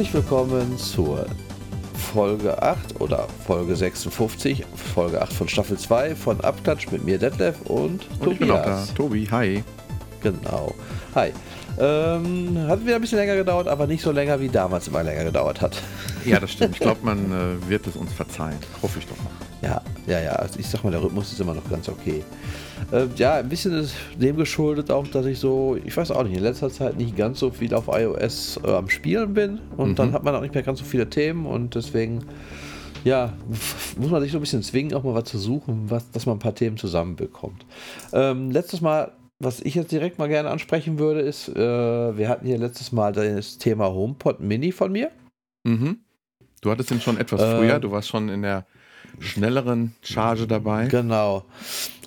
Herzlich 0.00 0.14
willkommen 0.14 0.78
zur 0.78 1.26
Folge 1.92 2.62
8 2.62 3.02
oder 3.02 3.28
Folge 3.46 3.76
56, 3.76 4.64
Folge 4.94 5.20
8 5.20 5.30
von 5.30 5.46
Staffel 5.46 5.76
2 5.76 6.14
von 6.14 6.40
Abklatsch 6.40 6.90
mit 6.90 7.04
mir 7.04 7.18
Detlef 7.18 7.60
und, 7.66 8.08
und 8.18 8.38
Tobias. 8.38 8.94
Tobi, 8.94 9.28
hi. 9.30 9.62
Genau. 10.22 10.74
Hi. 11.14 11.32
Ähm, 11.78 12.66
hat 12.66 12.82
wieder 12.82 12.94
ein 12.94 13.02
bisschen 13.02 13.18
länger 13.18 13.36
gedauert, 13.36 13.68
aber 13.68 13.86
nicht 13.86 14.00
so 14.00 14.10
länger 14.10 14.40
wie 14.40 14.48
damals 14.48 14.88
immer 14.88 15.02
länger 15.02 15.24
gedauert 15.24 15.60
hat. 15.60 15.76
Ja, 16.24 16.40
das 16.40 16.52
stimmt. 16.52 16.76
Ich 16.76 16.80
glaube, 16.80 17.00
man 17.02 17.32
äh, 17.32 17.68
wird 17.68 17.86
es 17.86 17.96
uns 17.96 18.10
verzeihen. 18.12 18.58
Hoffe 18.82 19.00
ich 19.00 19.06
doch 19.06 19.16
mal. 19.18 19.30
Ja, 19.60 19.82
ja, 20.06 20.20
ja. 20.20 20.32
Also 20.32 20.58
ich 20.58 20.66
sag 20.66 20.82
mal, 20.82 20.90
der 20.90 21.02
Rhythmus 21.02 21.32
ist 21.32 21.40
immer 21.40 21.54
noch 21.54 21.68
ganz 21.68 21.90
okay. 21.90 22.24
Äh, 22.92 23.06
ja, 23.16 23.34
ein 23.36 23.48
bisschen 23.48 23.72
ist 23.72 23.94
dem 24.16 24.36
geschuldet 24.36 24.90
auch, 24.90 25.06
dass 25.08 25.26
ich 25.26 25.38
so, 25.38 25.76
ich 25.84 25.96
weiß 25.96 26.10
auch 26.10 26.24
nicht, 26.24 26.36
in 26.36 26.42
letzter 26.42 26.70
Zeit 26.70 26.96
nicht 26.96 27.16
ganz 27.16 27.38
so 27.38 27.50
viel 27.50 27.74
auf 27.74 27.88
iOS 27.88 28.60
äh, 28.64 28.70
am 28.70 28.88
Spielen 28.88 29.34
bin. 29.34 29.60
Und 29.76 29.90
mhm. 29.90 29.94
dann 29.96 30.12
hat 30.12 30.24
man 30.24 30.34
auch 30.34 30.40
nicht 30.40 30.54
mehr 30.54 30.62
ganz 30.62 30.78
so 30.78 30.84
viele 30.84 31.08
Themen 31.08 31.46
und 31.46 31.74
deswegen, 31.74 32.24
ja, 33.04 33.32
muss 33.96 34.10
man 34.10 34.22
sich 34.22 34.32
so 34.32 34.38
ein 34.38 34.42
bisschen 34.42 34.62
zwingen, 34.62 34.94
auch 34.94 35.04
mal 35.04 35.14
was 35.14 35.24
zu 35.24 35.38
suchen, 35.38 35.90
was, 35.90 36.10
dass 36.10 36.26
man 36.26 36.36
ein 36.36 36.40
paar 36.40 36.54
Themen 36.54 36.76
zusammenbekommt. 36.76 37.64
Ähm, 38.12 38.50
letztes 38.50 38.80
Mal 38.80 39.12
was 39.42 39.60
ich 39.60 39.74
jetzt 39.74 39.90
direkt 39.90 40.18
mal 40.18 40.28
gerne 40.28 40.50
ansprechen 40.50 40.98
würde, 40.98 41.20
ist, 41.20 41.48
äh, 41.48 41.56
wir 41.56 42.28
hatten 42.28 42.46
hier 42.46 42.58
letztes 42.58 42.92
Mal 42.92 43.12
das 43.12 43.56
Thema 43.56 43.86
HomePod 43.86 44.40
Mini 44.40 44.70
von 44.70 44.92
mir. 44.92 45.10
Mhm. 45.64 46.00
Du 46.60 46.70
hattest 46.70 46.90
ihn 46.90 47.00
schon 47.00 47.16
etwas 47.16 47.40
äh, 47.40 47.56
früher, 47.56 47.80
du 47.80 47.90
warst 47.90 48.08
schon 48.08 48.28
in 48.28 48.42
der 48.42 48.66
schnelleren 49.18 49.94
Charge 50.02 50.46
dabei. 50.46 50.86
Genau. 50.86 51.44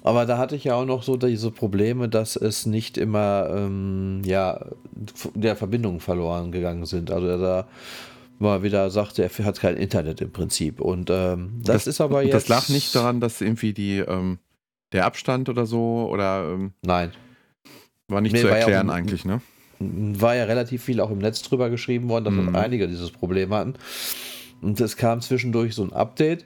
Aber 0.06 0.26
da 0.26 0.38
hatte 0.38 0.58
ich 0.58 0.66
ja 0.66 0.76
auch 0.76 0.86
noch 0.86 1.02
so 1.02 1.16
diese 1.16 1.50
Probleme, 1.50 2.10
dass 2.10 2.36
es 2.36 2.66
nicht 2.66 2.98
immer 2.98 3.48
ähm, 3.50 4.22
ja, 4.26 4.66
der 5.34 5.56
Verbindungen 5.56 6.02
verloren 6.02 6.52
gegangen 6.52 6.86
sind. 6.86 7.10
Also 7.10 7.38
da 7.38 7.68
mal 8.38 8.64
wieder 8.64 8.90
sagte, 8.90 9.24
er 9.24 9.46
hat 9.46 9.62
kein 9.62 9.78
Internet 9.78 10.20
im 10.20 10.32
Prinzip. 10.32 10.82
Und 10.82 11.10
ähm, 11.10 11.62
das, 11.64 11.86
das, 11.86 11.88
ist 11.88 12.02
aber 12.02 12.22
jetzt. 12.22 12.34
Das 12.34 12.48
lag 12.50 12.68
nicht 12.68 12.94
daran, 12.94 13.22
dass 13.22 13.40
irgendwie 13.40 13.72
die 13.72 14.00
ähm, 14.00 14.40
der 14.92 15.06
Abstand 15.06 15.48
oder 15.48 15.66
so 15.66 16.10
oder 16.12 16.50
ähm, 16.54 16.74
Nein. 16.82 17.12
War 18.10 18.20
nicht 18.20 18.34
nee, 18.34 18.42
zu 18.42 18.48
erklären 18.48 18.90
ja 18.90 18.94
eigentlich, 18.94 19.24
ne? 19.24 19.42
War 19.80 20.36
ja 20.36 20.44
relativ 20.44 20.84
viel 20.84 21.00
auch 21.00 21.12
im 21.12 21.20
Netz 21.20 21.42
drüber 21.44 21.70
geschrieben 21.70 22.10
worden, 22.10 22.26
dass 22.26 22.34
mhm. 22.34 22.56
einige 22.56 22.90
dieses 22.90 23.10
Problem 23.10 23.54
hatten. 23.54 23.76
Und 24.62 24.80
es 24.82 24.98
kam 24.98 25.22
zwischendurch 25.22 25.74
so 25.76 25.84
ein 25.84 25.94
Update. 25.94 26.46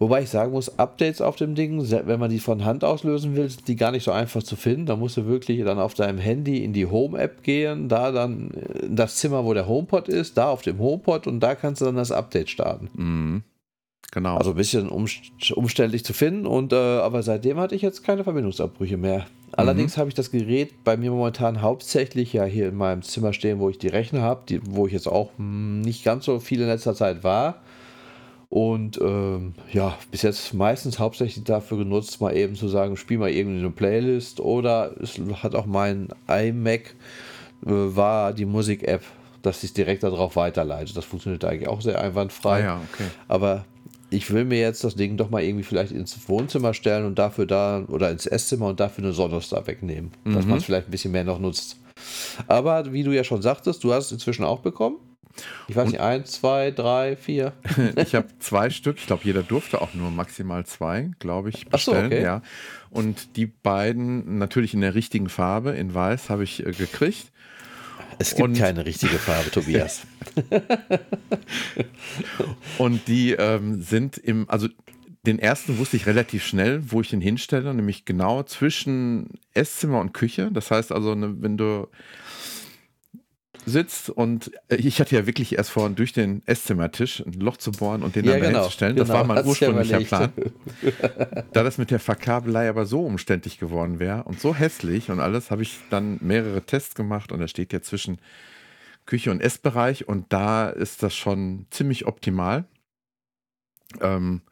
Wobei 0.00 0.22
ich 0.22 0.30
sagen 0.30 0.52
muss, 0.52 0.78
Updates 0.78 1.20
auf 1.20 1.36
dem 1.36 1.54
Ding, 1.54 1.78
wenn 1.90 2.18
man 2.18 2.30
die 2.30 2.38
von 2.38 2.64
Hand 2.64 2.84
auslösen 2.84 3.36
will, 3.36 3.50
sind 3.50 3.68
die 3.68 3.76
gar 3.76 3.92
nicht 3.92 4.02
so 4.02 4.12
einfach 4.12 4.42
zu 4.42 4.56
finden. 4.56 4.86
Da 4.86 4.96
musst 4.96 5.18
du 5.18 5.26
wirklich 5.26 5.62
dann 5.62 5.78
auf 5.78 5.92
deinem 5.92 6.16
Handy 6.16 6.64
in 6.64 6.72
die 6.72 6.86
Home-App 6.86 7.42
gehen, 7.42 7.90
da 7.90 8.10
dann 8.10 8.48
in 8.80 8.96
das 8.96 9.16
Zimmer, 9.16 9.44
wo 9.44 9.52
der 9.52 9.68
HomePod 9.68 10.08
ist, 10.08 10.38
da 10.38 10.48
auf 10.48 10.62
dem 10.62 10.78
HomePod 10.78 11.26
und 11.26 11.40
da 11.40 11.54
kannst 11.54 11.82
du 11.82 11.84
dann 11.84 11.96
das 11.96 12.12
Update 12.12 12.48
starten. 12.48 12.88
Mhm. 12.94 13.42
Genau. 14.10 14.38
Also 14.38 14.50
ein 14.50 14.56
bisschen 14.56 14.88
umständlich 14.88 16.02
zu 16.02 16.14
finden, 16.14 16.46
und, 16.46 16.72
äh, 16.72 16.76
aber 16.76 17.22
seitdem 17.22 17.58
hatte 17.58 17.74
ich 17.74 17.82
jetzt 17.82 18.02
keine 18.02 18.24
Verbindungsabbrüche 18.24 18.96
mehr. 18.96 19.26
Allerdings 19.52 19.96
mhm. 19.96 20.00
habe 20.00 20.08
ich 20.08 20.14
das 20.14 20.30
Gerät 20.30 20.82
bei 20.82 20.96
mir 20.96 21.10
momentan 21.10 21.60
hauptsächlich 21.60 22.32
ja 22.32 22.44
hier 22.44 22.68
in 22.68 22.74
meinem 22.74 23.02
Zimmer 23.02 23.34
stehen, 23.34 23.58
wo 23.58 23.68
ich 23.68 23.76
die 23.76 23.88
Rechner 23.88 24.22
habe, 24.22 24.60
wo 24.64 24.86
ich 24.86 24.94
jetzt 24.94 25.08
auch 25.08 25.30
hm, 25.36 25.82
nicht 25.82 26.04
ganz 26.04 26.24
so 26.24 26.40
viel 26.40 26.62
in 26.62 26.68
letzter 26.68 26.94
Zeit 26.94 27.22
war. 27.22 27.60
Und 28.50 29.00
ähm, 29.00 29.54
ja, 29.72 29.96
bis 30.10 30.22
jetzt 30.22 30.52
meistens 30.54 30.98
hauptsächlich 30.98 31.44
dafür 31.44 31.78
genutzt, 31.78 32.20
mal 32.20 32.36
eben 32.36 32.56
zu 32.56 32.66
sagen, 32.66 32.96
spiel 32.96 33.16
mal 33.16 33.30
irgendwie 33.30 33.60
eine 33.60 33.70
Playlist 33.70 34.40
oder 34.40 34.92
es 35.00 35.20
hat 35.42 35.54
auch 35.54 35.66
mein 35.66 36.08
iMac, 36.26 36.96
äh, 37.64 37.70
war 37.70 38.32
die 38.32 38.46
Musik-App, 38.46 39.04
dass 39.42 39.62
ich 39.62 39.72
direkt 39.72 40.02
darauf 40.02 40.34
weiterleite. 40.34 40.92
Das 40.92 41.04
funktioniert 41.04 41.44
eigentlich 41.44 41.68
auch 41.68 41.80
sehr 41.80 42.00
einwandfrei. 42.00 42.62
Ah 42.62 42.64
ja, 42.64 42.80
okay. 42.92 43.04
Aber 43.28 43.64
ich 44.10 44.28
will 44.32 44.44
mir 44.44 44.58
jetzt 44.58 44.82
das 44.82 44.96
Ding 44.96 45.16
doch 45.16 45.30
mal 45.30 45.44
irgendwie 45.44 45.62
vielleicht 45.62 45.92
ins 45.92 46.28
Wohnzimmer 46.28 46.74
stellen 46.74 47.06
und 47.06 47.20
dafür 47.20 47.46
da 47.46 47.84
oder 47.86 48.10
ins 48.10 48.26
Esszimmer 48.26 48.66
und 48.66 48.80
dafür 48.80 49.04
eine 49.04 49.12
Sonos 49.12 49.52
wegnehmen, 49.52 50.10
mhm. 50.24 50.34
dass 50.34 50.44
man 50.46 50.58
es 50.58 50.64
vielleicht 50.64 50.88
ein 50.88 50.90
bisschen 50.90 51.12
mehr 51.12 51.22
noch 51.22 51.38
nutzt. 51.38 51.76
Aber 52.48 52.92
wie 52.92 53.04
du 53.04 53.12
ja 53.12 53.22
schon 53.22 53.42
sagtest, 53.42 53.84
du 53.84 53.92
hast 53.92 54.06
es 54.06 54.12
inzwischen 54.12 54.44
auch 54.44 54.58
bekommen. 54.58 54.96
Ich 55.68 55.76
weiß 55.76 55.86
und 55.86 55.92
nicht, 55.92 56.00
eins, 56.00 56.32
zwei, 56.32 56.70
drei, 56.70 57.16
vier. 57.16 57.52
ich 57.96 58.14
habe 58.14 58.28
zwei 58.38 58.70
Stück. 58.70 58.98
Ich 58.98 59.06
glaube, 59.06 59.22
jeder 59.24 59.42
durfte 59.42 59.80
auch 59.80 59.94
nur 59.94 60.10
maximal 60.10 60.66
zwei, 60.66 61.10
glaube 61.18 61.50
ich, 61.50 61.66
bestellen. 61.68 62.10
So, 62.10 62.16
okay. 62.16 62.22
Ja. 62.22 62.42
Und 62.90 63.36
die 63.36 63.46
beiden 63.46 64.38
natürlich 64.38 64.74
in 64.74 64.80
der 64.80 64.94
richtigen 64.94 65.28
Farbe, 65.28 65.70
in 65.72 65.94
Weiß, 65.94 66.30
habe 66.30 66.44
ich 66.44 66.66
äh, 66.66 66.72
gekriegt. 66.72 67.30
Es 68.18 68.34
gibt 68.34 68.48
und, 68.48 68.58
keine 68.58 68.84
richtige 68.84 69.18
Farbe, 69.18 69.50
Tobias. 69.52 70.02
und 72.76 73.08
die 73.08 73.32
ähm, 73.32 73.80
sind 73.80 74.18
im, 74.18 74.48
also 74.50 74.68
den 75.26 75.38
ersten 75.38 75.78
wusste 75.78 75.96
ich 75.96 76.06
relativ 76.06 76.44
schnell, 76.44 76.82
wo 76.90 77.00
ich 77.00 77.12
ihn 77.12 77.20
hinstelle, 77.20 77.74
nämlich 77.74 78.04
genau 78.04 78.42
zwischen 78.42 79.30
Esszimmer 79.54 80.00
und 80.00 80.12
Küche. 80.12 80.50
Das 80.52 80.70
heißt 80.70 80.92
also, 80.92 81.14
ne, 81.14 81.34
wenn 81.40 81.56
du 81.56 81.88
sitzt 83.66 84.10
und 84.10 84.52
äh, 84.68 84.76
ich 84.76 85.00
hatte 85.00 85.14
ja 85.14 85.26
wirklich 85.26 85.56
erst 85.56 85.70
vor, 85.70 85.88
durch 85.90 86.12
den 86.12 86.42
Esszimmertisch 86.46 87.20
ein 87.20 87.32
Loch 87.34 87.56
zu 87.56 87.72
bohren 87.72 88.02
und 88.02 88.16
den 88.16 88.24
ja, 88.24 88.32
dann 88.32 88.42
genau, 88.42 88.58
hinzustellen. 88.60 88.96
Das 88.96 89.08
genau, 89.08 89.18
war 89.18 89.26
mein 89.26 89.46
ursprünglicher 89.46 90.00
Plan. 90.00 90.32
da 91.52 91.62
das 91.62 91.78
mit 91.78 91.90
der 91.90 92.00
Verkabelei 92.00 92.68
aber 92.68 92.86
so 92.86 93.04
umständlich 93.04 93.58
geworden 93.58 93.98
wäre 93.98 94.24
und 94.24 94.40
so 94.40 94.54
hässlich 94.54 95.10
und 95.10 95.20
alles, 95.20 95.50
habe 95.50 95.62
ich 95.62 95.78
dann 95.90 96.18
mehrere 96.20 96.62
Tests 96.62 96.94
gemacht 96.94 97.32
und 97.32 97.40
er 97.40 97.48
steht 97.48 97.72
ja 97.72 97.82
zwischen 97.82 98.18
Küche 99.06 99.30
und 99.30 99.40
Essbereich 99.40 100.08
und 100.08 100.32
da 100.32 100.68
ist 100.68 101.02
das 101.02 101.14
schon 101.14 101.66
ziemlich 101.70 102.06
optimal. 102.06 102.64
Ähm, 104.00 104.42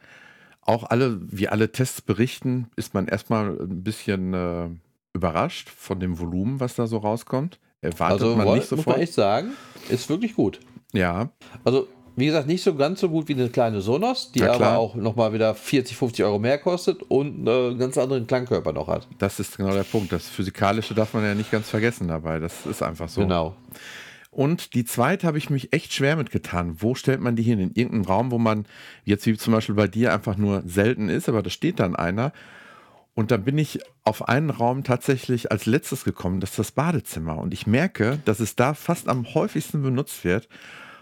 auch 0.61 0.85
alle, 0.85 1.21
wie 1.23 1.49
alle 1.49 1.73
Tests 1.73 2.03
berichten, 2.03 2.69
ist 2.77 2.93
man 2.93 3.09
erstmal 3.09 3.59
ein 3.59 3.83
bisschen 3.83 4.35
äh, 4.35 4.69
überrascht 5.15 5.71
von 5.71 6.01
dem 6.01 6.19
Volumen, 6.19 6.61
was 6.61 6.75
da 6.75 6.87
so 6.87 6.99
rauskommt. 6.99 7.59
Erwartet 7.81 8.23
also, 8.23 8.37
man 8.37 8.55
nicht 8.55 8.69
sofort. 8.69 8.87
muss 8.87 8.97
man 8.97 9.03
echt 9.03 9.15
sagen, 9.15 9.53
ist 9.89 10.09
wirklich 10.09 10.35
gut. 10.35 10.61
Ja. 10.93 11.31
Also, 11.65 11.89
wie 12.17 12.27
gesagt, 12.27 12.49
nicht 12.49 12.65
so 12.65 12.75
ganz 12.75 12.99
so 12.99 13.09
gut 13.09 13.29
wie 13.29 13.35
eine 13.35 13.49
kleine 13.49 13.81
Sonos, 13.81 14.33
die 14.33 14.43
aber 14.43 14.77
auch 14.77 14.97
nochmal 14.97 15.33
wieder 15.33 15.55
40, 15.55 15.97
50 15.97 16.25
Euro 16.25 16.41
mehr 16.41 16.59
kostet 16.59 17.03
und 17.05 17.49
einen 17.49 17.79
ganz 17.79 17.97
anderen 17.97 18.27
Klangkörper 18.27 18.73
noch 18.73 18.89
hat. 18.89 19.07
Das 19.19 19.39
ist 19.39 19.57
genau 19.57 19.73
der 19.73 19.85
Punkt. 19.85 20.11
Das 20.11 20.29
Physikalische 20.29 20.95
darf 20.95 21.15
man 21.15 21.23
ja 21.25 21.37
nicht 21.37 21.53
ganz 21.53 21.69
vergessen 21.69 22.09
dabei. 22.09 22.41
Das 22.41 22.67
ist 22.67 22.83
einfach 22.83 23.09
so. 23.09 23.21
Genau. 23.21 23.55
Und 24.31 24.75
die 24.75 24.85
zweite 24.85 25.27
habe 25.27 25.39
ich 25.39 25.49
mich 25.49 25.73
echt 25.73 25.93
schwer 25.93 26.17
mitgetan. 26.17 26.83
Wo 26.83 26.95
stellt 26.95 27.21
man 27.21 27.37
die 27.37 27.43
hin? 27.43 27.61
In 27.61 27.71
irgendeinem 27.75 28.05
Raum, 28.05 28.31
wo 28.33 28.39
man 28.39 28.67
jetzt 29.05 29.25
wie 29.27 29.37
zum 29.37 29.53
Beispiel 29.53 29.77
bei 29.77 29.87
dir 29.87 30.13
einfach 30.13 30.37
nur 30.37 30.63
selten 30.67 31.09
ist, 31.09 31.29
aber 31.29 31.43
da 31.43 31.51
steht 31.51 31.79
dann 31.79 31.95
einer 31.95 32.33
und 33.19 33.33
dann 33.33 33.43
bin 33.43 33.59
ich 33.59 33.81
auf 34.05 34.29
einen 34.29 34.49
Raum 34.49 34.85
tatsächlich 34.85 35.51
als 35.51 35.67
letztes 35.67 36.05
gekommen, 36.05 36.39
das 36.39 36.51
ist 36.51 36.59
das 36.61 36.71
Badezimmer. 36.71 37.37
Und 37.39 37.53
ich 37.53 37.67
merke, 37.67 38.21
dass 38.25 38.39
es 38.39 38.55
da 38.55 38.75
fast 38.75 39.09
am 39.09 39.35
häufigsten 39.35 39.83
benutzt 39.83 40.23
wird. 40.23 40.49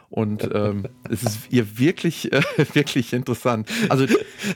Und 0.09 0.49
ähm, 0.55 0.89
es 1.11 1.25
ist 1.25 1.39
ihr 1.51 1.79
wirklich, 1.79 2.33
äh, 2.33 2.41
wirklich 2.73 3.13
interessant. 3.13 3.69
Also 3.91 4.07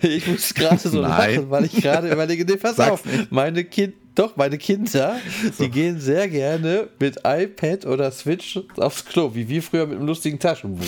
ich 0.01 0.27
muss 0.27 0.55
gerade 0.55 0.79
so 0.79 1.03
Nein. 1.03 1.35
lachen, 1.35 1.51
weil 1.51 1.67
ich 1.67 1.73
gerade 1.73 2.09
überlege, 2.13 2.47
nee, 2.47 2.57
pass 2.57 2.77
Sag's 2.77 2.93
auf, 2.93 3.05
nicht. 3.05 3.31
meine 3.31 3.63
Kind, 3.65 3.93
doch, 4.15 4.37
meine 4.37 4.57
Kinder, 4.57 5.19
so. 5.53 5.63
die 5.63 5.71
gehen 5.71 6.01
sehr 6.01 6.31
gerne 6.31 6.89
mit 6.99 7.19
iPad 7.25 7.85
oder 7.85 8.11
Switch 8.11 8.59
aufs 8.79 9.05
Klo, 9.05 9.35
wie 9.35 9.51
wir 9.51 9.63
früher 9.63 9.87
mit 9.87 9.99
einem 9.99 10.07
lustigen 10.07 10.39
Taschenbuch. 10.39 10.87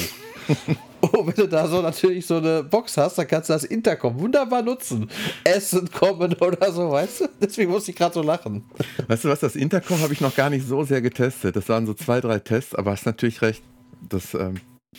Oh, 1.12 1.26
wenn 1.26 1.34
du 1.34 1.48
da 1.48 1.66
so 1.66 1.82
natürlich 1.82 2.26
so 2.26 2.36
eine 2.36 2.62
Box 2.62 2.96
hast, 2.96 3.18
dann 3.18 3.26
kannst 3.26 3.48
du 3.48 3.54
das 3.54 3.64
Intercom 3.64 4.20
wunderbar 4.20 4.62
nutzen. 4.62 5.10
Essen 5.42 5.90
kommen 5.90 6.34
oder 6.34 6.72
so, 6.72 6.90
weißt 6.92 7.22
du? 7.22 7.28
Deswegen 7.40 7.72
musste 7.72 7.90
ich 7.90 7.96
gerade 7.96 8.14
so 8.14 8.22
lachen. 8.22 8.64
Weißt 9.08 9.24
du 9.24 9.28
was, 9.28 9.40
das 9.40 9.56
Intercom 9.56 10.00
habe 10.00 10.12
ich 10.12 10.20
noch 10.20 10.36
gar 10.36 10.48
nicht 10.48 10.66
so 10.66 10.84
sehr 10.84 11.02
getestet. 11.02 11.56
Das 11.56 11.68
waren 11.68 11.86
so 11.86 11.94
zwei, 11.94 12.20
drei 12.20 12.38
Tests, 12.38 12.74
aber 12.74 12.92
hast 12.92 13.04
natürlich 13.04 13.42
recht. 13.42 13.64
Das, 14.08 14.34
ähm, 14.34 14.54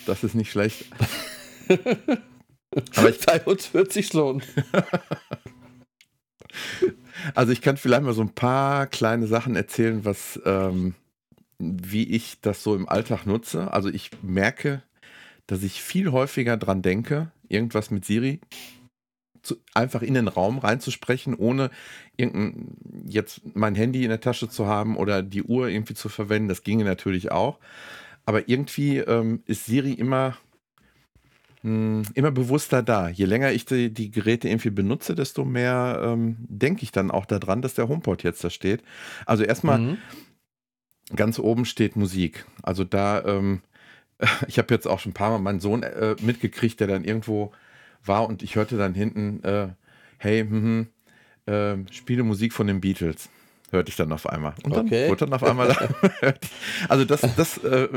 das 0.05 0.25
ist 0.25 0.35
nicht 0.35 0.51
schlecht. 0.51 0.85
aber 1.69 3.09
ich 3.09 3.25
bei 3.25 3.41
uns 3.45 3.73
wird 3.73 3.93
sich 3.93 4.11
lohnen. 4.11 4.43
also 7.33 7.53
ich 7.53 7.61
kann 7.61 7.77
vielleicht 7.77 8.03
mal 8.03 8.13
so 8.13 8.21
ein 8.21 8.35
paar 8.35 8.87
kleine 8.87 9.27
Sachen 9.27 9.55
erzählen, 9.55 10.03
was 10.03 10.39
ähm, 10.45 10.95
wie 11.59 12.09
ich 12.09 12.41
das 12.41 12.61
so 12.61 12.75
im 12.75 12.89
Alltag 12.89 13.25
nutze. 13.25 13.71
Also 13.71 13.87
ich 13.87 14.11
merke, 14.21 14.81
dass 15.47 15.63
ich 15.63 15.81
viel 15.81 16.11
häufiger 16.11 16.57
dran 16.57 16.81
denke, 16.81 17.31
irgendwas 17.47 17.91
mit 17.91 18.05
Siri 18.05 18.39
zu, 19.43 19.57
einfach 19.73 20.01
in 20.01 20.13
den 20.13 20.27
Raum 20.27 20.57
reinzusprechen, 20.57 21.35
ohne 21.35 21.69
irgendein, 22.17 22.77
jetzt 23.05 23.41
mein 23.53 23.75
Handy 23.75 24.03
in 24.03 24.09
der 24.09 24.21
Tasche 24.21 24.49
zu 24.49 24.65
haben 24.67 24.97
oder 24.97 25.21
die 25.21 25.43
Uhr 25.43 25.67
irgendwie 25.67 25.93
zu 25.93 26.09
verwenden. 26.09 26.47
Das 26.47 26.63
ginge 26.63 26.85
natürlich 26.85 27.31
auch. 27.31 27.59
Aber 28.25 28.47
irgendwie 28.47 28.99
ähm, 28.99 29.43
ist 29.45 29.65
Siri 29.65 29.91
immer, 29.91 30.37
mh, 31.61 31.71
hm, 31.71 32.03
immer 32.13 32.31
bewusster 32.31 32.81
da. 32.81 33.09
Je 33.09 33.25
länger 33.25 33.51
ich 33.51 33.65
die, 33.65 33.93
die 33.93 34.11
Geräte 34.11 34.47
irgendwie 34.47 34.69
benutze, 34.69 35.13
desto 35.13 35.43
mehr 35.43 36.01
ähm, 36.03 36.37
denke 36.39 36.83
ich 36.83 36.93
dann 36.93 37.11
auch 37.11 37.25
daran, 37.25 37.61
dass 37.61 37.73
der 37.73 37.89
HomePod 37.89 38.23
jetzt 38.23 38.43
da 38.43 38.49
steht. 38.49 38.81
Also 39.25 39.43
erstmal 39.43 39.79
mhm. 39.79 39.97
ganz 41.15 41.37
oben 41.37 41.65
steht 41.65 41.97
Musik. 41.97 42.45
Also 42.63 42.85
da 42.85 43.23
ähm, 43.25 43.61
ich 44.47 44.57
habe 44.57 44.73
jetzt 44.73 44.87
auch 44.87 44.99
schon 44.99 45.11
ein 45.11 45.15
paar 45.15 45.31
Mal 45.31 45.39
meinen 45.39 45.59
Sohn 45.59 45.83
äh, 45.83 46.15
mitgekriegt, 46.21 46.79
der 46.79 46.87
dann 46.87 47.03
irgendwo 47.03 47.51
war 48.03 48.27
und 48.27 48.43
ich 48.43 48.55
hörte 48.55 48.77
dann 48.77 48.93
hinten, 48.93 49.43
äh, 49.43 49.69
hey, 50.17 50.41
hm, 50.41 50.87
hm, 51.47 51.87
spiele 51.91 52.23
Musik 52.23 52.53
von 52.53 52.67
den 52.67 52.81
Beatles 52.81 53.29
hörte 53.73 53.89
ich 53.89 53.97
dann 53.97 54.11
auf 54.13 54.29
einmal. 54.29 54.53
Und 54.63 54.75
dann 54.75 54.85
okay. 54.85 55.09
wurde 55.09 55.25
dann 55.25 55.33
auf 55.33 55.43
einmal. 55.43 55.75
also 56.89 57.03
das, 57.03 57.21
das 57.35 57.57
äh, 57.57 57.89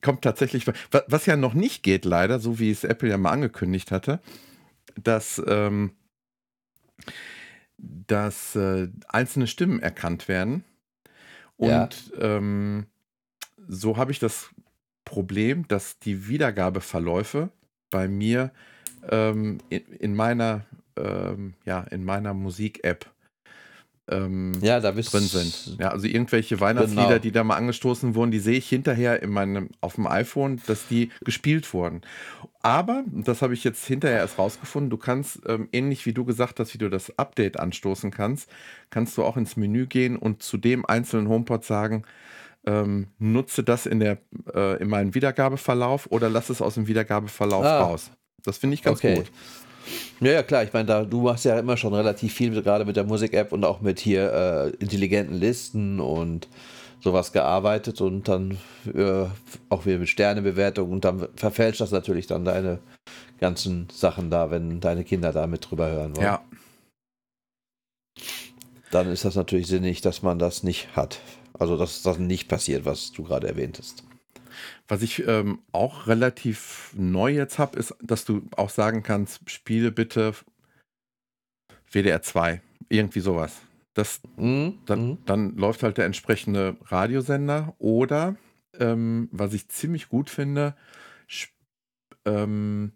kommt 0.00 0.22
tatsächlich. 0.22 0.64
Was 1.08 1.26
ja 1.26 1.36
noch 1.36 1.52
nicht 1.52 1.82
geht, 1.82 2.06
leider, 2.06 2.38
so 2.38 2.58
wie 2.58 2.70
es 2.70 2.84
Apple 2.84 3.10
ja 3.10 3.18
mal 3.18 3.32
angekündigt 3.32 3.90
hatte, 3.90 4.20
dass, 4.94 5.42
ähm, 5.46 5.92
dass 7.76 8.56
äh, 8.56 8.88
einzelne 9.08 9.46
Stimmen 9.46 9.80
erkannt 9.80 10.28
werden. 10.28 10.64
Und 11.56 11.68
ja. 11.68 11.88
ähm, 12.20 12.86
so 13.68 13.96
habe 13.96 14.12
ich 14.12 14.18
das 14.18 14.50
Problem, 15.04 15.66
dass 15.68 15.98
die 15.98 16.28
Wiedergabeverläufe 16.28 17.50
bei 17.90 18.08
mir 18.08 18.50
ähm, 19.10 19.58
in, 19.68 19.86
in, 19.92 20.14
meiner 20.14 20.64
ähm, 20.96 21.54
ja 21.64 21.82
in 21.82 22.04
meiner 22.04 22.34
Musik-App 22.34 23.10
ähm, 24.06 24.52
ja, 24.60 24.80
da 24.80 24.92
drin 24.92 25.04
sind. 25.04 25.78
Ja, 25.78 25.88
also 25.88 26.06
irgendwelche 26.06 26.60
Weihnachtslieder, 26.60 27.06
genau. 27.06 27.18
die 27.18 27.32
da 27.32 27.42
mal 27.42 27.56
angestoßen 27.56 28.14
wurden, 28.14 28.30
die 28.30 28.38
sehe 28.38 28.58
ich 28.58 28.68
hinterher 28.68 29.22
in 29.22 29.30
meinem, 29.30 29.70
auf 29.80 29.94
dem 29.94 30.06
iPhone, 30.06 30.60
dass 30.66 30.86
die 30.88 31.10
gespielt 31.24 31.72
wurden. 31.72 32.02
Aber, 32.60 33.04
das 33.10 33.40
habe 33.40 33.54
ich 33.54 33.64
jetzt 33.64 33.86
hinterher 33.86 34.18
erst 34.18 34.38
rausgefunden, 34.38 34.90
du 34.90 34.98
kannst, 34.98 35.40
ähm, 35.46 35.68
ähnlich 35.72 36.04
wie 36.04 36.12
du 36.12 36.24
gesagt 36.24 36.60
hast, 36.60 36.74
wie 36.74 36.78
du 36.78 36.90
das 36.90 37.18
Update 37.18 37.58
anstoßen 37.58 38.10
kannst, 38.10 38.50
kannst 38.90 39.16
du 39.16 39.24
auch 39.24 39.38
ins 39.38 39.56
Menü 39.56 39.86
gehen 39.86 40.16
und 40.16 40.42
zu 40.42 40.58
dem 40.58 40.84
einzelnen 40.84 41.28
HomePod 41.28 41.64
sagen, 41.64 42.04
ähm, 42.66 43.08
nutze 43.18 43.62
das 43.62 43.86
in, 43.86 44.00
der, 44.00 44.18
äh, 44.54 44.80
in 44.80 44.88
meinem 44.88 45.14
Wiedergabeverlauf 45.14 46.06
oder 46.10 46.28
lass 46.28 46.50
es 46.50 46.62
aus 46.62 46.74
dem 46.74 46.86
Wiedergabeverlauf 46.86 47.64
ah. 47.64 47.80
raus. 47.82 48.10
Das 48.44 48.58
finde 48.58 48.74
ich 48.74 48.82
ganz 48.82 48.98
okay. 48.98 49.16
gut. 49.16 49.30
Ja, 50.20 50.32
ja, 50.32 50.42
klar. 50.42 50.64
Ich 50.64 50.72
meine, 50.72 50.86
da, 50.86 51.04
du 51.04 51.22
machst 51.22 51.44
ja 51.44 51.58
immer 51.58 51.76
schon 51.76 51.94
relativ 51.94 52.32
viel, 52.32 52.62
gerade 52.62 52.84
mit 52.84 52.96
der 52.96 53.04
Musik-App 53.04 53.52
und 53.52 53.64
auch 53.64 53.80
mit 53.80 54.00
hier 54.00 54.32
äh, 54.32 54.70
intelligenten 54.82 55.34
Listen 55.34 56.00
und 56.00 56.48
sowas 57.00 57.32
gearbeitet 57.32 58.00
und 58.00 58.28
dann 58.28 58.56
äh, 58.94 59.26
auch 59.68 59.84
wieder 59.84 59.98
mit 59.98 60.08
Sternebewertung 60.08 60.90
und 60.90 61.04
dann 61.04 61.28
verfälscht 61.36 61.82
das 61.82 61.90
natürlich 61.90 62.26
dann 62.26 62.46
deine 62.46 62.78
ganzen 63.40 63.88
Sachen 63.92 64.30
da, 64.30 64.50
wenn 64.50 64.80
deine 64.80 65.04
Kinder 65.04 65.32
da 65.32 65.46
mit 65.46 65.70
drüber 65.70 65.88
hören 65.88 66.16
wollen. 66.16 66.24
Ja. 66.26 66.42
Dann 68.90 69.10
ist 69.10 69.24
das 69.24 69.34
natürlich 69.34 69.66
sinnig, 69.66 70.00
dass 70.00 70.22
man 70.22 70.38
das 70.38 70.62
nicht 70.62 70.96
hat. 70.96 71.20
Also, 71.58 71.76
dass 71.76 72.02
das 72.02 72.18
nicht 72.18 72.48
passiert, 72.48 72.84
was 72.84 73.12
du 73.12 73.24
gerade 73.24 73.48
erwähnt 73.48 73.78
hast. 73.78 74.04
Was 74.88 75.02
ich 75.02 75.26
ähm, 75.26 75.60
auch 75.72 76.06
relativ 76.06 76.92
neu 76.96 77.32
jetzt 77.32 77.58
habe, 77.58 77.78
ist, 77.78 77.94
dass 78.02 78.24
du 78.24 78.42
auch 78.56 78.70
sagen 78.70 79.02
kannst, 79.02 79.48
spiele 79.50 79.90
bitte 79.90 80.34
WDR 81.90 82.22
2. 82.22 82.60
Irgendwie 82.88 83.20
sowas. 83.20 83.60
Das, 83.94 84.20
mhm. 84.36 84.78
Dann, 84.86 85.08
mhm. 85.08 85.18
dann 85.26 85.56
läuft 85.56 85.82
halt 85.82 85.98
der 85.98 86.06
entsprechende 86.06 86.76
Radiosender. 86.86 87.74
Oder, 87.78 88.36
ähm, 88.78 89.28
was 89.32 89.54
ich 89.54 89.68
ziemlich 89.68 90.08
gut 90.08 90.30
finde, 90.30 90.74
sp 91.30 91.54
ähm, 92.26 92.92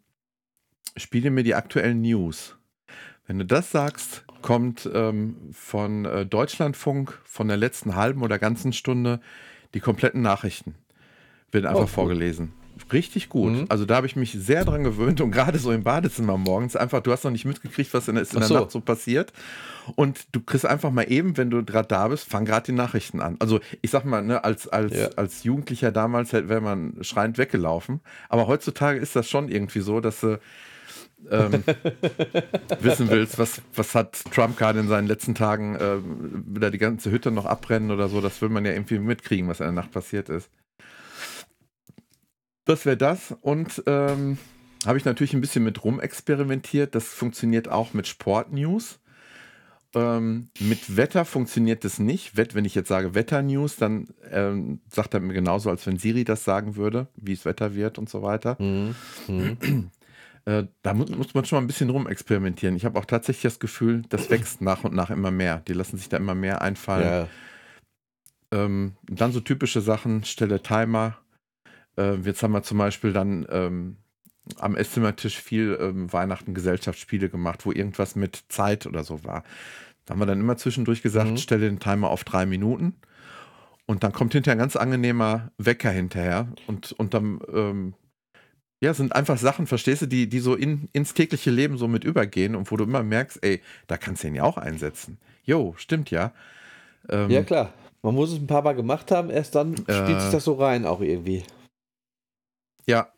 spiele 0.97 1.31
mir 1.31 1.45
die 1.45 1.55
aktuellen 1.55 2.01
News. 2.01 2.57
Wenn 3.27 3.39
du 3.39 3.45
das 3.45 3.71
sagst, 3.71 4.25
kommt 4.43 4.89
ähm, 4.93 5.37
von 5.53 6.05
äh, 6.05 6.27
Deutschlandfunk 6.27 7.19
von 7.25 7.49
der 7.49 7.57
letzten 7.57 7.97
halben 7.97 8.23
oder 8.23 8.39
ganzen 8.39 8.73
Stunde 8.73 9.21
die 9.75 9.81
kompletten 9.81 10.23
Nachrichten. 10.23 10.75
Wird 11.51 11.67
einfach 11.67 11.85
oh, 11.85 11.87
vorgelesen. 11.87 12.53
Richtig 12.93 13.29
gut. 13.29 13.53
Mhm. 13.53 13.67
Also 13.69 13.85
da 13.85 13.97
habe 13.97 14.07
ich 14.07 14.17
mich 14.17 14.33
sehr 14.33 14.65
dran 14.65 14.85
gewöhnt 14.85 15.21
und 15.21 15.31
gerade 15.31 15.59
so 15.59 15.73
im 15.73 15.83
Badezimmer 15.83 16.37
morgens 16.37 16.77
einfach, 16.77 17.03
du 17.03 17.13
hast 17.13 17.25
noch 17.25 17.31
nicht 17.31 17.45
mitgekriegt, 17.45 17.93
was 17.93 18.09
in 18.09 18.15
der, 18.15 18.25
in 18.25 18.39
der 18.39 18.43
so. 18.43 18.55
Nacht 18.55 18.71
so 18.71 18.81
passiert. 18.81 19.33
Und 19.97 20.27
du 20.33 20.41
kriegst 20.41 20.67
einfach 20.67 20.91
mal 20.91 21.11
eben, 21.11 21.37
wenn 21.37 21.51
du 21.51 21.65
gerade 21.65 21.89
da 21.89 22.09
bist, 22.09 22.29
fang 22.29 22.45
gerade 22.45 22.67
die 22.67 22.73
Nachrichten 22.73 23.21
an. 23.21 23.37
Also 23.39 23.61
ich 23.83 23.91
sag 23.91 24.05
mal, 24.05 24.23
ne, 24.23 24.45
als, 24.45 24.69
als, 24.69 24.95
ja. 24.95 25.09
als 25.17 25.45
Jugendlicher 25.45 25.93
damals 25.93 26.33
wäre 26.33 26.61
man 26.61 26.95
schreiend 27.01 27.39
weggelaufen. 27.39 28.01
Aber 28.29 28.47
heutzutage 28.47 28.99
ist 28.99 29.17
das 29.17 29.29
schon 29.29 29.49
irgendwie 29.49 29.81
so, 29.81 30.01
dass 30.01 30.21
du 30.21 30.39
ähm, 31.31 31.65
wissen 32.81 33.11
willst, 33.11 33.39
was, 33.39 33.63
was 33.75 33.95
hat 33.95 34.23
Trump 34.33 34.57
gerade 34.57 34.81
in 34.81 34.89
seinen 34.89 35.09
letzten 35.09 35.35
Tagen, 35.35 35.77
äh, 35.77 35.99
will 36.03 36.63
er 36.63 36.71
die 36.71 36.79
ganze 36.79 37.11
Hütte 37.11 37.31
noch 37.31 37.47
abbrennen 37.47 37.91
oder 37.91 38.09
so, 38.09 38.21
das 38.21 38.41
will 38.41 38.49
man 38.49 38.65
ja 38.65 38.73
irgendwie 38.73 38.99
mitkriegen, 38.99 39.49
was 39.49 39.61
in 39.61 39.67
der 39.67 39.73
Nacht 39.73 39.93
passiert 39.93 40.29
ist. 40.29 40.51
Das 42.65 42.85
wäre 42.85 42.99
das. 42.99 43.35
Und 43.41 43.83
ähm, 43.87 44.39
habe 44.87 44.99
ich 44.99 45.05
natürlich 45.05 45.33
ein 45.33 45.41
bisschen 45.41 45.65
mit 45.65 45.83
rum 45.85 46.01
experimentiert. 46.01 46.95
Das 46.95 47.09
funktioniert 47.09 47.69
auch 47.69 47.95
mit 47.95 48.07
Sportnews. 48.07 49.01
Ähm, 49.95 50.51
mit 50.61 50.97
Wetter 50.97 51.25
funktioniert 51.25 51.83
das 51.83 51.99
nicht. 51.99 52.37
wenn 52.37 52.67
ich 52.67 52.75
jetzt 52.75 52.89
sage 52.89 53.15
Wetter-News, 53.15 53.77
dann 53.77 54.09
ähm, 54.31 54.81
sagt 54.91 55.15
er 55.15 55.21
mir 55.21 55.33
genauso, 55.33 55.71
als 55.71 55.87
wenn 55.87 55.99
Siri 55.99 56.25
das 56.25 56.45
sagen 56.45 56.77
würde, 56.77 57.09
wie 57.17 57.33
es 57.33 57.47
Wetter 57.47 57.75
wird 57.75 57.99
und 57.99 58.11
so 58.11 58.23
weiter. 58.23 58.57
Mhm. 58.61 58.95
Äh, 60.49 60.67
da 60.81 60.95
muss, 60.95 61.11
muss, 61.11 61.35
man 61.35 61.45
schon 61.45 61.59
mal 61.59 61.65
ein 61.65 61.67
bisschen 61.67 61.91
rum 61.91 62.07
experimentieren. 62.07 62.75
Ich 62.75 62.87
habe 62.87 62.99
auch 62.99 63.05
tatsächlich 63.05 63.43
das 63.43 63.61
Gefühl, 63.61 64.01
das 64.09 64.31
wächst 64.31 64.63
nach 64.63 64.83
und 64.83 64.95
nach 64.95 65.11
immer 65.11 65.31
mehr. 65.31 65.59
Die 65.69 65.75
lassen 65.75 65.99
sich 65.99 66.09
da 66.09 66.17
immer 66.17 66.35
mehr 66.35 66.63
einfallen. 66.63 67.05
Ja. 67.05 67.29
Ähm, 68.51 68.97
dann 69.03 69.33
so 69.33 69.41
typische 69.41 69.83
Sachen, 69.83 70.25
stelle 70.25 70.63
Timer, 70.63 71.19
äh, 71.99 72.15
jetzt 72.15 72.43
haben 72.43 72.53
wir 72.53 72.63
zum 72.63 72.79
Beispiel 72.79 73.13
dann 73.13 73.47
ähm, 73.51 73.97
am 74.57 74.75
Esszimmertisch 74.75 75.39
viel 75.39 75.77
ähm, 75.79 76.11
Weihnachten 76.15 76.55
Gesellschaftsspiele 76.55 77.29
gemacht, 77.29 77.67
wo 77.67 77.73
irgendwas 77.73 78.17
mit 78.17 78.45
Zeit 78.49 78.87
oder 78.87 79.05
so 79.05 79.25
war. 79.25 79.45
Da 80.07 80.15
haben 80.15 80.21
wir 80.21 80.27
dann 80.27 80.41
immer 80.41 80.57
zwischendurch 80.57 81.03
gesagt, 81.03 81.31
mhm. 81.31 81.37
stelle 81.37 81.69
den 81.69 81.79
Timer 81.79 82.09
auf 82.09 82.25
drei 82.25 82.47
Minuten. 82.47 82.95
Und 83.85 84.03
dann 84.03 84.13
kommt 84.13 84.33
hinterher 84.33 84.57
ein 84.57 84.61
ganz 84.61 84.77
angenehmer 84.77 85.53
Wecker 85.59 85.91
hinterher. 85.91 86.49
Und, 86.67 86.93
und 86.93 87.13
dann, 87.13 87.41
ähm, 87.53 87.95
ja, 88.81 88.95
sind 88.95 89.15
einfach 89.15 89.39
Sachen, 89.39 89.67
verstehst 89.67 90.03
du, 90.03 90.07
die, 90.07 90.29
die 90.29 90.39
so 90.39 90.55
in, 90.55 90.89
ins 90.93 91.15
tägliche 91.15 91.51
Leben 91.51 91.79
so 91.79 91.89
mit 91.89 92.05
übergehen 92.05 92.55
und 92.55 92.71
wo 92.71 92.77
du 92.77 92.85
immer 92.85 93.03
merkst, 93.03 93.43
ey, 93.43 93.61
da 93.87 93.97
kannst 93.97 94.23
du 94.23 94.29
ihn 94.29 94.37
ja 94.37 94.45
auch 94.45 94.57
einsetzen. 94.57 95.19
Jo, 95.45 95.75
stimmt 95.77 96.11
ja. 96.11 96.33
Ähm, 97.09 97.31
ja, 97.31 97.43
klar. 97.43 97.73
Man 98.03 98.15
muss 98.15 98.31
es 98.31 98.39
ein 98.39 98.47
paar 98.47 98.63
Mal 98.63 98.75
gemacht 98.75 99.11
haben, 99.11 99.31
erst 99.31 99.57
dann 99.57 99.77
spielt 99.77 99.89
äh, 99.91 100.21
sich 100.21 100.31
das 100.31 100.45
so 100.45 100.55
rein 100.55 100.87
auch 100.87 101.01
irgendwie. 101.01 101.43
Ja, 102.87 103.13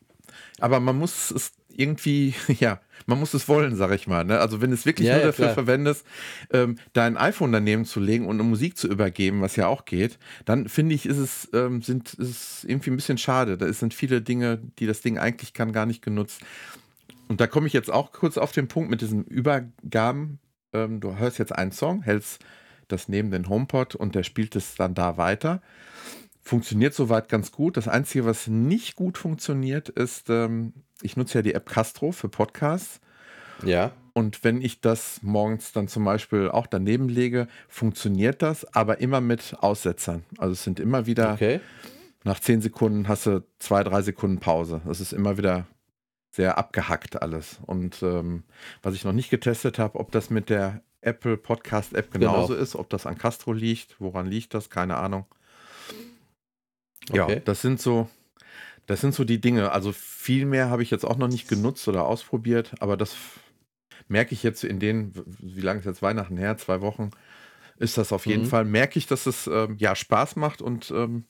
aber 0.59 0.79
man 0.79 0.97
muss 0.97 1.29
es 1.31 1.53
irgendwie, 1.77 2.33
ja, 2.59 2.79
man 3.05 3.19
muss 3.19 3.33
es 3.33 3.47
wollen, 3.47 3.75
sag 3.75 3.91
ich 3.91 4.07
mal. 4.07 4.23
Ne? 4.23 4.39
Also 4.39 4.61
wenn 4.61 4.69
du 4.69 4.75
es 4.75 4.85
wirklich 4.85 5.07
ja, 5.07 5.15
nur 5.15 5.21
ja, 5.21 5.27
dafür 5.27 5.45
klar. 5.45 5.53
verwendest, 5.53 6.05
ähm, 6.51 6.77
dein 6.93 7.17
iPhone 7.17 7.51
daneben 7.51 7.85
zu 7.85 7.99
legen 7.99 8.27
und 8.27 8.39
eine 8.39 8.47
Musik 8.47 8.77
zu 8.77 8.87
übergeben, 8.87 9.41
was 9.41 9.55
ja 9.55 9.67
auch 9.67 9.85
geht, 9.85 10.19
dann 10.45 10.69
finde 10.69 10.95
ich, 10.95 11.05
ist 11.05 11.17
es, 11.17 11.49
ähm, 11.53 11.81
sind, 11.81 12.13
ist 12.13 12.29
es 12.29 12.63
irgendwie 12.63 12.91
ein 12.91 12.95
bisschen 12.95 13.17
schade. 13.17 13.57
Da 13.57 13.71
sind 13.73 13.93
viele 13.93 14.21
Dinge, 14.21 14.59
die 14.79 14.87
das 14.87 15.01
Ding 15.01 15.17
eigentlich 15.17 15.53
kann, 15.53 15.71
gar 15.71 15.85
nicht 15.85 16.01
genutzt. 16.01 16.41
Und 17.27 17.39
da 17.39 17.47
komme 17.47 17.67
ich 17.67 17.73
jetzt 17.73 17.91
auch 17.91 18.11
kurz 18.11 18.37
auf 18.37 18.51
den 18.51 18.67
Punkt 18.67 18.89
mit 18.89 19.01
diesen 19.01 19.23
Übergaben. 19.23 20.39
Ähm, 20.73 20.99
du 20.99 21.17
hörst 21.17 21.39
jetzt 21.39 21.55
einen 21.55 21.71
Song, 21.71 22.03
hältst 22.03 22.43
das 22.87 23.07
neben 23.07 23.31
den 23.31 23.47
HomePod 23.47 23.95
und 23.95 24.15
der 24.15 24.23
spielt 24.23 24.55
es 24.55 24.75
dann 24.75 24.93
da 24.93 25.17
weiter. 25.17 25.61
Funktioniert 26.41 26.93
soweit 26.93 27.29
ganz 27.29 27.51
gut. 27.51 27.77
Das 27.77 27.87
Einzige, 27.87 28.25
was 28.25 28.47
nicht 28.47 28.95
gut 28.95 29.17
funktioniert, 29.17 29.89
ist, 29.89 30.29
ähm, 30.29 30.73
ich 31.01 31.17
nutze 31.17 31.39
ja 31.39 31.41
die 31.41 31.53
App 31.53 31.69
Castro 31.69 32.11
für 32.11 32.29
Podcasts. 32.29 32.99
Ja. 33.63 33.91
Und 34.13 34.43
wenn 34.43 34.61
ich 34.61 34.81
das 34.81 35.19
morgens 35.21 35.71
dann 35.71 35.87
zum 35.87 36.03
Beispiel 36.03 36.49
auch 36.49 36.67
daneben 36.67 37.07
lege, 37.07 37.47
funktioniert 37.69 38.41
das, 38.41 38.65
aber 38.75 38.99
immer 38.99 39.21
mit 39.21 39.55
Aussetzern. 39.59 40.23
Also 40.37 40.53
es 40.53 40.63
sind 40.63 40.79
immer 40.79 41.05
wieder, 41.05 41.33
okay. 41.33 41.61
nach 42.23 42.39
zehn 42.39 42.61
Sekunden 42.61 43.07
hast 43.07 43.25
du 43.27 43.45
zwei, 43.59 43.83
drei 43.83 44.01
Sekunden 44.01 44.39
Pause. 44.39 44.81
Das 44.85 44.99
ist 44.99 45.13
immer 45.13 45.37
wieder 45.37 45.67
sehr 46.31 46.57
abgehackt 46.57 47.21
alles. 47.21 47.59
Und 47.65 48.01
ähm, 48.03 48.43
was 48.81 48.95
ich 48.95 49.05
noch 49.05 49.13
nicht 49.13 49.29
getestet 49.29 49.79
habe, 49.79 49.99
ob 49.99 50.11
das 50.11 50.29
mit 50.29 50.49
der 50.49 50.81
Apple 51.01 51.37
Podcast 51.37 51.93
App 51.93 52.11
genauso 52.11 52.53
genau. 52.53 52.61
ist, 52.61 52.75
ob 52.75 52.89
das 52.89 53.05
an 53.05 53.17
Castro 53.17 53.53
liegt, 53.53 53.99
woran 53.99 54.27
liegt 54.27 54.53
das, 54.53 54.69
keine 54.69 54.97
Ahnung. 54.97 55.25
Ja, 57.11 57.27
das 57.27 57.61
sind 57.61 57.81
so, 57.81 58.09
das 58.85 59.01
sind 59.01 59.15
so 59.15 59.23
die 59.23 59.41
Dinge. 59.41 59.71
Also 59.71 59.91
viel 59.91 60.45
mehr 60.45 60.69
habe 60.69 60.83
ich 60.83 60.91
jetzt 60.91 61.05
auch 61.05 61.17
noch 61.17 61.27
nicht 61.27 61.47
genutzt 61.47 61.87
oder 61.87 62.05
ausprobiert, 62.05 62.73
aber 62.79 62.97
das 62.97 63.15
merke 64.07 64.33
ich 64.33 64.43
jetzt 64.43 64.63
in 64.63 64.79
den, 64.79 65.13
wie 65.39 65.61
lange 65.61 65.79
ist 65.79 65.85
jetzt 65.85 66.01
Weihnachten 66.01 66.37
her? 66.37 66.57
Zwei 66.57 66.81
Wochen 66.81 67.11
ist 67.77 67.97
das 67.97 68.11
auf 68.11 68.25
jeden 68.25 68.43
mhm. 68.43 68.47
Fall. 68.47 68.65
Merke 68.65 68.99
ich, 68.99 69.07
dass 69.07 69.25
es 69.25 69.47
ähm, 69.47 69.77
ja 69.79 69.95
Spaß 69.95 70.35
macht 70.35 70.61
und 70.61 70.91
ähm, 70.91 71.25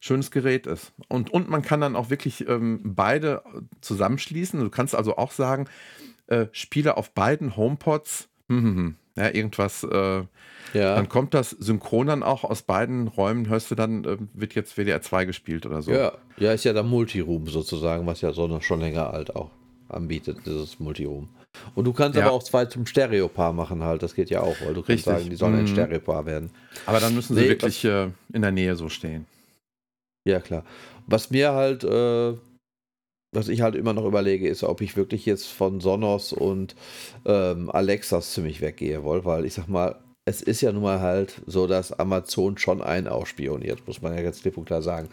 schönes 0.00 0.30
Gerät 0.30 0.66
ist. 0.66 0.92
Und, 1.08 1.30
und 1.30 1.48
man 1.48 1.62
kann 1.62 1.80
dann 1.80 1.94
auch 1.94 2.10
wirklich 2.10 2.48
ähm, 2.48 2.80
beide 2.82 3.44
zusammenschließen. 3.82 4.58
Du 4.58 4.70
kannst 4.70 4.94
also 4.94 5.16
auch 5.16 5.30
sagen, 5.30 5.68
äh, 6.26 6.46
spiele 6.52 6.96
auf 6.96 7.12
beiden 7.12 7.56
HomePods 7.56 8.29
Mhm. 8.50 8.96
Ja, 9.16 9.28
irgendwas. 9.34 9.84
Äh, 9.84 10.22
Ja. 10.72 10.94
Dann 10.94 11.08
kommt 11.08 11.34
das 11.34 11.50
synchron 11.50 12.06
dann 12.06 12.22
auch 12.22 12.44
aus 12.44 12.62
beiden 12.62 13.08
Räumen, 13.08 13.48
hörst 13.48 13.72
du 13.72 13.74
dann, 13.74 14.04
äh, 14.04 14.18
wird 14.34 14.54
jetzt 14.54 14.76
WDR 14.76 15.02
2 15.02 15.24
gespielt 15.24 15.66
oder 15.66 15.82
so. 15.82 15.90
Ja, 15.90 16.12
ja, 16.36 16.52
ist 16.52 16.62
ja 16.64 16.72
der 16.72 16.84
Multiroom 16.84 17.48
sozusagen, 17.48 18.06
was 18.06 18.20
ja 18.20 18.32
so 18.32 18.46
noch 18.46 18.62
schon 18.62 18.78
länger 18.80 19.12
alt 19.12 19.34
auch 19.34 19.50
anbietet, 19.88 20.38
dieses 20.46 20.78
Multiroom. 20.78 21.28
Und 21.74 21.86
du 21.86 21.92
kannst 21.92 22.16
Ja. 22.16 22.26
aber 22.26 22.32
auch 22.36 22.44
zwei 22.44 22.66
zum 22.66 22.86
Stereopaar 22.86 23.52
machen 23.52 23.82
halt, 23.82 24.04
das 24.04 24.14
geht 24.14 24.30
ja 24.30 24.42
auch, 24.42 24.54
weil 24.60 24.74
du 24.74 24.82
kannst 24.82 24.90
Richtig. 24.90 25.04
sagen, 25.06 25.28
die 25.30 25.34
sollen 25.34 25.54
ein 25.56 25.62
Mhm. 25.62 25.66
Stereopaar 25.68 26.24
werden. 26.24 26.50
Aber 26.86 27.00
dann 27.00 27.14
müssen 27.16 27.34
sie 27.34 27.42
Nee, 27.42 27.48
wirklich 27.48 27.84
äh, 27.84 28.10
in 28.32 28.42
der 28.42 28.52
Nähe 28.52 28.76
so 28.76 28.88
stehen. 28.88 29.26
Ja, 30.24 30.38
klar. 30.40 30.62
Was 31.08 31.30
mir 31.30 31.52
halt, 31.52 31.82
äh, 31.82 32.34
was 33.32 33.48
ich 33.48 33.60
halt 33.60 33.76
immer 33.76 33.92
noch 33.92 34.04
überlege, 34.04 34.48
ist, 34.48 34.64
ob 34.64 34.80
ich 34.80 34.96
wirklich 34.96 35.26
jetzt 35.26 35.46
von 35.46 35.80
Sonos 35.80 36.32
und 36.32 36.74
ähm, 37.24 37.70
Alexas 37.70 38.32
ziemlich 38.32 38.60
weggehe 38.60 39.04
woll, 39.04 39.24
weil 39.24 39.44
ich 39.44 39.54
sag 39.54 39.68
mal, 39.68 40.00
es 40.24 40.42
ist 40.42 40.60
ja 40.60 40.72
nun 40.72 40.82
mal 40.82 41.00
halt 41.00 41.40
so, 41.46 41.66
dass 41.66 41.92
Amazon 41.92 42.58
schon 42.58 42.82
einen 42.82 43.08
ausspioniert, 43.08 43.86
muss 43.86 44.02
man 44.02 44.14
ja 44.14 44.22
ganz 44.22 44.40
klipp 44.42 44.56
und 44.56 44.66
klar 44.66 44.82
sagen. 44.82 45.08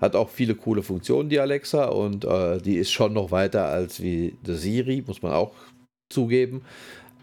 Hat 0.00 0.16
auch 0.16 0.30
viele 0.30 0.54
coole 0.54 0.82
Funktionen, 0.82 1.28
die 1.28 1.40
Alexa, 1.40 1.86
und 1.86 2.24
äh, 2.24 2.58
die 2.58 2.76
ist 2.76 2.90
schon 2.90 3.12
noch 3.12 3.30
weiter 3.30 3.66
als 3.66 4.00
wie 4.00 4.36
die 4.46 4.54
Siri, 4.54 5.04
muss 5.06 5.22
man 5.22 5.32
auch 5.32 5.52
zugeben. 6.10 6.62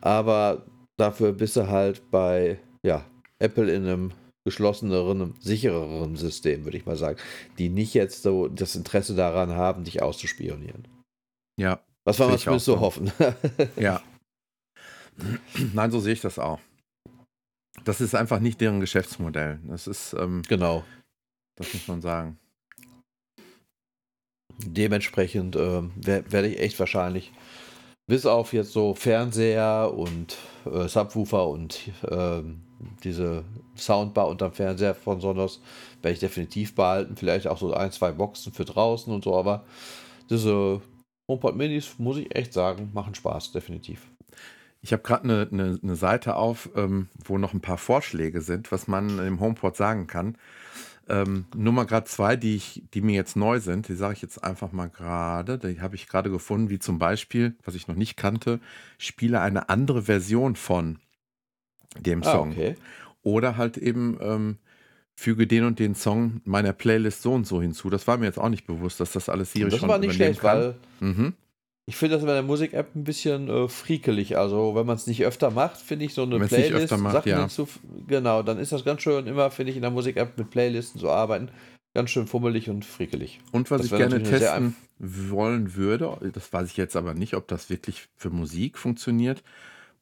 Aber 0.01 0.63
dafür 0.97 1.33
bist 1.33 1.55
du 1.55 1.67
halt 1.67 2.09
bei 2.11 2.59
ja, 2.83 3.03
Apple 3.39 3.71
in 3.71 3.83
einem 3.83 4.11
geschlosseneren, 4.47 5.33
sichereren 5.41 6.15
System, 6.15 6.63
würde 6.63 6.77
ich 6.77 6.85
mal 6.85 6.95
sagen, 6.95 7.19
die 7.57 7.67
nicht 7.67 7.93
jetzt 7.93 8.23
so 8.23 8.47
das 8.47 8.75
Interesse 8.77 9.13
daran 9.13 9.51
haben, 9.51 9.83
dich 9.83 10.01
auszuspionieren. 10.01 10.87
Ja, 11.59 11.81
Was 12.05 12.17
wir 12.19 12.33
ich 12.33 12.43
zumindest 12.43 12.65
so 12.65 12.79
hoffen. 12.79 13.11
ja. 13.75 14.01
Nein, 15.73 15.91
so 15.91 15.99
sehe 15.99 16.13
ich 16.13 16.21
das 16.21 16.39
auch. 16.39 16.61
Das 17.83 17.99
ist 17.99 18.15
einfach 18.15 18.39
nicht 18.39 18.61
deren 18.61 18.79
Geschäftsmodell. 18.79 19.59
Das 19.67 19.85
ist, 19.87 20.13
ähm, 20.13 20.43
genau. 20.47 20.85
das 21.57 21.73
muss 21.73 21.87
man 21.89 22.01
sagen. 22.01 22.39
Dementsprechend 24.63 25.55
ähm, 25.55 25.91
wer- 25.97 26.31
werde 26.31 26.47
ich 26.47 26.59
echt 26.59 26.79
wahrscheinlich 26.79 27.31
bis 28.07 28.25
auf 28.25 28.53
jetzt 28.53 28.71
so 28.71 28.93
Fernseher 28.95 29.93
und 29.93 30.37
äh, 30.65 30.87
Subwoofer 30.87 31.47
und 31.47 31.91
ähm, 32.09 32.61
diese 33.03 33.43
Soundbar 33.75 34.27
unterm 34.27 34.53
Fernseher 34.53 34.95
von 34.95 35.19
Sonos 35.19 35.61
werde 36.01 36.13
ich 36.13 36.19
definitiv 36.19 36.73
behalten. 36.73 37.15
Vielleicht 37.15 37.47
auch 37.47 37.57
so 37.57 37.73
ein, 37.73 37.91
zwei 37.91 38.11
Boxen 38.11 38.53
für 38.53 38.65
draußen 38.65 39.13
und 39.13 39.23
so, 39.23 39.35
aber 39.35 39.65
diese 40.29 40.81
HomePod 41.27 41.55
Minis, 41.55 41.99
muss 41.99 42.17
ich 42.17 42.33
echt 42.35 42.53
sagen, 42.53 42.91
machen 42.93 43.13
Spaß, 43.13 43.51
definitiv. 43.51 44.07
Ich 44.81 44.93
habe 44.93 45.03
gerade 45.03 45.23
eine 45.23 45.47
ne, 45.51 45.79
ne 45.81 45.95
Seite 45.95 46.35
auf, 46.35 46.69
ähm, 46.75 47.09
wo 47.25 47.37
noch 47.37 47.53
ein 47.53 47.61
paar 47.61 47.77
Vorschläge 47.77 48.41
sind, 48.41 48.71
was 48.71 48.87
man 48.87 49.19
im 49.19 49.39
HomePod 49.39 49.75
sagen 49.75 50.07
kann. 50.07 50.37
Ähm, 51.09 51.45
nur 51.55 51.73
mal 51.73 51.85
gerade 51.85 52.05
zwei, 52.05 52.35
die, 52.35 52.55
ich, 52.55 52.83
die 52.93 53.01
mir 53.01 53.15
jetzt 53.15 53.35
neu 53.35 53.59
sind, 53.59 53.87
die 53.87 53.95
sage 53.95 54.13
ich 54.13 54.21
jetzt 54.21 54.43
einfach 54.43 54.71
mal 54.71 54.89
gerade. 54.89 55.57
Die 55.57 55.79
habe 55.81 55.95
ich 55.95 56.07
gerade 56.07 56.29
gefunden, 56.29 56.69
wie 56.69 56.79
zum 56.79 56.99
Beispiel, 56.99 57.55
was 57.63 57.75
ich 57.75 57.87
noch 57.87 57.95
nicht 57.95 58.17
kannte, 58.17 58.59
spiele 58.97 59.39
eine 59.39 59.69
andere 59.69 60.03
Version 60.03 60.55
von 60.55 60.99
dem 61.99 62.23
Song. 62.23 62.49
Ah, 62.49 62.51
okay. 62.51 62.75
Oder 63.23 63.57
halt 63.57 63.77
eben 63.77 64.17
ähm, 64.21 64.57
füge 65.15 65.47
den 65.47 65.63
und 65.63 65.79
den 65.79 65.95
Song 65.95 66.41
meiner 66.45 66.73
Playlist 66.73 67.21
so 67.21 67.33
und 67.33 67.47
so 67.47 67.61
hinzu. 67.61 67.89
Das 67.89 68.07
war 68.07 68.17
mir 68.17 68.25
jetzt 68.25 68.39
auch 68.39 68.49
nicht 68.49 68.67
bewusst, 68.67 68.99
dass 68.99 69.11
das 69.11 69.29
alles 69.29 69.53
Das 69.53 69.77
schon 69.77 69.89
war 69.89 69.97
nicht 69.97 70.15
schlecht, 70.15 70.43
weil 70.43 70.75
Mhm. 70.99 71.33
Ich 71.89 71.95
finde 71.95 72.15
das 72.17 72.25
bei 72.25 72.33
der 72.33 72.43
Musik-App 72.43 72.95
ein 72.95 73.05
bisschen 73.05 73.49
äh, 73.49 73.69
friekelig. 73.69 74.37
Also, 74.37 74.75
wenn 74.75 74.85
man 74.85 74.97
es 74.97 75.07
nicht 75.07 75.23
öfter 75.25 75.51
macht, 75.51 75.77
finde 75.77 76.03
ich 76.05 76.13
so 76.13 76.23
eine 76.23 76.39
Wenn's 76.39 76.51
nicht 76.51 76.67
Playlist, 76.67 76.83
öfter 76.91 76.97
macht, 76.97 77.13
Sachen 77.13 77.29
ja. 77.29 77.39
hinzu, 77.39 77.67
genau, 78.07 78.43
dann 78.43 78.59
ist 78.59 78.73
das 78.73 78.83
ganz 78.83 79.01
schön 79.01 79.25
immer, 79.25 79.49
finde 79.51 79.71
ich, 79.71 79.77
in 79.77 79.83
der 79.83 79.91
Musik-App 79.91 80.37
mit 80.37 80.49
Playlisten 80.49 80.99
zu 80.99 81.09
arbeiten, 81.09 81.49
ganz 81.93 82.09
schön 82.09 82.27
fummelig 82.27 82.69
und 82.69 82.83
friekelig. 82.83 83.39
Und 83.53 83.71
was 83.71 83.83
Das 83.83 83.91
ich 83.91 83.97
gerne 83.97 84.21
testen 84.21 84.75
wollen 84.99 85.75
würde, 85.75 86.17
das 86.33 86.51
weiß 86.51 86.69
ich 86.69 86.77
jetzt 86.77 86.97
aber 86.97 87.13
nicht, 87.13 87.35
ob 87.35 87.47
das 87.47 87.69
wirklich 87.69 88.09
für 88.17 88.31
Musik 88.31 88.77
funktioniert, 88.77 89.41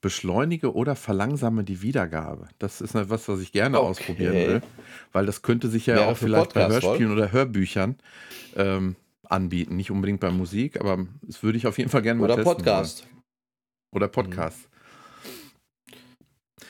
beschleunige 0.01 0.74
oder 0.74 0.96
verlangsame 0.96 1.63
die 1.63 1.82
Wiedergabe. 1.84 2.48
Das 2.58 2.82
ist 2.82 2.96
etwas, 2.96 3.27
was 3.27 3.39
ich 3.42 3.51
gerne 3.51 3.80
Okay. 3.80 3.88
ausprobieren 3.89 4.34
will, 4.34 4.62
weil 5.13 5.25
das 5.25 5.42
könnte 5.44 5.68
sich 5.68 5.86
ja 5.86 5.96
Wäre 5.96 6.08
auch 6.08 6.18
vielleicht 6.18 6.54
bei 6.54 6.63
Podcast, 6.63 6.86
Hörspielen 6.88 7.12
oder 7.12 7.32
Hörbüchern 7.32 7.96
ähm, 8.56 8.96
anbieten. 9.27 9.75
Nicht 9.75 9.91
unbedingt 9.91 10.20
bei 10.20 10.32
Musik, 10.32 10.79
aber 10.79 11.05
das 11.22 11.44
würde 11.44 11.58
ich 11.58 11.67
auf 11.67 11.77
jeden 11.77 11.89
Fall 11.89 12.01
gerne 12.01 12.20
mal 12.20 12.25
Oder 12.25 12.36
testen 12.36 12.55
Podcast. 12.55 13.08
Oder 13.91 14.08
Podcast. 14.08 14.70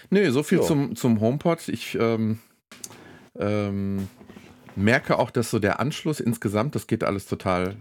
Nee, 0.09 0.29
so 0.29 0.43
viel 0.43 0.59
So. 0.59 0.65
zum, 0.65 0.95
zum 0.95 1.19
HomePod. 1.19 1.67
Ich 1.69 1.95
ähm, 1.99 2.39
ähm, 3.37 4.07
merke 4.75 5.17
auch, 5.17 5.31
dass 5.31 5.49
so 5.49 5.59
der 5.59 5.79
Anschluss 5.79 6.19
insgesamt, 6.19 6.75
das 6.75 6.87
geht 6.87 7.03
alles 7.03 7.25
total 7.25 7.75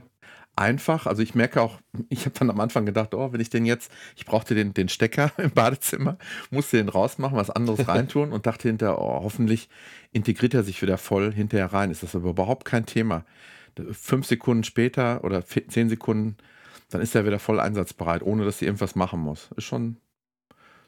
einfach. 0.57 1.07
Also 1.07 1.23
ich 1.23 1.35
merke 1.35 1.61
auch, 1.61 1.79
ich 2.09 2.27
habe 2.27 2.39
dann 2.39 2.51
am 2.51 2.61
Anfang 2.61 2.87
gedacht, 2.87 3.15
oh, 3.15 3.33
wenn 3.33 3.41
ich 3.41 3.51
den 3.51 3.67
jetzt, 3.67 3.91
ich 4.17 4.25
brauchte 4.25 4.55
den, 4.55 4.75
den 4.75 4.89
Stecker 4.89 5.33
im 5.39 5.51
Badezimmer, 5.51 6.19
musste 6.51 6.77
den 6.77 6.89
rausmachen, 6.89 7.37
was 7.37 7.51
anderes 7.51 7.89
reintun 7.89 8.33
und 8.33 8.47
dachte 8.47 8.69
hinterher, 8.69 9.01
oh, 9.01 9.23
hoffentlich 9.23 9.69
integriert 10.13 10.55
er 10.55 10.63
sich 10.63 10.81
wieder 10.83 10.99
voll 10.99 11.33
hinterher 11.33 11.73
rein. 11.73 11.91
Ist 11.91 12.03
das 12.03 12.15
aber 12.15 12.31
überhaupt 12.31 12.65
kein 12.65 12.87
Thema. 12.87 13.25
Fünf 13.93 14.27
Sekunden 14.27 14.65
später 14.65 15.25
oder 15.25 15.45
zehn 15.45 15.89
Sekunden, 15.89 16.37
dann 16.91 17.01
ist 17.01 17.15
er 17.15 17.27
wieder 17.27 17.39
voll 17.39 17.61
einsatzbereit, 17.61 18.23
ohne 18.23 18.45
dass 18.45 18.59
sie 18.59 18.67
irgendwas 18.67 18.95
machen 18.95 19.21
muss. 19.21 19.51
Ist 19.57 19.65
schon 19.65 19.97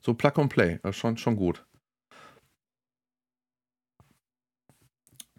so 0.00 0.14
Plug 0.14 0.32
and 0.36 0.52
Play, 0.52 0.78
ist 0.82 0.96
schon, 0.96 1.16
schon 1.16 1.36
gut. 1.36 1.64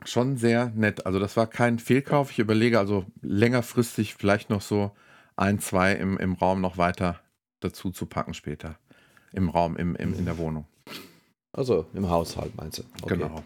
Schon 0.06 0.38
sehr 0.38 0.72
nett. 0.76 1.06
Also 1.06 1.20
das 1.20 1.38
war 1.38 1.48
kein 1.48 1.80
Fehlkauf. 1.80 2.32
Ich 2.32 2.40
überlege 2.40 2.80
also 2.80 3.06
längerfristig 3.22 4.16
vielleicht 4.16 4.50
noch 4.50 4.62
so 4.62 4.92
ein, 5.36 5.60
zwei 5.60 5.94
im, 5.94 6.18
im 6.18 6.34
Raum 6.34 6.62
noch 6.62 6.78
weiter 6.78 7.22
dazu 7.60 7.92
zu 7.92 8.06
packen 8.06 8.34
später. 8.34 8.78
Im 9.34 9.50
Raum, 9.50 9.76
im, 9.76 9.96
im, 9.96 10.14
in 10.14 10.26
der 10.26 10.38
Wohnung. 10.38 10.66
Also 11.52 11.88
im 11.94 12.10
Haushalt 12.10 12.56
meinst 12.56 12.80
du? 12.80 12.84
Okay. 13.02 13.18
Genau. 13.18 13.44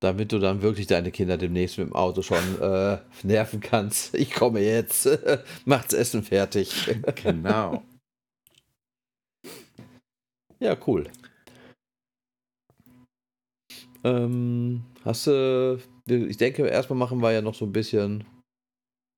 Damit 0.00 0.30
du 0.30 0.38
dann 0.38 0.62
wirklich 0.62 0.86
deine 0.86 1.10
Kinder 1.10 1.36
demnächst 1.36 1.76
mit 1.78 1.88
dem 1.88 1.94
Auto 1.96 2.22
schon 2.22 2.60
äh, 2.60 2.98
nerven 3.24 3.60
kannst. 3.60 4.14
Ich 4.18 4.32
komme 4.32 4.60
jetzt. 4.60 5.08
Macht's 5.64 5.92
Essen 5.94 6.22
fertig. 6.22 6.72
Genau. 7.22 7.82
ja, 10.60 10.76
cool. 10.86 11.08
Ähm, 14.04 14.84
hast 15.04 15.26
du, 15.26 15.80
ich 16.08 16.36
denke, 16.36 16.66
erstmal 16.66 16.98
machen 16.98 17.20
wir 17.20 17.32
ja 17.32 17.42
noch 17.42 17.54
so 17.54 17.64
ein 17.64 17.72
bisschen 17.72 18.24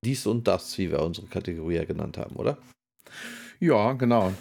dies 0.04 0.26
und 0.26 0.49
das, 0.49 0.78
wie 0.78 0.90
wir 0.90 1.00
unsere 1.02 1.26
Kategorie 1.26 1.75
ja 1.76 1.84
genannt 1.84 2.16
haben, 2.16 2.37
oder? 2.37 2.56
Ja, 3.58 3.92
genau. 3.92 4.32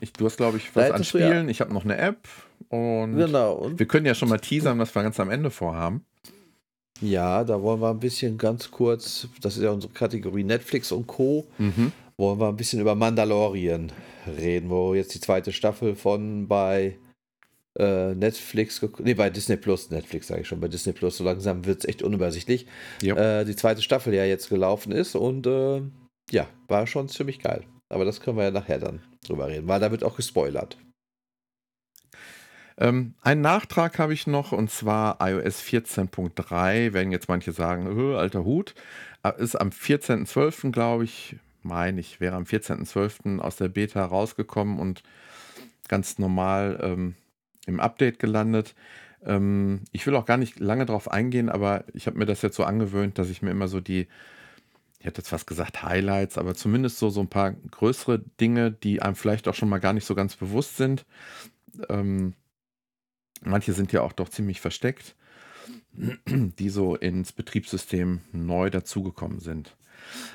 Ich, 0.00 0.12
du 0.12 0.26
hast, 0.26 0.36
glaube 0.36 0.58
ich, 0.58 0.74
was 0.76 0.90
an 0.92 1.02
du 1.02 1.18
ja- 1.18 1.28
Spielen. 1.28 1.48
Ich 1.48 1.60
habe 1.60 1.74
noch 1.74 1.84
eine 1.84 1.96
App. 1.98 2.28
Und 2.68 3.16
Genau. 3.16 3.54
Und 3.54 3.78
wir 3.78 3.86
können 3.86 4.06
ja 4.06 4.14
schon 4.14 4.28
mal 4.28 4.38
teasern, 4.38 4.78
was 4.78 4.94
wir 4.94 5.02
ganz 5.02 5.18
am 5.20 5.30
Ende 5.30 5.50
vorhaben. 5.50 6.04
ja, 7.00 7.44
da 7.44 7.62
wollen 7.62 7.80
wir 7.80 7.90
ein 7.90 8.00
bisschen 8.00 8.38
ganz 8.38 8.70
kurz, 8.70 9.28
das 9.40 9.56
ist 9.56 9.62
ja 9.62 9.70
unsere 9.70 9.92
Kategorie 9.92 10.44
Netflix 10.44 10.90
und 10.92 11.06
Co. 11.06 11.46
Mhm. 11.58 11.92
wollen 12.16 12.40
wir 12.40 12.48
ein 12.48 12.56
bisschen 12.56 12.80
über 12.80 12.94
Mandalorian 12.96 13.92
reden, 14.26 14.68
wo 14.70 14.94
jetzt 14.94 15.14
die 15.14 15.20
zweite 15.20 15.52
Staffel 15.52 15.94
von 15.94 16.48
bei 16.48 16.96
äh, 17.78 18.14
Netflix, 18.16 18.84
nee, 18.98 19.14
bei 19.14 19.30
Disney 19.30 19.56
Plus, 19.56 19.90
Netflix 19.90 20.26
sage 20.26 20.40
ich 20.40 20.48
schon, 20.48 20.58
bei 20.60 20.66
Disney 20.66 20.92
Plus, 20.92 21.16
so 21.18 21.22
langsam 21.24 21.64
wird 21.64 21.78
es 21.80 21.84
echt 21.88 22.02
unübersichtlich, 22.02 22.66
Ja. 23.00 23.14
äh, 23.40 23.44
die 23.44 23.54
zweite 23.54 23.80
Staffel 23.82 24.12
ja 24.14 24.24
jetzt 24.24 24.48
gelaufen 24.48 24.90
ist 24.90 25.14
und 25.14 25.46
äh, 25.46 25.82
ja, 26.32 26.48
war 26.66 26.86
schon 26.88 27.08
ziemlich 27.08 27.38
geil. 27.38 27.62
Aber 27.88 28.04
das 28.04 28.20
können 28.20 28.36
wir 28.36 28.44
ja 28.44 28.50
nachher 28.50 28.80
dann 28.80 29.00
drüber 29.24 29.46
reden, 29.46 29.68
weil 29.68 29.78
da 29.80 29.90
wird 29.92 30.02
auch 30.02 30.16
gespoilert. 30.16 30.76
Ähm, 32.78 33.14
einen 33.22 33.40
Nachtrag 33.40 33.98
habe 33.98 34.12
ich 34.14 34.26
noch 34.26 34.52
und 34.52 34.70
zwar 34.70 35.18
iOS 35.20 35.60
14.3. 35.62 36.92
Werden 36.92 37.10
jetzt 37.12 37.28
manche 37.28 37.52
sagen, 37.52 37.86
"Äh, 37.98 38.16
alter 38.16 38.44
Hut. 38.44 38.74
Äh, 39.24 39.32
Ist 39.42 39.56
am 39.56 39.70
14.12., 39.72 40.70
glaube 40.72 41.04
ich, 41.04 41.36
meine 41.62 42.00
ich, 42.00 42.20
wäre 42.20 42.36
am 42.36 42.44
14.12. 42.46 43.40
aus 43.40 43.56
der 43.56 43.68
Beta 43.68 44.04
rausgekommen 44.04 44.78
und 44.78 45.02
ganz 45.88 46.18
normal 46.18 46.78
ähm, 46.82 47.14
im 47.66 47.80
Update 47.80 48.18
gelandet. 48.20 48.74
Ähm, 49.24 49.82
ich 49.92 50.06
will 50.06 50.14
auch 50.16 50.26
gar 50.26 50.36
nicht 50.36 50.60
lange 50.60 50.86
drauf 50.86 51.10
eingehen, 51.10 51.48
aber 51.48 51.84
ich 51.94 52.06
habe 52.06 52.18
mir 52.18 52.26
das 52.26 52.42
jetzt 52.42 52.56
so 52.56 52.64
angewöhnt, 52.64 53.18
dass 53.18 53.30
ich 53.30 53.42
mir 53.42 53.50
immer 53.50 53.68
so 53.68 53.80
die, 53.80 54.06
ich 55.00 55.06
hätte 55.06 55.20
jetzt 55.22 55.28
fast 55.30 55.46
gesagt 55.48 55.82
Highlights, 55.82 56.38
aber 56.38 56.54
zumindest 56.54 56.98
so, 56.98 57.10
so 57.10 57.20
ein 57.20 57.28
paar 57.28 57.52
größere 57.52 58.20
Dinge, 58.40 58.70
die 58.72 59.02
einem 59.02 59.16
vielleicht 59.16 59.48
auch 59.48 59.54
schon 59.54 59.68
mal 59.68 59.78
gar 59.80 59.92
nicht 59.92 60.06
so 60.06 60.14
ganz 60.14 60.36
bewusst 60.36 60.76
sind. 60.76 61.06
Ähm, 61.88 62.34
manche 63.42 63.72
sind 63.72 63.92
ja 63.92 64.02
auch 64.02 64.12
doch 64.12 64.28
ziemlich 64.28 64.60
versteckt, 64.60 65.14
die 65.92 66.68
so 66.68 66.94
ins 66.96 67.32
Betriebssystem 67.32 68.20
neu 68.32 68.70
dazugekommen 68.70 69.40
sind. 69.40 69.76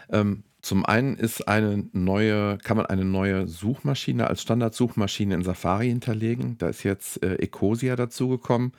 Ähm, 0.10 0.44
Zum 0.62 0.86
einen 0.86 1.18
ist 1.18 1.48
eine 1.48 1.90
neue, 1.92 2.58
kann 2.60 2.78
man 2.78 2.86
eine 2.86 3.04
neue 3.06 3.48
Suchmaschine 3.48 4.28
als 4.28 4.42
Standardsuchmaschine 4.42 5.36
in 5.36 5.44
Safari 5.44 5.90
hinterlegen. 5.90 6.58
Da 6.58 6.70
ist 6.70 6.84
jetzt 6.84 7.22
äh, 7.24 7.36
Ecosia 7.36 7.96
dazugekommen. 7.96 8.72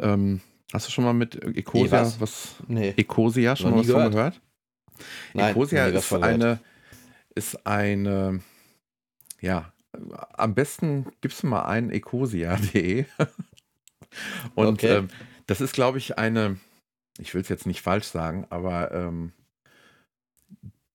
Ähm, 0.00 0.40
hast 0.72 0.88
du 0.88 0.90
schon 0.90 1.04
mal 1.04 1.14
mit 1.14 1.42
Ecosia 1.56 2.02
was? 2.02 2.20
was? 2.20 2.54
Nee. 2.68 2.94
Ecosia 2.96 3.56
schon 3.56 3.70
mal 3.70 3.78
was 3.80 3.86
von 3.86 3.96
gehört. 3.96 4.12
gehört? 4.12 4.40
Nein, 5.34 5.50
Ecosia 5.52 5.86
ist 5.86 6.08
gehört. 6.08 6.24
eine, 6.24 6.60
ist 7.34 7.66
eine, 7.66 8.40
ja, 9.40 9.72
am 10.34 10.54
besten 10.54 11.06
gibst 11.20 11.42
du 11.42 11.46
mal 11.48 11.62
ein 11.64 11.90
ecosia.de. 11.90 13.04
Und 14.54 14.66
Okay. 14.66 14.96
ähm, 14.96 15.08
das 15.46 15.60
ist, 15.60 15.72
glaube 15.74 15.98
ich, 15.98 16.18
eine, 16.18 16.58
ich 17.18 17.34
will 17.34 17.40
es 17.42 17.48
jetzt 17.48 17.66
nicht 17.66 17.82
falsch 17.82 18.06
sagen, 18.06 18.46
aber 18.50 18.92
ähm, 18.92 19.32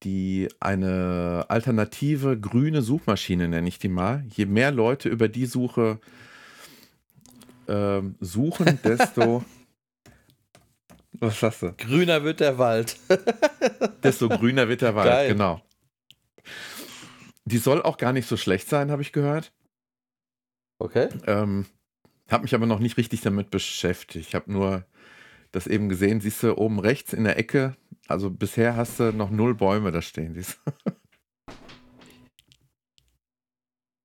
die 0.04 0.48
eine 0.60 1.46
alternative 1.50 2.40
grüne 2.40 2.82
Suchmaschine, 2.82 3.48
nenne 3.48 3.68
ich 3.68 3.80
die 3.80 3.88
mal. 3.90 4.24
Je 4.30 4.46
mehr 4.46 4.72
Leute 4.72 5.10
über 5.10 5.28
die 5.28 5.46
Suche 5.48 6.00
ähm, 7.68 8.16
suchen, 8.20 8.80
desto. 8.84 9.44
Was 11.20 11.40
sagst 11.40 11.64
du? 11.64 11.74
Grüner 11.74 12.24
wird 12.24 12.40
der 12.40 12.58
Wald. 12.60 12.96
desto 14.04 14.30
grüner 14.30 14.68
wird 14.70 14.82
der 14.82 14.94
Wald, 14.96 15.08
Geil. 15.10 15.30
genau. 15.30 15.62
Die 17.48 17.58
soll 17.60 17.82
auch 17.82 17.98
gar 17.98 18.12
nicht 18.12 18.28
so 18.28 18.36
schlecht 18.36 18.68
sein, 18.68 18.92
habe 18.92 19.02
ich 19.02 19.14
gehört. 19.14 19.54
Okay. 20.80 21.08
Ähm, 21.26 21.66
habe 22.30 22.44
mich 22.44 22.54
aber 22.54 22.66
noch 22.66 22.80
nicht 22.80 22.98
richtig 22.98 23.22
damit 23.22 23.52
beschäftigt. 23.52 24.28
Ich 24.28 24.36
habe 24.36 24.52
nur 24.52 24.86
das 25.54 25.66
eben 25.66 25.88
gesehen, 25.88 26.20
siehst 26.20 26.44
du 26.44 26.58
oben 26.58 26.80
rechts 26.80 27.14
in 27.14 27.24
der 27.24 27.38
Ecke. 27.38 27.78
Also 28.10 28.30
bisher 28.30 28.76
hast 28.76 29.00
du 29.00 29.14
noch 29.14 29.30
null 29.30 29.56
Bäume 29.56 29.92
da 29.92 30.02
stehen. 30.02 30.34
Siehst 30.34 30.60
du? 30.66 30.72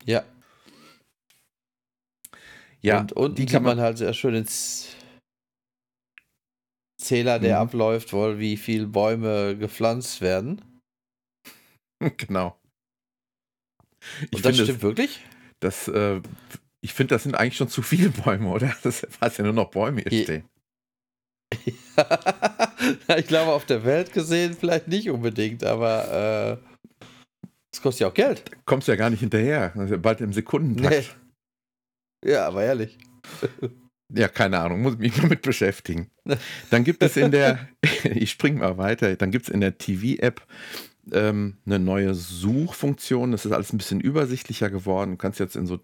Ja. 0.04 0.25
Ja, 2.80 2.99
und 3.00 3.12
und 3.12 3.38
die 3.38 3.46
kann 3.46 3.52
kann 3.52 3.62
man 3.62 3.80
halt 3.80 3.99
sehr 3.99 4.12
schön 4.14 4.34
ins 4.34 4.96
Zähler, 7.00 7.38
der 7.38 7.56
Mhm. 7.58 7.62
abläuft, 7.62 8.12
wohl, 8.12 8.40
wie 8.40 8.56
viel 8.56 8.88
Bäume 8.88 9.56
gepflanzt 9.56 10.20
werden. 10.20 10.80
genau. 12.16 12.62
Ich 14.30 14.37
Und 14.37 14.44
das 14.44 14.56
finde, 14.56 14.64
stimmt 14.64 14.82
wirklich? 14.82 15.21
das, 15.61 15.88
äh, 15.88 16.21
ich 16.80 16.92
finde, 16.92 17.14
das 17.14 17.23
sind 17.23 17.35
eigentlich 17.35 17.56
schon 17.56 17.68
zu 17.68 17.82
viele 17.82 18.11
Bäume, 18.11 18.49
oder? 18.49 18.75
Das 18.82 19.06
heißt 19.21 19.38
ja 19.38 19.44
nur 19.44 19.52
noch 19.52 19.71
Bäume 19.71 20.02
hier 20.02 20.23
stehen. 20.23 20.44
ich 23.16 23.26
glaube, 23.26 23.52
auf 23.52 23.66
der 23.66 23.85
Welt 23.85 24.12
gesehen 24.12 24.56
vielleicht 24.59 24.88
nicht 24.88 25.11
unbedingt, 25.11 25.64
aber 25.64 26.61
äh, 26.62 27.47
es 27.73 27.82
kostet 27.82 28.00
ja 28.00 28.09
auch 28.09 28.14
Geld. 28.14 28.50
Kommst 28.64 28.88
ja 28.88 28.97
gar 28.97 29.11
nicht 29.11 29.21
hinterher. 29.21 29.73
Das 29.75 29.90
ja 29.90 29.97
bald 29.97 30.21
im 30.21 30.32
Sekundentakt. 30.32 31.16
Nee. 32.25 32.30
Ja, 32.32 32.47
aber 32.47 32.64
ehrlich. 32.64 32.99
Ja, 34.14 34.28
keine 34.28 34.59
Ahnung, 34.59 34.82
muss 34.82 34.92
ich 34.92 34.99
mich 34.99 35.16
mal 35.16 35.28
mit 35.28 35.40
beschäftigen. 35.40 36.11
Dann 36.68 36.85
gibt 36.85 37.02
es 37.02 37.16
in 37.16 37.30
der, 37.30 37.66
ich 38.04 38.30
spring 38.30 38.59
mal 38.59 38.76
weiter, 38.76 39.16
dann 39.16 39.30
gibt 39.30 39.47
es 39.47 39.49
in 39.49 39.62
der 39.62 39.78
TV-App 39.78 40.47
ähm, 41.11 41.56
eine 41.66 41.78
neue 41.78 42.14
Suchfunktion. 42.14 43.32
Das 43.32 43.44
ist 43.44 43.52
alles 43.52 43.73
ein 43.73 43.78
bisschen 43.78 44.00
übersichtlicher 44.00 44.71
geworden. 44.71 45.12
Du 45.12 45.16
kannst 45.16 45.40
jetzt 45.40 45.56
in 45.56 45.66
so, 45.66 45.80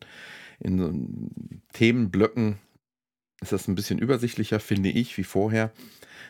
in 0.60 0.78
so 0.78 0.92
Themenblöcken, 1.72 2.58
ist 3.40 3.52
das 3.52 3.68
ein 3.68 3.74
bisschen 3.74 3.98
übersichtlicher, 3.98 4.60
finde 4.60 4.90
ich, 4.90 5.16
wie 5.16 5.24
vorher, 5.24 5.72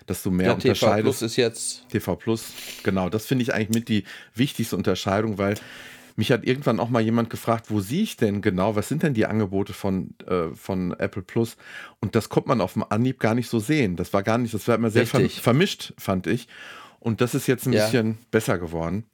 dass 0.06 0.22
du 0.22 0.30
mehr 0.30 0.48
Ja, 0.48 0.54
TV 0.54 0.62
Plus 0.62 0.82
unterscheidest. 0.82 1.22
ist 1.22 1.36
jetzt. 1.36 1.88
TV 1.88 2.16
Plus, 2.16 2.52
genau, 2.82 3.08
das 3.08 3.26
finde 3.26 3.42
ich 3.42 3.54
eigentlich 3.54 3.70
mit 3.70 3.88
die 3.88 4.04
wichtigste 4.34 4.76
Unterscheidung, 4.76 5.38
weil 5.38 5.54
mich 6.16 6.32
hat 6.32 6.44
irgendwann 6.44 6.80
auch 6.80 6.88
mal 6.88 7.00
jemand 7.00 7.30
gefragt, 7.30 7.66
wo 7.68 7.80
sehe 7.80 8.02
ich 8.02 8.16
denn 8.16 8.42
genau, 8.42 8.74
was 8.74 8.88
sind 8.88 9.04
denn 9.04 9.14
die 9.14 9.26
Angebote 9.26 9.72
von, 9.72 10.14
äh, 10.26 10.48
von 10.54 10.92
Apple 10.98 11.22
Plus? 11.22 11.56
Und 12.00 12.16
das 12.16 12.28
konnte 12.28 12.48
man 12.48 12.60
auf 12.60 12.72
dem 12.72 12.84
Anhieb 12.88 13.20
gar 13.20 13.34
nicht 13.36 13.48
so 13.48 13.60
sehen. 13.60 13.94
Das 13.96 14.12
war 14.12 14.22
gar 14.24 14.36
nicht, 14.36 14.52
das 14.52 14.66
war 14.66 14.74
immer 14.74 14.90
sehr 14.90 15.06
vermischt, 15.06 15.92
fand 15.96 16.26
ich. 16.26 16.48
Und 17.00 17.20
das 17.20 17.34
ist 17.34 17.46
jetzt 17.46 17.66
ein 17.66 17.72
Ja. 17.72 17.84
bisschen 17.84 18.18
besser 18.30 18.58
geworden. 18.58 19.04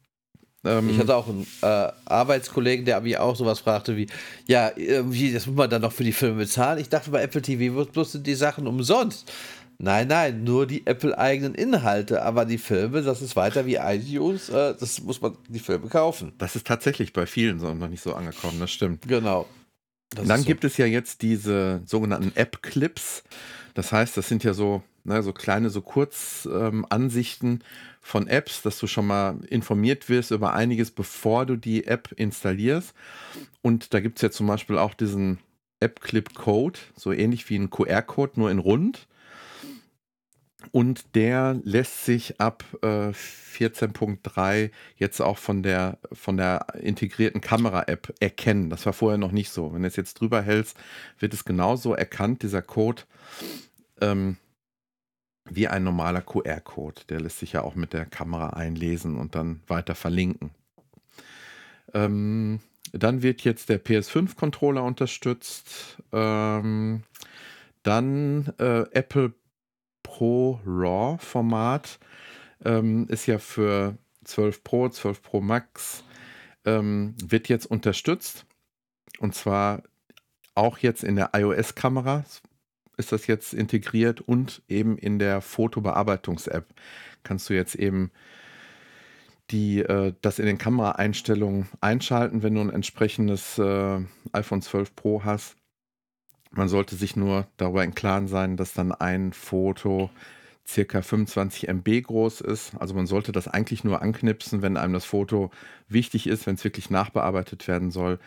Ähm, 0.64 0.88
Ich 0.90 0.98
hatte 0.98 1.14
auch 1.14 1.28
einen 1.28 1.46
äh, 1.62 1.92
Arbeitskollegen, 2.06 2.84
der 2.86 3.00
mich 3.02 3.18
auch 3.18 3.36
sowas 3.36 3.60
fragte 3.60 3.96
wie, 3.96 4.06
ja, 4.46 4.68
äh, 4.70 5.02
wie, 5.06 5.32
das 5.32 5.46
muss 5.46 5.56
man 5.56 5.68
dann 5.70 5.82
noch 5.82 5.92
für 5.92 6.04
die 6.04 6.12
Filme 6.12 6.38
bezahlen. 6.38 6.78
Ich 6.78 6.88
dachte, 6.88 7.10
bei 7.10 7.22
Apple 7.22 7.42
TV 7.42 7.84
Plus 7.84 8.12
sind 8.12 8.26
die 8.26 8.34
Sachen 8.34 8.66
umsonst. 8.66 9.30
Nein, 9.76 10.06
nein, 10.08 10.44
nur 10.44 10.66
die 10.66 10.86
Apple-eigenen 10.86 11.54
Inhalte, 11.54 12.22
aber 12.22 12.44
die 12.44 12.58
Filme, 12.58 13.02
das 13.02 13.20
ist 13.20 13.34
weiter 13.36 13.66
wie 13.66 13.74
iTunes, 13.74 14.48
äh, 14.48 14.74
das 14.78 15.02
muss 15.02 15.20
man 15.20 15.36
die 15.48 15.58
Filme 15.58 15.88
kaufen. 15.88 16.32
das 16.38 16.54
ist 16.56 16.66
tatsächlich 16.66 17.12
bei 17.12 17.26
vielen 17.26 17.58
so 17.58 17.74
noch 17.74 17.88
nicht 17.88 18.02
so 18.02 18.14
angekommen, 18.14 18.60
das 18.60 18.70
stimmt. 18.70 19.06
Genau. 19.06 19.46
Das 20.10 20.28
Dann 20.28 20.40
so. 20.40 20.46
gibt 20.46 20.62
es 20.64 20.76
ja 20.76 20.86
jetzt 20.86 21.22
diese 21.22 21.82
sogenannten 21.86 22.30
App-Clips. 22.36 23.24
Das 23.74 23.90
heißt, 23.90 24.16
das 24.16 24.28
sind 24.28 24.44
ja 24.44 24.54
so, 24.54 24.82
ne, 25.04 25.22
so 25.22 25.32
kleine, 25.32 25.70
so 25.70 25.82
Kurzansichten 25.82 27.50
ähm, 27.50 27.58
von 28.00 28.26
Apps, 28.26 28.62
dass 28.62 28.78
du 28.78 28.86
schon 28.86 29.06
mal 29.06 29.38
informiert 29.48 30.08
wirst 30.08 30.30
über 30.30 30.54
einiges, 30.54 30.90
bevor 30.90 31.46
du 31.46 31.56
die 31.56 31.86
App 31.86 32.12
installierst. 32.16 32.94
Und 33.62 33.94
da 33.94 34.00
gibt 34.00 34.18
es 34.18 34.22
ja 34.22 34.30
zum 34.30 34.46
Beispiel 34.46 34.78
auch 34.78 34.94
diesen 34.94 35.38
App-Clip-Code, 35.80 36.78
so 36.96 37.12
ähnlich 37.12 37.48
wie 37.48 37.56
ein 37.56 37.70
QR-Code, 37.70 38.32
nur 38.36 38.50
in 38.50 38.58
rund. 38.58 39.06
Und 40.72 41.14
der 41.14 41.60
lässt 41.62 42.04
sich 42.04 42.40
ab 42.40 42.64
äh, 42.82 43.12
14.3 43.12 44.70
jetzt 44.96 45.20
auch 45.20 45.38
von 45.38 45.62
der, 45.62 45.98
von 46.12 46.36
der 46.36 46.66
integrierten 46.80 47.40
Kamera-App 47.40 48.14
erkennen. 48.20 48.70
Das 48.70 48.86
war 48.86 48.92
vorher 48.92 49.18
noch 49.18 49.32
nicht 49.32 49.50
so. 49.50 49.72
Wenn 49.72 49.82
du 49.82 49.88
es 49.88 49.96
jetzt 49.96 50.20
drüber 50.20 50.42
hältst, 50.42 50.76
wird 51.18 51.34
es 51.34 51.44
genauso 51.44 51.94
erkannt, 51.94 52.42
dieser 52.42 52.62
Code, 52.62 53.02
ähm, 54.00 54.36
wie 55.50 55.68
ein 55.68 55.84
normaler 55.84 56.22
QR-Code. 56.22 57.02
Der 57.08 57.20
lässt 57.20 57.38
sich 57.38 57.52
ja 57.52 57.62
auch 57.62 57.74
mit 57.74 57.92
der 57.92 58.06
Kamera 58.06 58.50
einlesen 58.50 59.16
und 59.16 59.34
dann 59.34 59.60
weiter 59.66 59.94
verlinken. 59.94 60.50
Ähm, 61.92 62.60
dann 62.92 63.22
wird 63.22 63.42
jetzt 63.42 63.68
der 63.68 63.82
PS5-Controller 63.82 64.82
unterstützt. 64.82 66.02
Ähm, 66.12 67.02
dann 67.82 68.52
äh, 68.58 68.82
Apple 68.92 69.34
Pro 70.02 70.60
RAW 70.64 71.18
Format 71.18 71.98
ähm, 72.64 73.06
ist 73.08 73.26
ja 73.26 73.38
für 73.38 73.98
12 74.24 74.64
Pro, 74.64 74.88
12 74.88 75.22
Pro 75.22 75.40
Max, 75.40 76.04
ähm, 76.64 77.14
wird 77.22 77.48
jetzt 77.48 77.66
unterstützt. 77.66 78.46
Und 79.18 79.34
zwar 79.34 79.82
auch 80.54 80.78
jetzt 80.78 81.04
in 81.04 81.16
der 81.16 81.30
iOS-Kamera 81.34 82.24
ist 82.96 83.12
das 83.12 83.26
jetzt 83.26 83.54
integriert 83.54 84.20
und 84.20 84.62
eben 84.68 84.98
in 84.98 85.18
der 85.18 85.40
Fotobearbeitungs-App 85.40 86.66
kannst 87.22 87.48
du 87.48 87.54
jetzt 87.54 87.74
eben 87.74 88.10
die, 89.50 89.80
äh, 89.80 90.14
das 90.20 90.38
in 90.38 90.46
den 90.46 90.58
Kameraeinstellungen 90.58 91.68
einschalten, 91.80 92.42
wenn 92.42 92.54
du 92.54 92.60
ein 92.60 92.70
entsprechendes 92.70 93.58
äh, 93.58 94.00
iPhone 94.32 94.62
12 94.62 94.94
Pro 94.96 95.24
hast. 95.24 95.56
Man 96.50 96.68
sollte 96.68 96.94
sich 96.96 97.16
nur 97.16 97.48
darüber 97.56 97.84
im 97.84 97.94
Klaren 97.94 98.28
sein, 98.28 98.56
dass 98.56 98.74
dann 98.74 98.92
ein 98.92 99.32
Foto 99.32 100.10
circa 100.66 101.02
25 101.02 101.68
MB 101.68 102.02
groß 102.04 102.40
ist. 102.40 102.72
Also 102.78 102.94
man 102.94 103.06
sollte 103.06 103.32
das 103.32 103.48
eigentlich 103.48 103.84
nur 103.84 104.00
anknipsen, 104.00 104.62
wenn 104.62 104.76
einem 104.76 104.94
das 104.94 105.04
Foto 105.04 105.50
wichtig 105.88 106.26
ist, 106.26 106.46
wenn 106.46 106.54
es 106.54 106.64
wirklich 106.64 106.90
nachbearbeitet 106.90 107.68
werden 107.68 107.90
soll. 107.90 108.18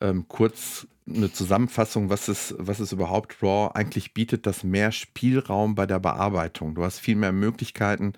Ähm, 0.00 0.26
kurz 0.28 0.86
eine 1.08 1.32
Zusammenfassung, 1.32 2.10
was 2.10 2.28
es, 2.28 2.54
was 2.58 2.80
es 2.80 2.92
überhaupt 2.92 3.42
RAW 3.42 3.72
eigentlich 3.74 4.12
bietet, 4.12 4.46
das 4.46 4.64
mehr 4.64 4.92
Spielraum 4.92 5.74
bei 5.74 5.86
der 5.86 6.00
Bearbeitung. 6.00 6.74
Du 6.74 6.84
hast 6.84 6.98
viel 6.98 7.16
mehr 7.16 7.32
Möglichkeiten, 7.32 8.14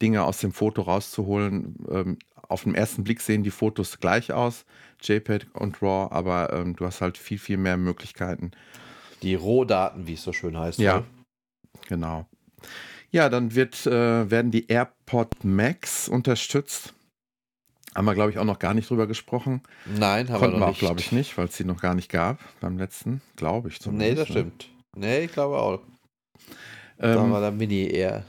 Dinge 0.00 0.24
aus 0.24 0.38
dem 0.38 0.52
Foto 0.52 0.82
rauszuholen. 0.82 1.76
Ähm, 1.90 2.18
auf 2.48 2.62
den 2.62 2.74
ersten 2.74 3.04
Blick 3.04 3.20
sehen 3.20 3.42
die 3.42 3.50
Fotos 3.50 3.98
gleich 3.98 4.32
aus, 4.32 4.64
JPEG 5.02 5.46
und 5.52 5.82
RAW, 5.82 6.12
aber 6.12 6.52
ähm, 6.52 6.76
du 6.76 6.86
hast 6.86 7.00
halt 7.00 7.18
viel, 7.18 7.38
viel 7.38 7.56
mehr 7.56 7.76
Möglichkeiten. 7.76 8.52
Die 9.22 9.34
Rohdaten, 9.34 10.06
wie 10.06 10.14
es 10.14 10.22
so 10.22 10.32
schön 10.32 10.56
heißt. 10.56 10.78
Ja, 10.78 10.98
ne? 10.98 11.04
genau. 11.88 12.26
Ja, 13.10 13.28
dann 13.28 13.54
wird, 13.54 13.86
äh, 13.86 14.30
werden 14.30 14.50
die 14.50 14.68
AirPod 14.68 15.44
Max 15.44 16.08
unterstützt. 16.08 16.94
Haben 17.98 18.04
wir, 18.04 18.14
glaube 18.14 18.30
ich, 18.30 18.38
auch 18.38 18.44
noch 18.44 18.60
gar 18.60 18.74
nicht 18.74 18.88
drüber 18.90 19.08
gesprochen. 19.08 19.60
Nein, 19.84 20.28
haben 20.28 20.38
Konnten 20.38 20.54
wir 20.54 20.60
wir 20.60 20.60
noch 20.60 20.66
auch, 20.66 20.68
nicht. 20.70 20.78
glaube 20.78 21.00
ich, 21.00 21.10
nicht, 21.10 21.36
weil 21.36 21.46
es 21.46 21.56
sie 21.56 21.64
noch 21.64 21.80
gar 21.82 21.96
nicht 21.96 22.08
gab 22.08 22.38
beim 22.60 22.78
letzten, 22.78 23.22
glaube 23.34 23.68
ich 23.70 23.74
Nee, 23.80 24.14
zumindest. 24.14 24.18
das 24.18 24.28
ne? 24.28 24.34
stimmt. 24.34 24.68
Nee, 24.96 25.24
ich 25.24 25.32
glaube 25.32 25.58
auch. 25.58 25.80
Da 26.96 27.24
Ähm, 27.24 27.32
war 27.32 27.40
der 27.40 27.50
Mini 27.50 27.88
eher. 27.88 28.24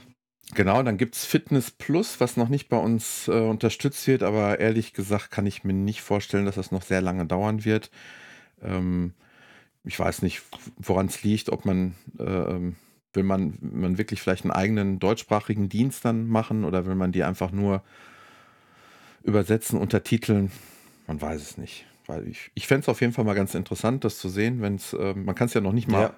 Genau, 0.54 0.82
dann 0.82 0.96
gibt 0.98 1.14
es 1.14 1.24
Fitness 1.24 1.70
Plus, 1.70 2.18
was 2.18 2.36
noch 2.36 2.48
nicht 2.48 2.68
bei 2.68 2.78
uns 2.78 3.28
äh, 3.28 3.30
unterstützt 3.30 4.08
wird, 4.08 4.24
aber 4.24 4.58
ehrlich 4.58 4.92
gesagt 4.92 5.30
kann 5.30 5.46
ich 5.46 5.62
mir 5.62 5.72
nicht 5.72 6.02
vorstellen, 6.02 6.46
dass 6.46 6.56
das 6.56 6.72
noch 6.72 6.82
sehr 6.82 7.00
lange 7.00 7.24
dauern 7.26 7.64
wird. 7.64 7.92
Ähm, 8.60 9.14
ich 9.84 9.98
weiß 9.98 10.22
nicht, 10.22 10.42
woran 10.78 11.06
es 11.06 11.22
liegt, 11.22 11.48
ob 11.50 11.64
man, 11.64 11.94
äh, 12.18 12.24
ähm, 12.24 12.74
will 13.12 13.22
man, 13.22 13.56
man 13.60 13.98
wirklich 13.98 14.20
vielleicht 14.20 14.44
einen 14.44 14.50
eigenen 14.50 14.98
deutschsprachigen 14.98 15.68
Dienst 15.68 16.04
dann 16.04 16.26
machen 16.26 16.64
oder 16.64 16.86
will 16.86 16.96
man 16.96 17.12
die 17.12 17.22
einfach 17.22 17.52
nur 17.52 17.84
übersetzen, 19.22 19.78
untertiteln, 19.78 20.50
man 21.06 21.20
weiß 21.20 21.40
es 21.42 21.58
nicht. 21.58 21.86
Weil 22.06 22.26
ich, 22.26 22.50
ich 22.54 22.66
fände 22.66 22.82
es 22.82 22.88
auf 22.88 23.00
jeden 23.00 23.12
Fall 23.12 23.24
mal 23.24 23.34
ganz 23.34 23.54
interessant, 23.54 24.04
das 24.04 24.18
zu 24.18 24.28
sehen, 24.28 24.60
wenn 24.62 24.76
es, 24.76 24.92
äh, 24.92 25.14
man 25.14 25.34
kann 25.34 25.46
es 25.46 25.54
ja 25.54 25.60
noch 25.60 25.72
nicht 25.72 25.88
mal 25.88 26.12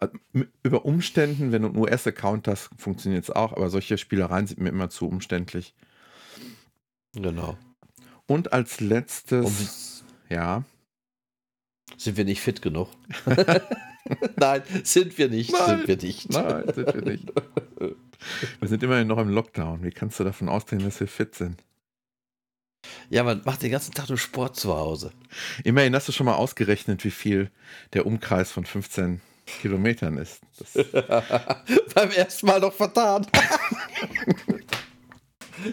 Ja. 0.00 0.08
äh, 0.08 0.44
über 0.62 0.84
Umständen, 0.84 1.52
wenn 1.52 1.62
du 1.62 1.68
einen 1.68 1.76
US-Account 1.76 2.48
hast, 2.48 2.70
funktioniert 2.76 3.24
es 3.24 3.30
auch, 3.30 3.52
aber 3.52 3.70
solche 3.70 3.96
Spielereien 3.98 4.46
sind 4.46 4.60
mir 4.60 4.70
immer 4.70 4.90
zu 4.90 5.06
umständlich. 5.08 5.74
Genau. 7.14 7.56
Und 8.26 8.52
als 8.52 8.80
letztes, 8.80 10.04
Und 10.28 10.34
ja, 10.34 10.64
sind 11.96 12.16
wir 12.16 12.24
nicht 12.24 12.40
fit 12.40 12.62
genug? 12.62 12.88
Nein, 14.36 14.62
sind 14.84 15.18
wir 15.18 15.28
nicht. 15.28 15.52
Nein. 15.52 15.78
Sind 15.78 15.88
wir 15.88 15.96
nicht. 15.96 16.30
nein, 16.30 16.64
sind 16.74 16.94
wir 16.94 17.02
nicht. 17.02 17.32
Wir 18.60 18.68
sind 18.68 18.82
immerhin 18.82 19.06
noch 19.08 19.18
im 19.18 19.28
Lockdown. 19.28 19.82
Wie 19.82 19.90
kannst 19.90 20.18
du 20.18 20.24
davon 20.24 20.48
ausgehen, 20.48 20.82
dass 20.82 20.98
wir 21.00 21.06
fit 21.08 21.34
sind? 21.34 21.62
Ja, 23.10 23.24
man 23.24 23.42
macht 23.44 23.62
den 23.62 23.72
ganzen 23.72 23.92
Tag 23.92 24.08
nur 24.08 24.18
Sport 24.18 24.56
zu 24.56 24.74
Hause. 24.74 25.12
Immerhin 25.64 25.94
hast 25.96 26.06
du 26.06 26.12
schon 26.12 26.26
mal 26.26 26.36
ausgerechnet, 26.36 27.04
wie 27.04 27.10
viel 27.10 27.50
der 27.92 28.06
Umkreis 28.06 28.52
von 28.52 28.64
15 28.64 29.20
Kilometern 29.60 30.16
ist. 30.16 30.40
Das, 30.58 30.74
Beim 31.94 32.10
ersten 32.12 32.46
Mal 32.46 32.60
noch 32.60 32.72
vertan. 32.72 33.26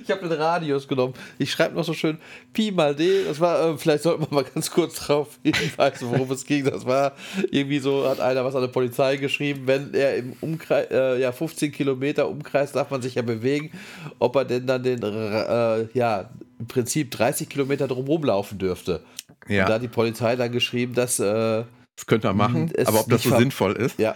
ich 0.04 0.12
habe 0.12 0.28
den 0.28 0.38
Radius 0.38 0.88
genommen. 0.88 1.14
Ich 1.38 1.52
schreibe 1.52 1.76
noch 1.76 1.84
so 1.84 1.94
schön 1.94 2.18
Pi 2.54 2.72
mal 2.72 2.96
D. 2.96 3.26
Das 3.26 3.40
war, 3.40 3.74
äh, 3.74 3.78
vielleicht 3.78 4.04
sollten 4.04 4.22
wir 4.22 4.34
mal 4.34 4.44
ganz 4.44 4.72
kurz 4.72 4.96
drauf 5.06 5.40
hinweisen, 5.44 6.10
worum 6.10 6.32
es 6.32 6.46
ging. 6.46 6.66
Das 6.66 6.86
war 6.86 7.14
irgendwie 7.52 7.80
so, 7.80 8.08
hat 8.08 8.20
einer 8.20 8.44
was 8.46 8.56
an 8.56 8.62
der 8.62 8.68
Polizei 8.68 9.18
geschrieben, 9.18 9.62
wenn 9.66 9.94
er 9.94 10.18
im 10.18 10.34
Umkreis, 10.42 10.88
äh, 10.92 11.20
ja, 11.20 11.32
15 11.32 11.72
Kilometer 11.72 12.30
Umkreis 12.30 12.72
darf 12.72 12.92
man 12.92 13.02
sich 13.02 13.16
ja 13.16 13.22
bewegen, 13.22 13.72
ob 14.20 14.36
er 14.36 14.46
denn 14.46 14.68
dann 14.68 14.84
den, 14.84 15.02
äh, 15.04 15.88
ja, 15.94 16.30
im 16.60 16.68
Prinzip 16.68 17.12
30 17.12 17.50
Kilometer 17.50 17.88
drumherum 17.88 18.24
laufen 18.24 18.58
dürfte. 18.58 19.04
Und 19.48 19.50
da 19.50 19.54
ja, 19.54 19.70
hat 19.70 19.82
die 19.82 19.88
Polizei 19.88 20.36
dann 20.36 20.52
geschrieben, 20.52 20.94
dass, 20.94 21.20
äh, 21.20 21.64
das 21.96 22.06
könnte 22.06 22.28
man 22.28 22.38
machen, 22.38 22.74
aber 22.86 23.00
ob 23.00 23.10
das 23.10 23.24
so 23.24 23.36
sinnvoll 23.38 23.74
ist? 23.74 23.98
ja. 24.00 24.16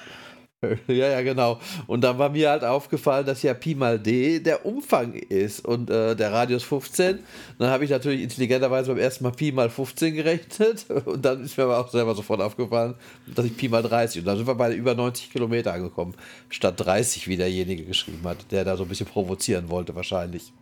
Ja, 0.88 1.10
ja, 1.10 1.22
genau. 1.22 1.60
Und 1.88 2.02
dann 2.02 2.18
war 2.18 2.30
mir 2.30 2.50
halt 2.50 2.64
aufgefallen, 2.64 3.26
dass 3.26 3.42
ja 3.42 3.54
Pi 3.54 3.74
mal 3.74 3.98
D 3.98 4.40
der 4.40 4.66
Umfang 4.66 5.14
ist 5.14 5.66
und 5.66 5.90
äh, 5.90 6.16
der 6.16 6.32
Radius 6.32 6.64
15. 6.64 7.20
Dann 7.58 7.70
habe 7.70 7.84
ich 7.84 7.90
natürlich 7.90 8.22
intelligenterweise 8.22 8.92
beim 8.92 9.00
ersten 9.00 9.24
Mal 9.24 9.32
Pi 9.32 9.52
mal 9.52 9.70
15 9.70 10.14
gerechnet 10.14 10.86
und 11.06 11.24
dann 11.26 11.44
ist 11.44 11.58
mir 11.58 11.64
aber 11.64 11.80
auch 11.80 11.90
selber 11.90 12.14
sofort 12.14 12.42
aufgefallen, 12.42 12.96
dass 13.34 13.46
ich 13.46 13.58
Pi 13.58 13.70
mal 13.70 13.82
30 13.82 14.22
und 14.22 14.28
dann 14.28 14.38
sind 14.38 14.48
wir 14.48 14.56
bei 14.56 14.74
über 14.74 14.94
90 14.94 15.32
Kilometer 15.32 15.74
angekommen, 15.74 16.14
statt 16.50 16.76
30, 16.78 17.28
wie 17.28 17.38
derjenige 17.38 17.84
geschrieben 17.84 18.24
hat, 18.26 18.52
der 18.52 18.64
da 18.64 18.78
so 18.78 18.84
ein 18.84 18.90
bisschen 18.90 19.08
provozieren 19.08 19.70
wollte 19.70 19.96
wahrscheinlich. 19.96 20.54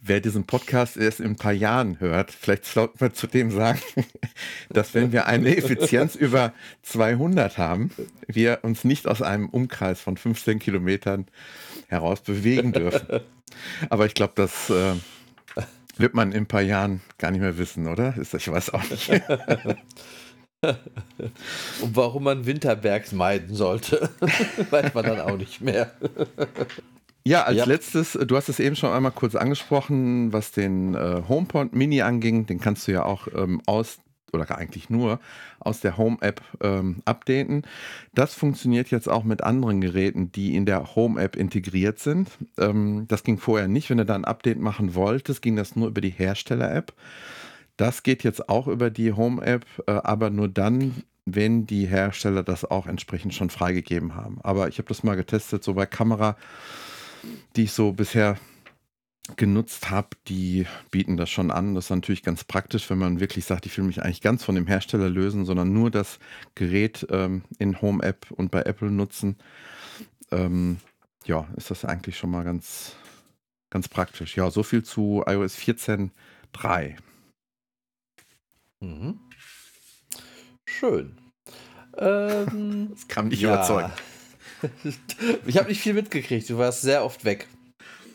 Wer 0.00 0.20
diesen 0.20 0.44
Podcast 0.44 0.96
erst 0.96 1.20
in 1.20 1.26
ein 1.26 1.36
paar 1.36 1.52
Jahren 1.52 2.00
hört, 2.00 2.30
vielleicht 2.30 2.64
sollten 2.64 3.00
wir 3.00 3.12
zu 3.12 3.26
dem 3.26 3.50
sagen, 3.50 3.80
dass 4.70 4.94
wenn 4.94 5.12
wir 5.12 5.26
eine 5.26 5.56
Effizienz 5.56 6.14
über 6.14 6.52
200 6.82 7.58
haben, 7.58 7.90
wir 8.26 8.60
uns 8.62 8.84
nicht 8.84 9.06
aus 9.06 9.22
einem 9.22 9.39
Umkreis 9.48 10.00
von 10.00 10.16
15 10.16 10.58
Kilometern 10.58 11.26
heraus 11.88 12.20
bewegen 12.20 12.72
dürfen. 12.72 13.20
Aber 13.90 14.06
ich 14.06 14.14
glaube, 14.14 14.34
das 14.36 14.70
äh, 14.70 14.94
wird 15.96 16.14
man 16.14 16.32
in 16.32 16.42
ein 16.44 16.46
paar 16.46 16.62
Jahren 16.62 17.00
gar 17.18 17.30
nicht 17.30 17.40
mehr 17.40 17.58
wissen, 17.58 17.86
oder? 17.88 18.16
Ist, 18.16 18.34
ich 18.34 18.50
weiß 18.50 18.70
auch 18.74 18.82
nicht. 18.90 19.10
Und 20.62 21.96
warum 21.96 22.24
man 22.24 22.44
Winterbergs 22.46 23.12
meiden 23.12 23.54
sollte, 23.54 24.10
weiß 24.70 24.92
man 24.94 25.04
dann 25.04 25.20
auch 25.20 25.36
nicht 25.38 25.60
mehr. 25.62 25.92
Ja, 27.24 27.44
als 27.44 27.56
Ja. 27.56 27.64
letztes, 27.64 28.12
du 28.12 28.36
hast 28.36 28.48
es 28.50 28.60
eben 28.60 28.76
schon 28.76 28.92
einmal 28.92 29.12
kurz 29.12 29.34
angesprochen, 29.34 30.32
was 30.34 30.52
den 30.52 30.94
äh, 30.94 31.22
HomePod 31.28 31.74
Mini 31.74 32.02
anging, 32.02 32.46
den 32.46 32.60
kannst 32.60 32.86
du 32.88 32.92
ja 32.92 33.04
auch 33.04 33.26
ähm, 33.34 33.62
aus 33.66 33.98
oder 34.32 34.56
eigentlich 34.56 34.90
nur 34.90 35.20
aus 35.58 35.80
der 35.80 35.96
Home-App 35.96 36.42
ähm, 36.60 37.02
updaten. 37.04 37.62
Das 38.14 38.34
funktioniert 38.34 38.90
jetzt 38.90 39.08
auch 39.08 39.24
mit 39.24 39.42
anderen 39.42 39.80
Geräten, 39.80 40.32
die 40.32 40.54
in 40.54 40.66
der 40.66 40.94
Home-App 40.94 41.36
integriert 41.36 41.98
sind. 41.98 42.30
Ähm, 42.58 43.06
das 43.08 43.24
ging 43.24 43.38
vorher 43.38 43.68
nicht. 43.68 43.90
Wenn 43.90 43.98
du 43.98 44.04
da 44.04 44.14
ein 44.14 44.24
Update 44.24 44.58
machen 44.58 44.94
wolltest, 44.94 45.42
ging 45.42 45.56
das 45.56 45.76
nur 45.76 45.88
über 45.88 46.00
die 46.00 46.10
Hersteller-App. 46.10 46.92
Das 47.76 48.02
geht 48.02 48.24
jetzt 48.24 48.48
auch 48.48 48.66
über 48.66 48.90
die 48.90 49.12
Home-App, 49.12 49.64
äh, 49.86 49.92
aber 49.92 50.30
nur 50.30 50.48
dann, 50.48 51.02
wenn 51.24 51.66
die 51.66 51.86
Hersteller 51.86 52.42
das 52.42 52.64
auch 52.64 52.86
entsprechend 52.86 53.34
schon 53.34 53.50
freigegeben 53.50 54.14
haben. 54.14 54.38
Aber 54.42 54.68
ich 54.68 54.78
habe 54.78 54.88
das 54.88 55.02
mal 55.02 55.16
getestet, 55.16 55.64
so 55.64 55.74
bei 55.74 55.86
Kamera, 55.86 56.36
die 57.56 57.64
ich 57.64 57.72
so 57.72 57.92
bisher 57.92 58.36
genutzt 59.36 59.90
habe, 59.90 60.08
die 60.28 60.66
bieten 60.90 61.16
das 61.16 61.30
schon 61.30 61.50
an. 61.50 61.74
Das 61.74 61.86
ist 61.86 61.90
natürlich 61.90 62.22
ganz 62.22 62.44
praktisch, 62.44 62.90
wenn 62.90 62.98
man 62.98 63.20
wirklich 63.20 63.44
sagt, 63.44 63.66
ich 63.66 63.76
will 63.76 63.84
mich 63.84 64.02
eigentlich 64.02 64.22
ganz 64.22 64.44
von 64.44 64.54
dem 64.54 64.66
Hersteller 64.66 65.08
lösen, 65.08 65.44
sondern 65.44 65.72
nur 65.72 65.90
das 65.90 66.18
Gerät 66.54 67.06
ähm, 67.10 67.42
in 67.58 67.80
Home 67.80 68.02
App 68.02 68.30
und 68.30 68.50
bei 68.50 68.62
Apple 68.62 68.90
nutzen. 68.90 69.36
Ähm, 70.30 70.78
ja, 71.26 71.46
ist 71.56 71.70
das 71.70 71.84
eigentlich 71.84 72.16
schon 72.16 72.30
mal 72.30 72.44
ganz, 72.44 72.96
ganz 73.70 73.88
praktisch. 73.88 74.36
Ja, 74.36 74.50
so 74.50 74.62
viel 74.62 74.82
zu 74.82 75.22
iOS 75.26 75.56
14.3. 75.56 76.96
Mhm. 78.80 79.20
Schön. 80.66 81.16
Ähm, 81.98 82.88
Das 82.94 83.08
kann 83.08 83.28
mich 83.28 83.40
ja. 83.40 83.54
überzeugen. 83.54 83.92
Ich 85.46 85.56
habe 85.56 85.68
nicht 85.68 85.80
viel 85.80 85.94
mitgekriegt. 85.94 86.48
Du 86.50 86.58
warst 86.58 86.82
sehr 86.82 87.02
oft 87.02 87.24
weg. 87.24 87.48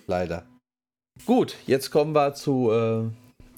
Leider. 0.05 0.45
Gut, 1.23 1.55
jetzt 1.65 1.91
kommen 1.91 2.13
wir 2.13 2.33
zu 2.33 2.71
äh, 2.71 3.03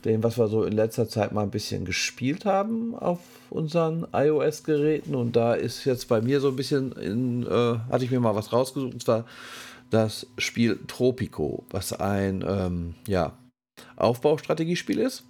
dem, 0.06 0.24
was 0.24 0.38
wir 0.38 0.48
so 0.48 0.64
in 0.64 0.74
letzter 0.74 1.10
Zeit 1.10 1.32
mal 1.32 1.44
ein 1.44 1.52
bisschen 1.52 1.84
gespielt 1.84 2.46
haben 2.46 2.96
auf 2.96 3.20
unseren 3.50 4.08
iOS-Geräten. 4.14 5.16
Und 5.16 5.36
da 5.36 5.54
ist 5.54 5.84
jetzt 5.86 6.08
bei 6.08 6.22
mir 6.22 6.40
so 6.40 6.50
ein 6.50 6.56
bisschen 6.56 6.92
in, 6.94 7.44
äh, 7.44 7.80
hatte 7.90 8.06
ich 8.06 8.12
mir 8.12 8.20
mal 8.20 8.36
was 8.36 8.54
rausgesucht, 8.54 8.94
und 8.94 9.04
zwar 9.04 9.26
das 9.90 10.28
Spiel 10.38 10.80
Tropico, 10.88 11.66
was 11.70 11.94
ein 11.94 12.44
ähm, 12.48 12.96
ja, 13.08 13.34
Aufbaustrategiespiel 13.96 15.00
ist. 15.00 15.24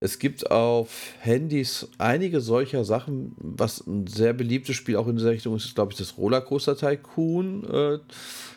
Es 0.00 0.18
gibt 0.18 0.50
auf 0.50 1.14
Handys 1.20 1.88
einige 1.98 2.40
solcher 2.40 2.84
Sachen, 2.84 3.34
was 3.38 3.86
ein 3.86 4.06
sehr 4.06 4.32
beliebtes 4.32 4.76
Spiel 4.76 4.96
auch 4.96 5.06
in 5.06 5.16
dieser 5.16 5.30
Richtung 5.30 5.56
ist, 5.56 5.74
glaube 5.74 5.92
ich, 5.92 5.98
das 5.98 6.18
Rollercoaster 6.18 6.76
Tycoon 6.76 7.64
äh, 7.64 7.98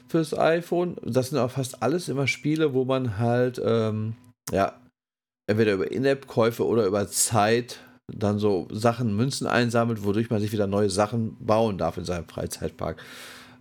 fürs 0.07 0.37
iPhone. 0.37 0.97
Das 1.03 1.29
sind 1.29 1.37
aber 1.37 1.49
fast 1.49 1.81
alles 1.81 2.09
immer 2.09 2.27
Spiele, 2.27 2.73
wo 2.73 2.85
man 2.85 3.17
halt, 3.17 3.61
ähm, 3.63 4.15
ja, 4.51 4.79
entweder 5.49 5.73
über 5.73 5.91
In-App-Käufe 5.91 6.65
oder 6.65 6.85
über 6.85 7.07
Zeit 7.07 7.79
dann 8.13 8.39
so 8.39 8.67
Sachen, 8.71 9.15
Münzen 9.15 9.47
einsammelt, 9.47 10.03
wodurch 10.03 10.29
man 10.29 10.41
sich 10.41 10.51
wieder 10.51 10.67
neue 10.67 10.89
Sachen 10.89 11.37
bauen 11.39 11.77
darf 11.77 11.97
in 11.97 12.05
seinem 12.05 12.27
Freizeitpark. 12.27 13.01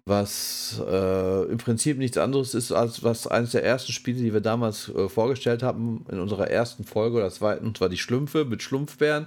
Was 0.09 0.81
äh, 0.89 1.43
im 1.51 1.59
Prinzip 1.59 1.99
nichts 1.99 2.17
anderes 2.17 2.55
ist, 2.55 2.71
als 2.71 3.03
was 3.03 3.27
eines 3.27 3.51
der 3.51 3.65
ersten 3.65 3.91
Spiele, 3.91 4.21
die 4.21 4.33
wir 4.33 4.41
damals 4.41 4.89
äh, 4.89 5.09
vorgestellt 5.09 5.65
haben, 5.65 6.05
in 6.09 6.21
unserer 6.21 6.49
ersten 6.49 6.85
Folge 6.85 7.17
oder 7.17 7.31
zweiten, 7.31 7.67
und 7.67 7.77
zwar 7.77 7.89
die 7.89 7.99
Schlümpfe 7.99 8.45
mit 8.45 8.63
Schlumpfbären. 8.63 9.27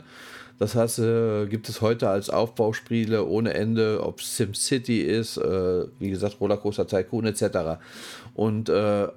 Das 0.57 0.75
heißt, 0.75 0.99
äh, 0.99 1.47
gibt 1.47 1.67
es 1.67 1.81
heute 1.81 2.09
als 2.09 2.29
Aufbauspiele 2.29 3.25
ohne 3.25 3.53
Ende, 3.55 4.01
ob 4.03 4.21
es 4.21 4.37
SimCity 4.37 5.01
ist, 5.01 5.35
äh, 5.35 5.85
wie 5.99 6.09
gesagt, 6.09 6.39
Rollercoaster 6.39 6.87
Tycoon 6.87 7.25
etc. 7.25 7.81
Und 8.33 8.69
äh, 8.69 9.09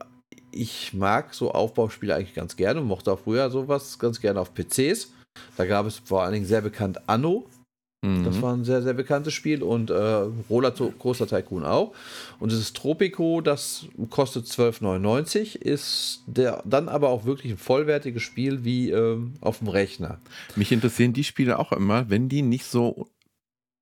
ich 0.51 0.93
mag 0.95 1.33
so 1.33 1.53
Aufbauspiele 1.53 2.15
eigentlich 2.15 2.35
ganz 2.35 2.57
gerne, 2.57 2.81
mochte 2.81 3.13
auch 3.13 3.21
früher 3.21 3.51
sowas 3.51 3.99
ganz 4.01 4.21
gerne 4.21 4.41
auf 4.41 4.53
PCs. 4.53 5.13
Da 5.57 5.65
gab 5.65 5.87
es 5.87 5.99
vor 6.05 6.23
allen 6.23 6.33
Dingen 6.33 6.47
sehr 6.47 6.61
bekannt 6.61 7.01
Anno, 7.07 7.47
das 8.03 8.37
Mhm. 8.37 8.43
war 8.43 8.53
ein 8.53 8.65
sehr, 8.65 8.83
sehr 8.83 8.95
bekanntes 8.95 9.33
Spiel 9.33 9.63
und 9.63 9.91
äh, 9.91 9.95
Rollercoaster 10.51 11.29
Tycoon 11.29 11.65
auch. 11.65 11.95
Und 12.41 12.51
dieses 12.51 12.73
Tropico, 12.73 13.41
das 13.41 13.87
kostet 14.11 14.47
12,99, 14.47 15.55
ist 15.57 16.25
der, 16.27 16.63
dann 16.67 16.89
aber 16.89 17.11
auch 17.11 17.25
wirklich 17.25 17.53
ein 17.53 17.59
vollwertiges 17.59 18.23
Spiel 18.23 18.65
wie 18.65 18.91
ähm, 18.91 19.35
auf 19.41 19.59
dem 19.59 19.69
Rechner. 19.69 20.19
Mich 20.57 20.73
interessieren 20.73 21.13
die 21.13 21.23
Spiele 21.23 21.61
auch 21.61 21.71
immer, 21.71 22.11
wenn 22.11 22.29
die 22.29 22.43
nicht 22.43 22.65
so 22.65 23.07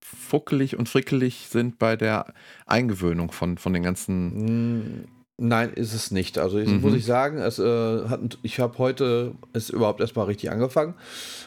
fuckelig 0.03 0.77
und 0.77 0.89
frickelig 0.91 1.47
sind 1.49 1.79
bei 1.79 1.97
der 1.97 2.35
Eingewöhnung 2.67 3.33
von, 3.33 3.57
von 3.57 3.73
den 3.73 3.83
ganzen. 3.83 4.99
Mm, 5.01 5.05
Nein, 5.43 5.73
ist 5.73 5.95
es 5.95 6.11
nicht. 6.11 6.37
Also 6.37 6.59
Mhm. 6.59 6.83
muss 6.83 6.93
ich 6.93 7.07
sagen, 7.07 7.39
es, 7.39 7.59
äh, 7.59 7.65
hat, 8.09 8.37
ich 8.43 8.61
habe 8.61 8.77
heute 8.77 9.33
es 9.55 9.71
überhaupt 9.71 10.01
erstmal 10.03 10.27
richtig 10.27 10.51
angefangen. 10.51 10.93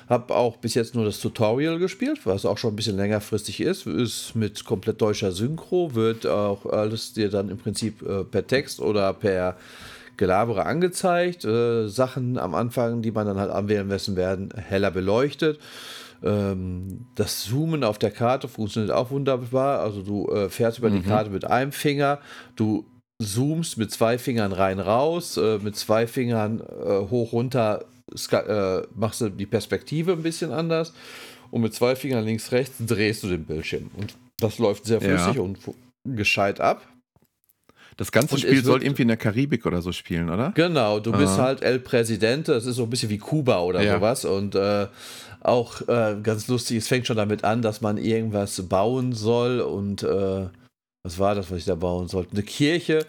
Habe 0.09 0.33
auch 0.33 0.57
bis 0.57 0.73
jetzt 0.73 0.95
nur 0.95 1.05
das 1.05 1.19
Tutorial 1.19 1.77
gespielt, 1.77 2.21
was 2.25 2.43
auch 2.43 2.57
schon 2.57 2.73
ein 2.73 2.75
bisschen 2.75 2.97
längerfristig 2.97 3.61
ist. 3.61 3.85
Ist 3.85 4.33
mit 4.35 4.65
komplett 4.65 4.99
deutscher 4.99 5.31
Synchro, 5.31 5.93
wird 5.93 6.25
auch 6.25 6.65
alles 6.65 7.13
dir 7.13 7.29
dann 7.29 7.49
im 7.49 7.59
Prinzip 7.59 8.01
äh, 8.01 8.23
per 8.23 8.47
Text 8.47 8.79
oder 8.79 9.13
per 9.13 9.57
Gelabere 10.17 10.65
angezeigt. 10.65 11.45
Äh, 11.45 11.87
Sachen 11.87 12.39
am 12.39 12.55
Anfang, 12.55 13.03
die 13.03 13.11
man 13.11 13.27
dann 13.27 13.37
halt 13.37 13.51
anwählen 13.51 13.87
müssen, 13.87 14.15
werden 14.15 14.49
heller 14.55 14.89
beleuchtet. 14.89 15.59
Ähm, 16.23 17.05
das 17.13 17.43
Zoomen 17.43 17.83
auf 17.83 17.99
der 17.99 18.09
Karte 18.11 18.47
funktioniert 18.47 18.91
auch 18.91 19.11
wunderbar. 19.11 19.81
Also 19.81 20.01
du 20.01 20.27
äh, 20.31 20.49
fährst 20.49 20.79
über 20.79 20.89
die 20.89 21.01
Karte 21.01 21.29
mit 21.29 21.45
einem 21.45 21.71
Finger, 21.71 22.19
du 22.55 22.85
zoomst 23.23 23.77
mit 23.77 23.91
zwei 23.91 24.17
Fingern 24.17 24.51
rein 24.51 24.79
raus, 24.79 25.37
äh, 25.37 25.59
mit 25.59 25.75
zwei 25.75 26.07
Fingern 26.07 26.59
äh, 26.59 27.09
hoch 27.09 27.33
runter 27.33 27.85
äh, 28.31 28.81
machst 28.95 29.21
du 29.21 29.29
die 29.29 29.45
Perspektive 29.45 30.13
ein 30.13 30.23
bisschen 30.23 30.51
anders 30.51 30.93
und 31.51 31.61
mit 31.61 31.73
zwei 31.73 31.95
Fingern 31.95 32.25
links 32.25 32.51
rechts 32.51 32.77
drehst 32.79 33.23
du 33.23 33.27
den 33.27 33.45
Bildschirm 33.45 33.89
und 33.97 34.15
das 34.39 34.57
läuft 34.59 34.85
sehr 34.85 35.01
flüssig 35.01 35.35
ja. 35.35 35.41
und 35.41 35.59
gescheit 36.03 36.59
ab. 36.59 36.87
Das 37.97 38.11
ganze 38.11 38.35
und 38.35 38.41
Spiel 38.41 38.63
soll 38.63 38.83
irgendwie 38.83 39.03
in 39.03 39.07
der 39.07 39.17
Karibik 39.17 39.65
oder 39.65 39.81
so 39.81 39.91
spielen, 39.91 40.29
oder? 40.29 40.51
Genau, 40.55 40.99
du 40.99 41.11
bist 41.11 41.37
ah. 41.37 41.43
halt 41.43 41.61
El 41.61 41.79
Presidente, 41.79 42.53
das 42.53 42.65
ist 42.65 42.77
so 42.77 42.83
ein 42.83 42.89
bisschen 42.89 43.09
wie 43.09 43.19
Kuba 43.19 43.61
oder 43.61 43.83
ja. 43.83 43.95
sowas 43.95 44.25
und 44.25 44.55
äh, 44.55 44.87
auch 45.41 45.81
äh, 45.87 46.17
ganz 46.23 46.47
lustig, 46.47 46.77
es 46.77 46.87
fängt 46.87 47.05
schon 47.05 47.17
damit 47.17 47.43
an, 47.43 47.61
dass 47.61 47.81
man 47.81 47.97
irgendwas 47.97 48.67
bauen 48.67 49.13
soll 49.13 49.59
und 49.59 50.01
äh, 50.03 50.47
was 51.03 51.19
war 51.19 51.35
das, 51.35 51.51
was 51.51 51.59
ich 51.59 51.65
da 51.65 51.75
bauen 51.75 52.07
sollte? 52.07 52.31
Eine 52.31 52.43
Kirche 52.43 53.05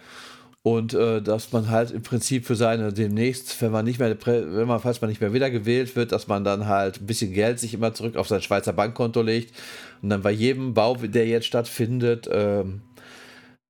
und 0.63 0.93
äh, 0.93 1.21
dass 1.21 1.53
man 1.53 1.69
halt 1.69 1.91
im 1.91 2.01
Prinzip 2.01 2.45
für 2.45 2.55
seine 2.57 2.91
demnächst, 2.91 3.61
wenn 3.61 3.71
man 3.71 3.85
nicht 3.85 3.99
mehr, 3.99 4.17
wenn 4.25 4.67
man, 4.67 4.81
falls 4.81 4.99
man 4.99 5.09
nicht 5.09 5.21
mehr 5.21 5.31
wiedergewählt 5.31 5.95
wird, 5.95 6.11
dass 6.11 6.27
man 6.27 6.43
dann 6.43 6.67
halt 6.67 6.99
ein 6.99 7.05
bisschen 7.05 7.31
Geld 7.31 7.59
sich 7.59 7.73
immer 7.73 7.93
zurück 7.93 8.17
auf 8.17 8.27
sein 8.27 8.41
Schweizer 8.41 8.73
Bankkonto 8.73 9.21
legt 9.21 9.53
und 10.01 10.09
dann 10.09 10.23
bei 10.23 10.31
jedem 10.31 10.73
Bau, 10.73 10.95
der 10.95 11.25
jetzt 11.25 11.45
stattfindet, 11.45 12.27
ähm, 12.29 12.81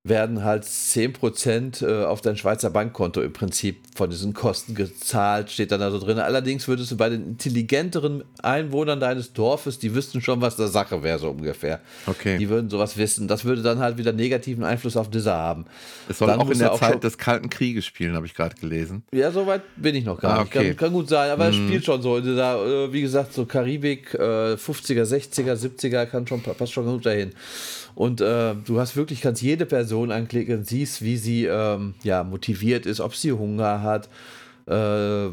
werden 0.05 0.43
halt 0.43 0.63
10% 0.65 1.83
äh, 1.83 2.05
auf 2.05 2.21
dein 2.21 2.37
Schweizer 2.37 2.69
Bankkonto 2.69 3.21
im 3.21 3.33
Prinzip 3.33 3.77
von 3.95 4.07
diesen 4.07 4.33
Kosten 4.33 4.75
gezahlt, 4.75 5.49
steht 5.49 5.71
dann 5.71 5.79
da 5.79 5.89
so 5.89 5.99
drin. 5.99 6.19
Allerdings 6.19 6.67
würdest 6.67 6.91
du 6.91 6.97
bei 6.97 7.09
den 7.09 7.25
intelligenteren 7.29 8.23
Einwohnern 8.43 8.99
deines 8.99 9.33
Dorfes, 9.33 9.79
die 9.79 9.95
wüssten 9.95 10.21
schon, 10.21 10.41
was 10.41 10.57
der 10.57 10.67
Sache 10.67 11.01
wäre, 11.01 11.17
so 11.17 11.31
ungefähr. 11.31 11.79
Okay. 12.05 12.37
Die 12.37 12.49
würden 12.49 12.69
sowas 12.69 12.97
wissen. 12.97 13.27
Das 13.27 13.45
würde 13.45 13.63
dann 13.63 13.79
halt 13.79 13.97
wieder 13.97 14.13
negativen 14.13 14.63
Einfluss 14.63 14.95
auf 14.95 15.09
diese 15.09 15.33
haben. 15.33 15.65
Es 16.07 16.19
soll 16.19 16.27
dann 16.27 16.39
auch 16.39 16.51
in 16.51 16.59
der 16.59 16.73
auch 16.73 16.79
Zeit 16.79 17.03
des 17.03 17.17
Kalten 17.17 17.49
Krieges 17.49 17.85
spielen, 17.85 18.15
habe 18.15 18.27
ich 18.27 18.35
gerade 18.35 18.55
gelesen. 18.55 19.01
Ja, 19.11 19.31
soweit 19.31 19.63
bin 19.75 19.95
ich 19.95 20.05
noch 20.05 20.21
gar 20.21 20.37
ah, 20.37 20.41
nicht. 20.41 20.51
Kann, 20.51 20.77
kann, 20.77 20.93
gut 20.93 21.09
sein, 21.09 21.31
aber 21.31 21.49
es 21.49 21.55
mhm. 21.55 21.67
spielt 21.67 21.85
schon 21.85 22.03
so. 22.03 22.19
Dieser, 22.19 22.63
äh, 22.63 22.93
wie 22.93 23.01
gesagt, 23.01 23.33
so 23.33 23.45
Karibik, 23.45 24.13
50er, 24.13 25.03
60er, 25.03 25.55
70er, 25.55 26.05
kann 26.05 26.27
schon, 26.27 26.43
passt 26.43 26.73
schon 26.73 26.85
gut 26.85 27.07
dahin. 27.07 27.31
Und 27.95 28.21
äh, 28.21 28.55
du 28.65 28.79
hast 28.79 28.95
wirklich, 28.95 29.21
kannst 29.21 29.41
jede 29.41 29.65
Person 29.65 30.12
anklicken, 30.12 30.63
siehst, 30.63 31.01
wie 31.01 31.17
sie 31.17 31.45
ähm, 31.45 31.95
ja, 32.03 32.23
motiviert 32.23 32.86
ist, 32.86 32.99
ob 32.99 33.15
sie 33.15 33.31
Hunger 33.31 33.81
hat. 33.81 34.10
Äh, 34.67 35.29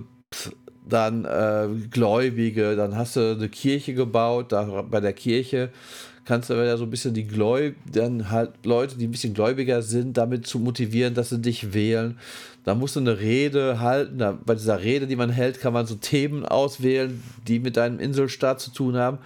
dann 0.88 1.24
äh, 1.24 1.68
Gläubige, 1.90 2.76
dann 2.76 2.96
hast 2.96 3.16
du 3.16 3.32
eine 3.32 3.48
Kirche 3.48 3.94
gebaut, 3.94 4.52
da 4.52 4.82
bei 4.82 5.00
der 5.00 5.12
Kirche 5.12 5.70
kannst 6.24 6.50
du 6.50 6.54
ja 6.54 6.76
so 6.76 6.84
ein 6.84 6.90
bisschen 6.90 7.14
die 7.14 7.26
Gläub 7.26 7.74
dann 7.90 8.30
halt 8.30 8.50
Leute, 8.64 8.96
die 8.96 9.06
ein 9.06 9.10
bisschen 9.10 9.34
gläubiger 9.34 9.82
sind, 9.82 10.16
damit 10.16 10.46
zu 10.46 10.58
motivieren, 10.58 11.14
dass 11.14 11.30
sie 11.30 11.40
dich 11.40 11.74
wählen. 11.74 12.18
Da 12.64 12.76
musst 12.76 12.94
du 12.94 13.00
eine 13.00 13.18
Rede 13.18 13.80
halten. 13.80 14.18
Da, 14.18 14.38
bei 14.44 14.54
dieser 14.54 14.80
Rede, 14.80 15.06
die 15.06 15.16
man 15.16 15.30
hält, 15.30 15.60
kann 15.60 15.72
man 15.72 15.86
so 15.86 15.96
Themen 15.96 16.46
auswählen, 16.46 17.22
die 17.48 17.58
mit 17.58 17.76
deinem 17.76 17.98
Inselstaat 17.98 18.60
zu 18.60 18.70
tun 18.70 18.96
haben. 18.96 19.18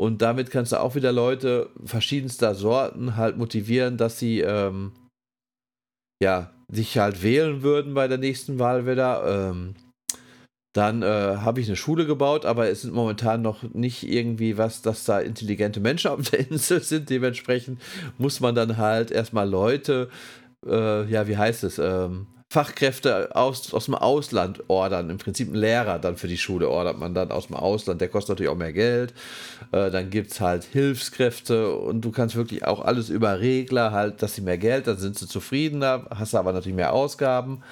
Und 0.00 0.22
damit 0.22 0.50
kannst 0.50 0.72
du 0.72 0.80
auch 0.80 0.94
wieder 0.94 1.12
Leute 1.12 1.68
verschiedenster 1.84 2.54
Sorten 2.54 3.16
halt 3.16 3.36
motivieren, 3.36 3.98
dass 3.98 4.18
sie 4.18 4.40
ähm, 4.40 4.92
ja, 6.22 6.52
sich 6.72 6.96
halt 6.96 7.22
wählen 7.22 7.62
würden 7.62 7.92
bei 7.92 8.08
der 8.08 8.16
nächsten 8.16 8.58
Wahl 8.58 8.86
wieder. 8.86 9.50
Ähm, 9.50 9.74
dann 10.74 11.02
äh, 11.02 11.36
habe 11.42 11.60
ich 11.60 11.66
eine 11.66 11.76
Schule 11.76 12.06
gebaut, 12.06 12.46
aber 12.46 12.70
es 12.70 12.80
sind 12.80 12.94
momentan 12.94 13.42
noch 13.42 13.62
nicht 13.74 14.08
irgendwie 14.08 14.56
was, 14.56 14.80
dass 14.80 15.04
da 15.04 15.20
intelligente 15.20 15.80
Menschen 15.80 16.12
auf 16.12 16.30
der 16.30 16.50
Insel 16.50 16.80
sind. 16.80 17.10
Dementsprechend 17.10 17.78
muss 18.16 18.40
man 18.40 18.54
dann 18.54 18.78
halt 18.78 19.10
erstmal 19.10 19.50
Leute, 19.50 20.08
äh, 20.66 21.04
ja, 21.10 21.28
wie 21.28 21.36
heißt 21.36 21.62
es, 21.62 21.78
ähm, 21.78 22.26
Fachkräfte 22.52 23.36
aus, 23.36 23.72
aus 23.72 23.84
dem 23.84 23.94
Ausland 23.94 24.64
ordern. 24.66 25.08
Im 25.08 25.18
Prinzip 25.18 25.46
einen 25.48 25.56
Lehrer 25.56 26.00
dann 26.00 26.16
für 26.16 26.26
die 26.26 26.36
Schule 26.36 26.68
ordert 26.68 26.98
man 26.98 27.14
dann 27.14 27.30
aus 27.30 27.46
dem 27.46 27.54
Ausland. 27.54 28.00
Der 28.00 28.08
kostet 28.08 28.30
natürlich 28.30 28.50
auch 28.50 28.56
mehr 28.56 28.72
Geld. 28.72 29.14
Äh, 29.70 29.92
dann 29.92 30.10
gibt 30.10 30.32
es 30.32 30.40
halt 30.40 30.64
Hilfskräfte 30.64 31.76
und 31.76 32.00
du 32.00 32.10
kannst 32.10 32.34
wirklich 32.34 32.64
auch 32.64 32.84
alles 32.84 33.08
über 33.08 33.38
Regler 33.38 33.92
halt, 33.92 34.20
dass 34.20 34.34
sie 34.34 34.40
mehr 34.40 34.58
Geld, 34.58 34.88
dann 34.88 34.98
sind 34.98 35.16
sie 35.16 35.28
zufriedener, 35.28 36.06
hast 36.10 36.34
aber 36.34 36.52
natürlich 36.52 36.74
mehr 36.74 36.92
Ausgaben 36.92 37.62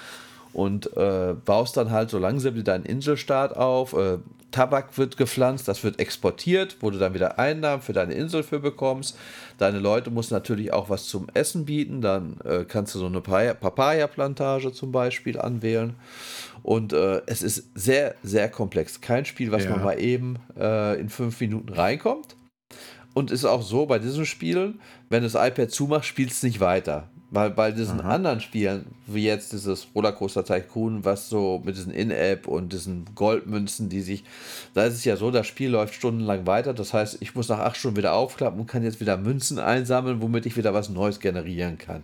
und 0.52 0.96
äh, 0.96 1.34
baust 1.44 1.76
dann 1.76 1.90
halt 1.90 2.10
so 2.10 2.18
langsam 2.18 2.62
deinen 2.64 2.84
Inselstaat 2.84 3.56
auf. 3.56 3.92
Äh, 3.92 4.18
Tabak 4.50 4.96
wird 4.96 5.18
gepflanzt, 5.18 5.68
das 5.68 5.84
wird 5.84 6.00
exportiert, 6.00 6.78
wo 6.80 6.90
du 6.90 6.98
dann 6.98 7.12
wieder 7.12 7.38
Einnahmen 7.38 7.82
für 7.82 7.92
deine 7.92 8.14
Insel 8.14 8.42
für 8.42 8.60
bekommst. 8.60 9.16
Deine 9.58 9.78
Leute 9.78 10.10
müssen 10.10 10.32
natürlich 10.32 10.72
auch 10.72 10.88
was 10.88 11.06
zum 11.06 11.28
Essen 11.34 11.66
bieten, 11.66 12.00
dann 12.00 12.38
äh, 12.44 12.64
kannst 12.64 12.94
du 12.94 12.98
so 12.98 13.06
eine 13.06 13.20
Papaya-Plantage 13.20 14.72
zum 14.72 14.90
Beispiel 14.90 15.38
anwählen. 15.38 15.94
Und 16.62 16.92
äh, 16.92 17.20
es 17.26 17.42
ist 17.42 17.70
sehr, 17.74 18.14
sehr 18.22 18.48
komplex. 18.48 19.00
Kein 19.00 19.26
Spiel, 19.26 19.52
was 19.52 19.64
ja. 19.64 19.70
man 19.70 19.84
mal 19.84 20.00
eben 20.00 20.36
äh, 20.58 20.98
in 20.98 21.10
fünf 21.10 21.40
Minuten 21.40 21.72
reinkommt. 21.72 22.36
Und 23.14 23.30
ist 23.30 23.44
auch 23.44 23.62
so 23.62 23.86
bei 23.86 23.98
diesen 23.98 24.26
Spielen, 24.26 24.80
wenn 25.10 25.22
du 25.22 25.28
das 25.28 25.34
iPad 25.34 25.70
zumacht, 25.70 26.04
spielst 26.04 26.36
es 26.38 26.42
nicht 26.42 26.60
weiter. 26.60 27.08
Weil 27.30 27.50
bei 27.50 27.72
diesen 27.72 28.00
Aha. 28.00 28.14
anderen 28.14 28.40
Spielen, 28.40 28.86
wie 29.06 29.24
jetzt 29.24 29.52
dieses 29.52 29.88
Rollercoaster 29.94 30.44
Tycoon, 30.44 31.04
was 31.04 31.28
so 31.28 31.60
mit 31.62 31.76
diesen 31.76 31.92
In-App 31.92 32.48
und 32.48 32.72
diesen 32.72 33.04
Goldmünzen, 33.14 33.90
die 33.90 34.00
sich, 34.00 34.24
da 34.72 34.84
ist 34.84 34.94
es 34.94 35.04
ja 35.04 35.16
so, 35.16 35.30
das 35.30 35.46
Spiel 35.46 35.68
läuft 35.70 35.94
stundenlang 35.94 36.46
weiter. 36.46 36.72
Das 36.72 36.94
heißt, 36.94 37.18
ich 37.20 37.34
muss 37.34 37.50
nach 37.50 37.58
acht 37.58 37.76
Stunden 37.76 37.98
wieder 37.98 38.14
aufklappen 38.14 38.60
und 38.60 38.66
kann 38.66 38.82
jetzt 38.82 39.00
wieder 39.00 39.18
Münzen 39.18 39.58
einsammeln, 39.58 40.22
womit 40.22 40.46
ich 40.46 40.56
wieder 40.56 40.72
was 40.72 40.88
Neues 40.88 41.20
generieren 41.20 41.76
kann. 41.76 42.02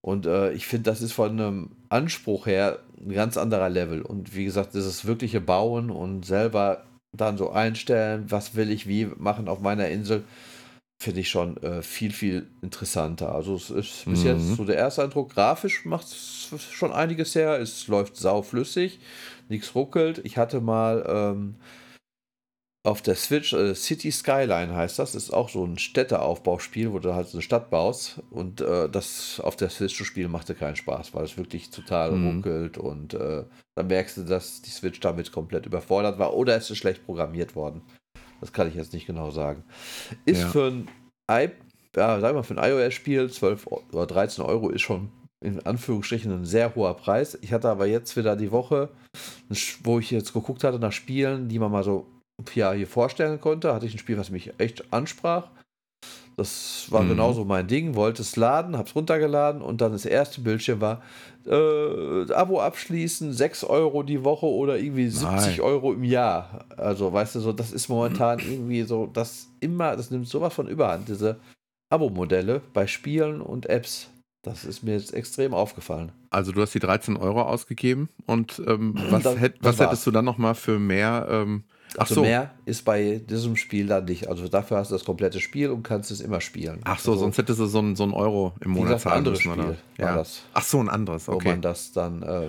Und 0.00 0.26
äh, 0.26 0.52
ich 0.52 0.66
finde, 0.66 0.90
das 0.90 1.02
ist 1.02 1.12
von 1.12 1.32
einem 1.32 1.70
Anspruch 1.88 2.46
her 2.46 2.78
ein 3.00 3.12
ganz 3.12 3.36
anderer 3.36 3.68
Level. 3.68 4.02
Und 4.02 4.34
wie 4.36 4.44
gesagt, 4.44 4.74
dieses 4.74 5.06
wirkliche 5.06 5.40
Bauen 5.40 5.90
und 5.90 6.24
selber 6.24 6.84
dann 7.12 7.36
so 7.36 7.50
einstellen, 7.50 8.26
was 8.28 8.54
will 8.54 8.70
ich 8.70 8.86
wie 8.86 9.06
machen 9.16 9.48
auf 9.48 9.60
meiner 9.60 9.88
Insel 9.88 10.22
finde 11.00 11.20
ich 11.20 11.30
schon 11.30 11.56
äh, 11.62 11.82
viel, 11.82 12.12
viel 12.12 12.50
interessanter. 12.60 13.34
Also 13.34 13.54
es 13.54 13.70
ist 13.70 14.04
bis 14.04 14.20
mhm. 14.20 14.26
jetzt 14.26 14.56
so 14.56 14.64
der 14.64 14.76
erste 14.76 15.02
Eindruck. 15.02 15.30
Grafisch 15.32 15.86
macht 15.86 16.06
es 16.06 16.50
schon 16.70 16.92
einiges 16.92 17.34
her. 17.34 17.58
Es 17.58 17.88
läuft 17.88 18.16
sauflüssig, 18.16 19.00
nichts 19.48 19.74
ruckelt. 19.74 20.20
Ich 20.24 20.36
hatte 20.36 20.60
mal 20.60 21.04
ähm, 21.08 21.54
auf 22.82 23.00
der 23.00 23.14
Switch, 23.14 23.54
äh, 23.54 23.74
City 23.74 24.10
Skyline 24.10 24.74
heißt 24.74 24.98
das, 24.98 25.14
ist 25.14 25.32
auch 25.32 25.48
so 25.48 25.64
ein 25.64 25.78
Städteaufbauspiel, 25.78 26.92
wo 26.92 26.98
du 26.98 27.14
halt 27.14 27.28
so 27.28 27.38
eine 27.38 27.42
Stadt 27.42 27.70
baust. 27.70 28.20
Und 28.30 28.60
äh, 28.60 28.90
das 28.90 29.40
auf 29.40 29.56
der 29.56 29.70
Switch 29.70 29.96
zu 29.96 30.04
spielen 30.04 30.30
machte 30.30 30.54
keinen 30.54 30.76
Spaß, 30.76 31.14
weil 31.14 31.24
es 31.24 31.38
wirklich 31.38 31.70
total 31.70 32.12
mhm. 32.12 32.36
ruckelt 32.36 32.76
und 32.76 33.14
äh, 33.14 33.44
dann 33.74 33.86
merkst 33.86 34.18
du, 34.18 34.24
dass 34.24 34.60
die 34.60 34.70
Switch 34.70 35.00
damit 35.00 35.32
komplett 35.32 35.64
überfordert 35.64 36.18
war 36.18 36.34
oder 36.34 36.56
es 36.56 36.70
ist 36.70 36.76
schlecht 36.78 37.06
programmiert 37.06 37.56
worden. 37.56 37.80
Das 38.40 38.52
kann 38.52 38.68
ich 38.68 38.74
jetzt 38.74 38.92
nicht 38.92 39.06
genau 39.06 39.30
sagen. 39.30 39.64
Ist 40.24 40.42
ja. 40.42 40.48
für 40.48 40.66
ein 40.66 40.88
I, 41.30 41.50
ja, 41.94 42.20
sag 42.20 42.34
mal, 42.34 42.42
für 42.42 42.60
ein 42.60 42.70
iOS-Spiel 42.70 43.30
12 43.30 43.66
oder 43.66 44.06
13 44.06 44.44
Euro 44.44 44.68
ist 44.70 44.82
schon 44.82 45.10
in 45.42 45.64
Anführungsstrichen 45.64 46.32
ein 46.32 46.44
sehr 46.44 46.74
hoher 46.74 46.94
Preis. 46.94 47.38
Ich 47.40 47.52
hatte 47.52 47.68
aber 47.68 47.86
jetzt 47.86 48.16
wieder 48.16 48.36
die 48.36 48.52
Woche, 48.52 48.90
wo 49.82 49.98
ich 49.98 50.10
jetzt 50.10 50.32
geguckt 50.32 50.64
hatte 50.64 50.78
nach 50.78 50.92
Spielen, 50.92 51.48
die 51.48 51.58
man 51.58 51.72
mal 51.72 51.84
so 51.84 52.06
ja, 52.54 52.72
hier 52.72 52.86
vorstellen 52.86 53.40
konnte, 53.40 53.74
hatte 53.74 53.86
ich 53.86 53.94
ein 53.94 53.98
Spiel, 53.98 54.18
was 54.18 54.30
mich 54.30 54.52
echt 54.58 54.92
ansprach. 54.92 55.48
Das 56.40 56.86
war 56.88 57.02
mhm. 57.02 57.10
genauso 57.10 57.44
mein 57.44 57.66
Ding, 57.66 57.96
wollte 57.96 58.22
es 58.22 58.34
laden, 58.34 58.78
hab's 58.78 58.94
runtergeladen 58.94 59.60
und 59.60 59.82
dann 59.82 59.92
das 59.92 60.06
erste 60.06 60.40
Bildschirm 60.40 60.80
war, 60.80 61.02
äh, 61.44 62.32
Abo 62.32 62.62
abschließen, 62.62 63.34
6 63.34 63.64
Euro 63.64 64.02
die 64.02 64.24
Woche 64.24 64.46
oder 64.46 64.78
irgendwie 64.78 65.10
70 65.10 65.28
Nein. 65.28 65.60
Euro 65.60 65.92
im 65.92 66.02
Jahr. 66.02 66.64
Also, 66.78 67.12
weißt 67.12 67.34
du, 67.34 67.40
so, 67.40 67.52
das 67.52 67.72
ist 67.72 67.90
momentan 67.90 68.38
irgendwie 68.50 68.84
so, 68.84 69.06
das 69.06 69.48
immer, 69.60 69.94
das 69.96 70.10
nimmt 70.10 70.28
sowas 70.28 70.54
von 70.54 70.66
überhand, 70.66 71.10
diese 71.10 71.36
Abo-Modelle 71.90 72.62
bei 72.72 72.86
Spielen 72.86 73.42
und 73.42 73.66
Apps. 73.66 74.08
Das 74.42 74.64
ist 74.64 74.82
mir 74.82 74.94
jetzt 74.94 75.12
extrem 75.12 75.52
aufgefallen. 75.52 76.10
Also 76.30 76.52
du 76.52 76.62
hast 76.62 76.74
die 76.74 76.78
13 76.80 77.18
Euro 77.18 77.42
ausgegeben 77.42 78.08
und 78.24 78.62
ähm, 78.66 78.94
was, 79.10 79.24
das, 79.24 79.38
hätt, 79.38 79.56
was 79.60 79.78
hättest 79.78 80.06
du 80.06 80.10
dann 80.10 80.24
nochmal 80.24 80.54
für 80.54 80.78
mehr 80.78 81.28
ähm, 81.30 81.64
Ach 81.94 82.00
also 82.02 82.16
so. 82.16 82.20
mehr 82.22 82.54
ist 82.66 82.84
bei 82.84 83.20
diesem 83.28 83.56
Spiel 83.56 83.86
dann 83.86 84.04
nicht. 84.04 84.28
Also 84.28 84.48
dafür 84.48 84.78
hast 84.78 84.90
du 84.90 84.94
das 84.94 85.04
komplette 85.04 85.40
Spiel 85.40 85.70
und 85.70 85.82
kannst 85.82 86.10
es 86.10 86.20
immer 86.20 86.40
spielen. 86.40 86.80
Ach 86.84 86.98
so, 86.98 87.12
also, 87.12 87.24
sonst 87.24 87.38
hättest 87.38 87.58
du 87.58 87.66
so 87.66 87.78
einen 87.78 87.96
so 87.96 88.04
Euro 88.14 88.54
im 88.60 88.72
Monat 88.72 89.00
zahlen 89.00 89.24
müssen, 89.24 89.52
Spiel? 89.52 89.76
Ja. 89.98 90.14
Das, 90.14 90.42
Ach 90.52 90.62
so, 90.62 90.78
ein 90.80 90.88
anderes, 90.88 91.28
okay. 91.28 91.44
Wo 91.44 91.50
man 91.50 91.62
das 91.62 91.92
dann, 91.92 92.22
äh, 92.22 92.48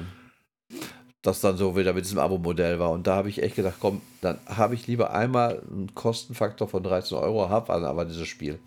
das 1.22 1.42
dann 1.42 1.58
so 1.58 1.76
wieder 1.76 1.94
mit 1.94 2.06
diesem 2.06 2.20
Abo-Modell 2.20 2.80
war. 2.80 2.92
Und 2.92 3.08
da 3.08 3.16
habe 3.16 3.30
ich 3.30 3.42
echt 3.42 3.56
gedacht, 3.56 3.78
komm, 3.80 4.02
dann 4.22 4.38
habe 4.46 4.76
ich 4.76 4.88
lieber 4.88 5.12
einmal 5.12 5.62
einen 5.70 5.94
Kostenfaktor 5.96 6.68
von 6.68 6.84
13 6.84 7.18
Euro, 7.18 7.50
habe 7.50 7.74
aber 7.74 8.06
dieses 8.06 8.28
Spiel. 8.28 8.60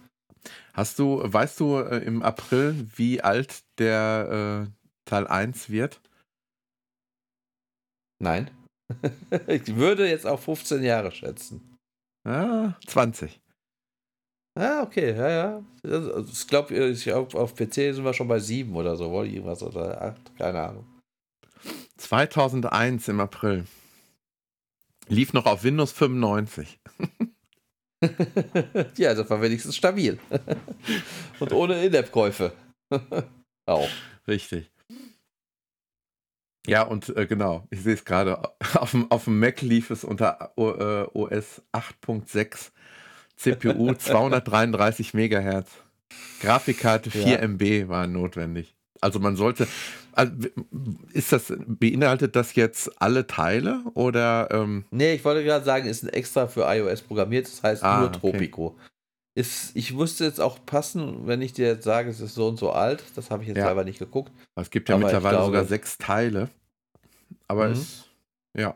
Hast 0.72 0.98
du, 0.98 1.20
weißt 1.24 1.60
du 1.60 1.78
äh, 1.78 1.98
im 1.98 2.22
April, 2.22 2.88
wie 2.96 3.20
alt 3.20 3.62
der 3.78 4.66
äh, 4.66 4.70
Teil 5.04 5.26
1 5.26 5.70
wird? 5.70 6.00
Nein. 8.18 8.50
ich 9.46 9.76
würde 9.76 10.08
jetzt 10.08 10.26
auch 10.26 10.40
15 10.40 10.82
Jahre 10.82 11.10
schätzen. 11.10 11.76
Ja, 12.26 12.76
20. 12.86 13.40
Ah, 14.56 14.82
okay, 14.82 15.16
ja, 15.16 15.28
ja. 15.28 15.64
Also, 15.82 16.24
ich 16.30 16.46
glaube, 16.46 16.74
ich 16.74 17.04
glaub, 17.04 17.34
auf 17.34 17.54
PC 17.54 17.74
sind 17.74 18.04
wir 18.04 18.14
schon 18.14 18.28
bei 18.28 18.38
7 18.38 18.74
oder 18.74 18.96
so, 18.96 19.10
oder 19.10 19.26
irgendwas 19.26 19.62
oder 19.62 20.00
8, 20.00 20.38
keine 20.38 20.60
Ahnung. 20.62 20.86
2001 21.96 23.08
im 23.08 23.20
April. 23.20 23.66
Lief 25.08 25.32
noch 25.32 25.46
auf 25.46 25.64
Windows 25.64 25.92
95. 25.92 26.78
ja, 28.96 29.14
das 29.14 29.28
war 29.28 29.42
wenigstens 29.42 29.76
stabil. 29.76 30.18
Und 31.40 31.52
ohne 31.52 31.84
In-App-Käufe. 31.84 32.52
Auch. 33.66 33.88
Richtig. 34.26 34.70
Ja, 36.66 36.82
und 36.82 37.14
äh, 37.16 37.26
genau, 37.26 37.66
ich 37.70 37.82
sehe 37.82 37.94
es 37.94 38.04
gerade. 38.04 38.40
Auf 38.74 38.92
dem, 38.92 39.10
auf 39.10 39.24
dem 39.24 39.38
Mac 39.38 39.60
lief 39.60 39.90
es 39.90 40.02
unter 40.02 40.52
äh, 40.56 41.06
OS 41.12 41.62
8.6, 41.72 42.70
CPU 43.36 43.92
233 43.92 45.14
Megahertz, 45.14 45.70
Grafikkarte 46.40 47.10
4 47.10 47.22
ja. 47.22 47.38
MB 47.46 47.88
waren 47.88 48.12
notwendig. 48.12 48.74
Also 49.00 49.18
man 49.18 49.36
sollte, 49.36 49.68
also 50.12 50.32
ist 51.12 51.32
das, 51.32 51.52
beinhaltet 51.66 52.36
das 52.36 52.54
jetzt 52.54 52.90
alle 53.02 53.26
Teile 53.26 53.82
oder? 53.92 54.48
Ähm? 54.50 54.86
Nee, 54.90 55.14
ich 55.14 55.24
wollte 55.24 55.44
gerade 55.44 55.64
sagen, 55.64 55.86
ist 55.86 56.04
ein 56.04 56.08
extra 56.08 56.46
für 56.46 56.62
iOS 56.62 57.02
programmiert, 57.02 57.46
das 57.46 57.62
heißt 57.62 57.82
ah, 57.82 58.00
nur 58.00 58.12
Tropico. 58.12 58.68
Okay. 58.68 58.78
Ist, 59.36 59.74
ich 59.74 59.96
wusste 59.96 60.24
jetzt 60.24 60.40
auch 60.40 60.64
passen, 60.64 61.26
wenn 61.26 61.42
ich 61.42 61.52
dir 61.52 61.66
jetzt 61.66 61.84
sage, 61.84 62.08
es 62.08 62.20
ist 62.20 62.34
so 62.34 62.46
und 62.46 62.56
so 62.56 62.70
alt. 62.70 63.02
Das 63.16 63.30
habe 63.30 63.42
ich 63.42 63.48
jetzt 63.48 63.58
ja. 63.58 63.66
selber 63.66 63.84
nicht 63.84 63.98
geguckt. 63.98 64.32
Es 64.54 64.70
gibt 64.70 64.88
ja 64.88 64.94
aber 64.94 65.04
mittlerweile 65.04 65.36
glaube, 65.36 65.46
sogar 65.46 65.64
sechs 65.64 65.98
Teile. 65.98 66.50
Aber 67.48 67.66
mhm. 67.66 67.72
es, 67.72 68.04
ja. 68.56 68.74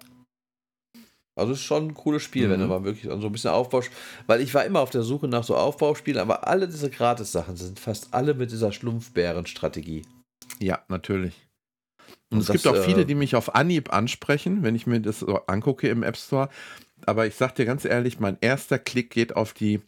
Also 1.36 1.52
es 1.52 1.60
ist 1.60 1.64
schon 1.64 1.88
ein 1.88 1.94
cooles 1.94 2.22
Spiel, 2.24 2.48
mhm. 2.48 2.50
wenn 2.50 2.60
du 2.60 2.66
mhm. 2.66 2.70
mal 2.70 2.84
wirklich 2.84 3.04
so 3.04 3.26
ein 3.26 3.32
bisschen 3.32 3.52
aufbaust. 3.52 3.90
Weil 4.26 4.40
ich 4.40 4.52
war 4.52 4.64
immer 4.64 4.80
auf 4.80 4.90
der 4.90 5.02
Suche 5.02 5.28
nach 5.28 5.44
so 5.44 5.56
Aufbauspielen, 5.56 6.20
aber 6.20 6.48
alle 6.48 6.66
diese 6.66 6.90
Gratis-Sachen 6.90 7.56
sind 7.56 7.78
fast 7.78 8.12
alle 8.12 8.34
mit 8.34 8.50
dieser 8.50 8.72
Schlumpfbären-Strategie. 8.72 10.02
Ja, 10.58 10.82
natürlich. 10.88 11.46
Und, 12.30 12.38
Und 12.38 12.40
es 12.40 12.46
das, 12.46 12.54
gibt 12.54 12.66
auch 12.66 12.82
viele, 12.82 13.02
äh, 13.02 13.04
die 13.04 13.14
mich 13.14 13.36
auf 13.36 13.54
Anhieb 13.54 13.92
ansprechen, 13.92 14.64
wenn 14.64 14.74
ich 14.74 14.88
mir 14.88 15.00
das 15.00 15.20
so 15.20 15.36
angucke 15.46 15.88
im 15.88 16.02
App 16.02 16.16
Store. 16.16 16.48
Aber 17.06 17.26
ich 17.26 17.36
sag 17.36 17.54
dir 17.54 17.64
ganz 17.64 17.84
ehrlich, 17.84 18.18
mein 18.18 18.36
erster 18.40 18.78
Klick 18.78 19.10
geht 19.10 19.36
auf 19.36 19.52
die 19.52 19.80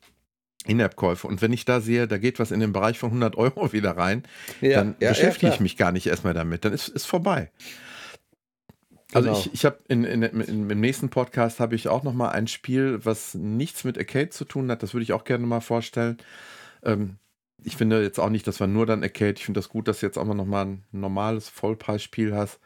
in-App-Käufe. 0.66 1.26
Und 1.26 1.42
wenn 1.42 1.52
ich 1.52 1.64
da 1.64 1.80
sehe, 1.80 2.06
da 2.06 2.18
geht 2.18 2.38
was 2.38 2.50
in 2.50 2.60
den 2.60 2.72
Bereich 2.72 2.98
von 2.98 3.10
100 3.10 3.36
Euro 3.36 3.72
wieder 3.72 3.96
rein, 3.96 4.24
ja, 4.60 4.76
dann 4.76 4.96
ja, 5.00 5.10
beschäftige 5.10 5.48
ja, 5.48 5.54
ich 5.54 5.60
mich 5.60 5.76
gar 5.76 5.92
nicht 5.92 6.06
erstmal 6.06 6.34
damit. 6.34 6.64
Dann 6.64 6.72
ist 6.72 6.88
es 6.88 7.04
vorbei. 7.04 7.50
Also 9.12 9.28
genau. 9.28 9.40
ich, 9.40 9.54
ich 9.54 9.64
habe 9.64 9.78
in, 9.88 10.04
in, 10.04 10.22
in, 10.22 10.70
im 10.70 10.80
nächsten 10.80 11.08
Podcast 11.08 11.58
habe 11.58 11.74
ich 11.74 11.88
auch 11.88 12.04
noch 12.04 12.12
mal 12.12 12.30
ein 12.30 12.46
Spiel, 12.46 13.04
was 13.04 13.34
nichts 13.34 13.82
mit 13.84 13.98
Arcade 13.98 14.30
zu 14.30 14.44
tun 14.44 14.70
hat. 14.70 14.82
Das 14.82 14.94
würde 14.94 15.02
ich 15.02 15.12
auch 15.12 15.24
gerne 15.24 15.46
mal 15.46 15.60
vorstellen. 15.60 16.18
Ähm, 16.84 17.16
ich 17.64 17.76
finde 17.76 18.02
jetzt 18.02 18.20
auch 18.20 18.30
nicht, 18.30 18.46
dass 18.46 18.60
wir 18.60 18.66
nur 18.66 18.86
dann 18.86 19.02
Arcade. 19.02 19.34
Ich 19.36 19.44
finde 19.44 19.58
das 19.58 19.68
gut, 19.68 19.88
dass 19.88 20.00
du 20.00 20.06
jetzt 20.06 20.16
auch 20.16 20.24
noch 20.24 20.44
mal 20.44 20.64
ein 20.64 20.84
normales 20.92 21.48
Vollpreisspiel 21.48 22.34
hast. 22.34 22.60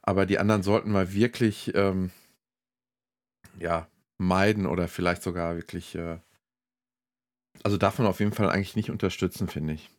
Aber 0.00 0.26
die 0.26 0.38
anderen 0.38 0.62
sollten 0.62 0.90
mal 0.90 1.12
wirklich 1.12 1.72
ähm, 1.74 2.10
ja 3.58 3.86
meiden 4.18 4.66
oder 4.66 4.88
vielleicht 4.88 5.22
sogar 5.22 5.56
wirklich 5.56 5.94
äh, 5.94 6.18
also 7.62 7.76
darf 7.76 7.98
man 7.98 8.06
auf 8.06 8.20
jeden 8.20 8.32
Fall 8.32 8.50
eigentlich 8.50 8.76
nicht 8.76 8.90
unterstützen, 8.90 9.48
finde 9.48 9.74
ich. 9.74 9.90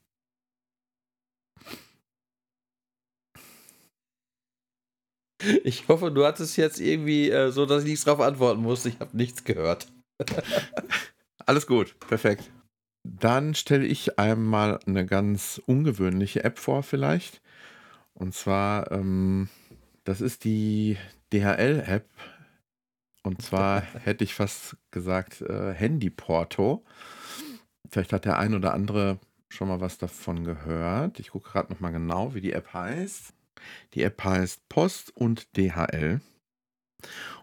Ich 5.63 5.88
hoffe, 5.89 6.10
du 6.12 6.26
hattest 6.26 6.56
jetzt 6.58 6.80
irgendwie 6.80 7.30
äh, 7.30 7.52
so, 7.52 7.65
dass 7.65 7.84
ich 7.84 7.89
nichts 7.89 8.06
drauf 8.06 8.21
antworten 8.21 8.62
musste. 8.62 8.89
Ich 8.89 8.99
habe 8.99 9.15
nichts 9.17 9.43
gehört. 9.43 9.88
Alles 11.45 11.67
gut, 11.67 11.99
perfekt. 11.99 12.49
Dann 13.04 13.54
stelle 13.54 13.86
ich 13.86 14.17
einmal 14.17 14.80
eine 14.86 15.06
ganz 15.06 15.62
ungewöhnliche 15.65 16.43
App 16.45 16.58
vor, 16.58 16.84
vielleicht. 16.84 17.41
Und 18.13 18.34
zwar, 18.34 18.91
ähm, 18.91 19.49
das 20.06 20.21
ist 20.21 20.45
die 20.45 20.97
DHL-App. 21.34 22.08
Und 23.23 23.41
zwar 23.41 23.82
hätte 24.04 24.23
ich 24.23 24.34
fast 24.34 24.78
gesagt 24.91 25.41
äh, 25.41 25.73
Handy 25.73 26.10
Porto. 26.10 26.86
Vielleicht 27.89 28.13
hat 28.13 28.26
der 28.26 28.39
ein 28.39 28.54
oder 28.54 28.74
andere 28.74 29.19
schon 29.50 29.67
mal 29.67 29.82
was 29.82 29.98
davon 29.98 30.43
gehört. 30.43 31.19
Ich 31.19 31.32
gucke 31.32 31.52
gerade 31.52 31.72
noch 31.72 31.80
mal 31.80 31.91
genau, 31.91 32.34
wie 32.34 32.41
die 32.41 32.54
App 32.54 32.74
heißt. 32.74 33.34
Die 33.93 34.04
App 34.04 34.24
heißt 34.24 34.67
Post 34.69 35.15
und 35.15 35.56
DHL. 35.56 36.22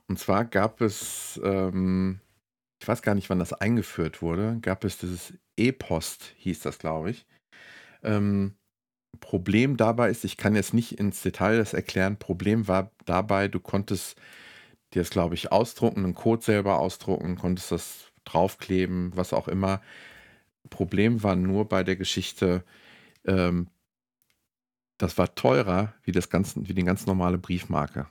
Und 0.08 0.18
zwar 0.18 0.44
gab 0.44 0.80
es, 0.80 1.40
ähm, 1.44 2.20
ich 2.80 2.88
weiß 2.88 3.02
gar 3.02 3.14
nicht, 3.14 3.30
wann 3.30 3.38
das 3.38 3.52
eingeführt 3.52 4.22
wurde, 4.22 4.58
gab 4.60 4.84
es 4.84 4.98
dieses 4.98 5.34
E-Post, 5.56 6.34
hieß 6.38 6.60
das, 6.60 6.78
glaube 6.78 7.10
ich. 7.10 7.26
Ähm, 8.02 8.56
Problem 9.20 9.76
dabei 9.76 10.10
ist, 10.10 10.24
ich 10.24 10.36
kann 10.36 10.54
jetzt 10.54 10.74
nicht 10.74 10.98
ins 10.98 11.22
Detail 11.22 11.58
das 11.58 11.74
erklären, 11.74 12.18
Problem 12.18 12.68
war 12.68 12.90
dabei, 13.04 13.48
du 13.48 13.60
konntest 13.60 14.18
dir 14.94 15.02
das, 15.02 15.10
glaube 15.10 15.34
ich, 15.34 15.52
ausdrucken, 15.52 16.04
einen 16.04 16.14
Code 16.14 16.42
selber 16.42 16.78
ausdrucken, 16.78 17.36
konntest 17.36 17.72
das 17.72 18.12
draufkleben, 18.24 19.12
was 19.16 19.32
auch 19.32 19.48
immer. 19.48 19.80
Problem 20.68 21.22
war 21.22 21.36
nur 21.36 21.68
bei 21.68 21.82
der 21.82 21.96
Geschichte, 21.96 22.64
ähm, 23.24 23.68
das 24.98 25.16
war 25.16 25.34
teurer 25.34 25.94
wie, 26.04 26.12
das 26.12 26.28
ganze, 26.28 26.68
wie 26.68 26.74
die 26.74 26.84
ganz 26.84 27.06
normale 27.06 27.38
Briefmarke. 27.38 28.06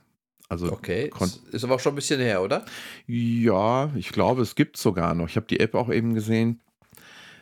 Also 0.48 0.72
okay, 0.72 1.12
ist 1.52 1.62
aber 1.62 1.76
auch 1.76 1.80
schon 1.80 1.92
ein 1.92 1.96
bisschen 1.96 2.20
her, 2.20 2.42
oder? 2.42 2.64
Ja, 3.06 3.92
ich 3.94 4.08
glaube, 4.08 4.42
es 4.42 4.56
gibt 4.56 4.76
sogar 4.76 5.14
noch. 5.14 5.28
Ich 5.28 5.36
habe 5.36 5.46
die 5.46 5.60
App 5.60 5.76
auch 5.76 5.90
eben 5.90 6.12
gesehen. 6.12 6.60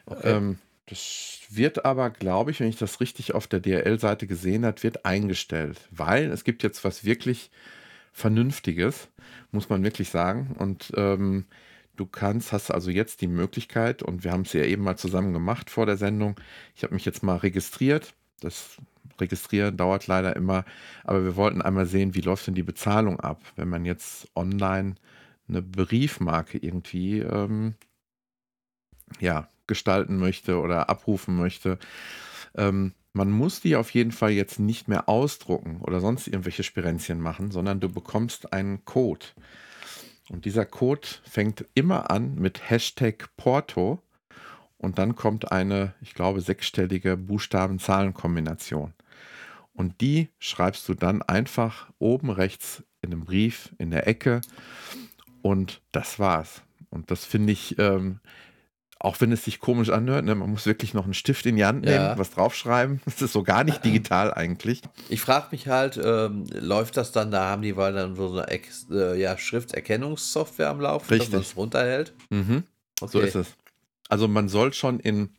Okay. 0.05 0.37
Ähm, 0.37 0.59
das 0.85 1.41
wird 1.49 1.87
aber, 1.87 2.11
glaube 2.11 2.51
ich, 2.51 2.61
wenn 2.61 2.69
ich 2.69 2.77
das 2.77 3.01
richtig 3.01 3.35
auf 3.35 3.47
der 3.47 3.61
DRL-Seite 3.61 4.27
gesehen 4.27 4.67
habe, 4.67 4.83
wird 4.83 5.07
eingestellt, 5.07 5.81
weil 5.91 6.31
es 6.31 6.45
gibt 6.45 6.63
jetzt 6.63 6.85
was 6.85 7.05
wirklich 7.05 7.51
Vernünftiges, 8.13 9.09
muss 9.53 9.71
man 9.71 9.83
wirklich 9.83 10.11
sagen. 10.11 10.55
Und 10.59 10.93
ähm, 10.97 11.47
Du 11.99 12.07
kannst, 12.07 12.53
hast 12.53 12.71
also 12.71 12.93
jetzt 12.93 13.23
die 13.23 13.27
Möglichkeit, 13.27 14.05
und 14.05 14.23
wir 14.23 14.31
haben 14.31 14.43
es 14.43 14.53
ja 14.53 14.63
eben 14.63 14.85
mal 14.85 14.97
zusammen 14.97 15.33
gemacht 15.33 15.69
vor 15.69 15.85
der 15.85 15.97
Sendung. 15.97 16.37
Ich 16.77 16.85
habe 16.85 16.95
mich 16.95 17.05
jetzt 17.05 17.25
mal 17.25 17.39
registriert. 17.39 18.15
Das 18.39 18.77
Registrieren 19.21 19.77
dauert 19.77 20.07
leider 20.07 20.37
immer, 20.37 20.65
aber 21.03 21.25
wir 21.25 21.35
wollten 21.35 21.61
einmal 21.61 21.87
sehen, 21.87 22.15
wie 22.15 22.21
läuft 22.21 22.47
denn 22.47 22.55
die 22.55 22.63
Bezahlung 22.63 23.19
ab, 23.19 23.43
wenn 23.57 23.69
man 23.69 23.85
jetzt 23.85 24.29
online 24.37 24.95
eine 25.49 25.61
Briefmarke 25.61 26.59
irgendwie 26.59 27.19
ähm, 27.19 27.75
ja, 29.19 29.49
gestalten 29.67 30.19
möchte 30.19 30.61
oder 30.61 30.89
abrufen 30.89 31.35
möchte. 31.35 31.81
Ähm, 32.55 32.95
man 33.13 33.33
muss 33.33 33.61
die 33.61 33.75
auf 33.75 33.91
jeden 33.91 34.13
Fall 34.13 34.31
jetzt 34.31 34.61
nicht 34.61 34.87
mehr 34.87 35.09
ausdrucken 35.09 35.81
oder 35.81 36.01
sonst 36.01 36.29
irgendwelche 36.29 36.63
Spirenzchen 36.63 37.21
machen, 37.21 37.51
sondern 37.51 37.81
du 37.81 37.89
bekommst 37.89 38.53
einen 38.53 38.85
Code. 38.85 39.27
Und 40.31 40.45
dieser 40.45 40.67
Code 40.67 41.09
fängt 41.25 41.65
immer 41.75 42.11
an 42.11 42.35
mit 42.35 42.71
Hashtag 42.71 43.29
Porto 43.37 44.03
und 44.77 44.99
dann 44.99 45.17
kommt 45.17 45.51
eine, 45.53 45.95
ich 46.01 46.15
glaube, 46.15 46.41
sechsstellige 46.41 47.17
Buchstaben-Zahlen-Kombination. 47.17 48.95
Und 49.75 50.01
die 50.01 50.29
schreibst 50.39 50.89
du 50.89 50.95
dann 50.95 51.23
einfach 51.23 51.91
oben 51.99 52.31
rechts 52.31 52.83
in 53.01 53.13
einem 53.13 53.25
Brief 53.25 53.75
in 53.79 53.91
der 53.91 54.07
Ecke 54.07 54.41
und 55.43 55.81
das 55.93 56.19
war's. 56.19 56.63
Und 56.91 57.11
das 57.11 57.25
finde 57.25 57.53
ich 57.53 57.79
ähm, 57.79 58.21
auch 59.01 59.21
wenn 59.21 59.31
es 59.31 59.45
sich 59.45 59.61
komisch 59.61 59.91
anhört, 59.91 60.25
ne, 60.25 60.35
man 60.35 60.51
muss 60.51 60.67
wirklich 60.67 60.93
noch 60.93 61.05
einen 61.05 61.15
Stift 61.15 61.47
in 61.47 61.57
die 61.57 61.65
Hand 61.65 61.85
nehmen, 61.85 61.95
ja. 61.95 62.19
was 62.19 62.31
draufschreiben. 62.31 63.01
Das 63.05 63.23
ist 63.23 63.33
so 63.33 63.43
gar 63.43 63.65
nicht 63.65 63.85
digital 63.85 64.35
eigentlich. 64.35 64.83
Ich 65.09 65.21
frage 65.21 65.49
mich 65.53 65.69
halt, 65.69 66.01
ähm, 66.03 66.45
läuft 66.53 66.97
das 66.97 67.13
dann, 67.13 67.31
da 67.31 67.49
haben 67.49 67.63
die 67.63 67.77
weil 67.77 67.93
dann 67.93 68.17
so 68.17 68.33
eine 68.33 68.49
Ex 68.49 68.87
äh, 68.91 69.21
ja, 69.21 69.39
Schrifterkennungssoftware 69.39 70.71
am 70.71 70.81
Laufen, 70.81 71.09
Richtig. 71.09 71.31
dass 71.31 71.33
man 71.33 71.43
es 71.43 71.57
runterhält? 71.57 72.13
Mhm. 72.31 72.65
Okay. 73.01 73.11
So 73.13 73.21
ist 73.21 73.35
es. 73.37 73.47
Also 74.09 74.27
man 74.27 74.49
soll 74.49 74.73
schon 74.73 74.99
in 75.01 75.31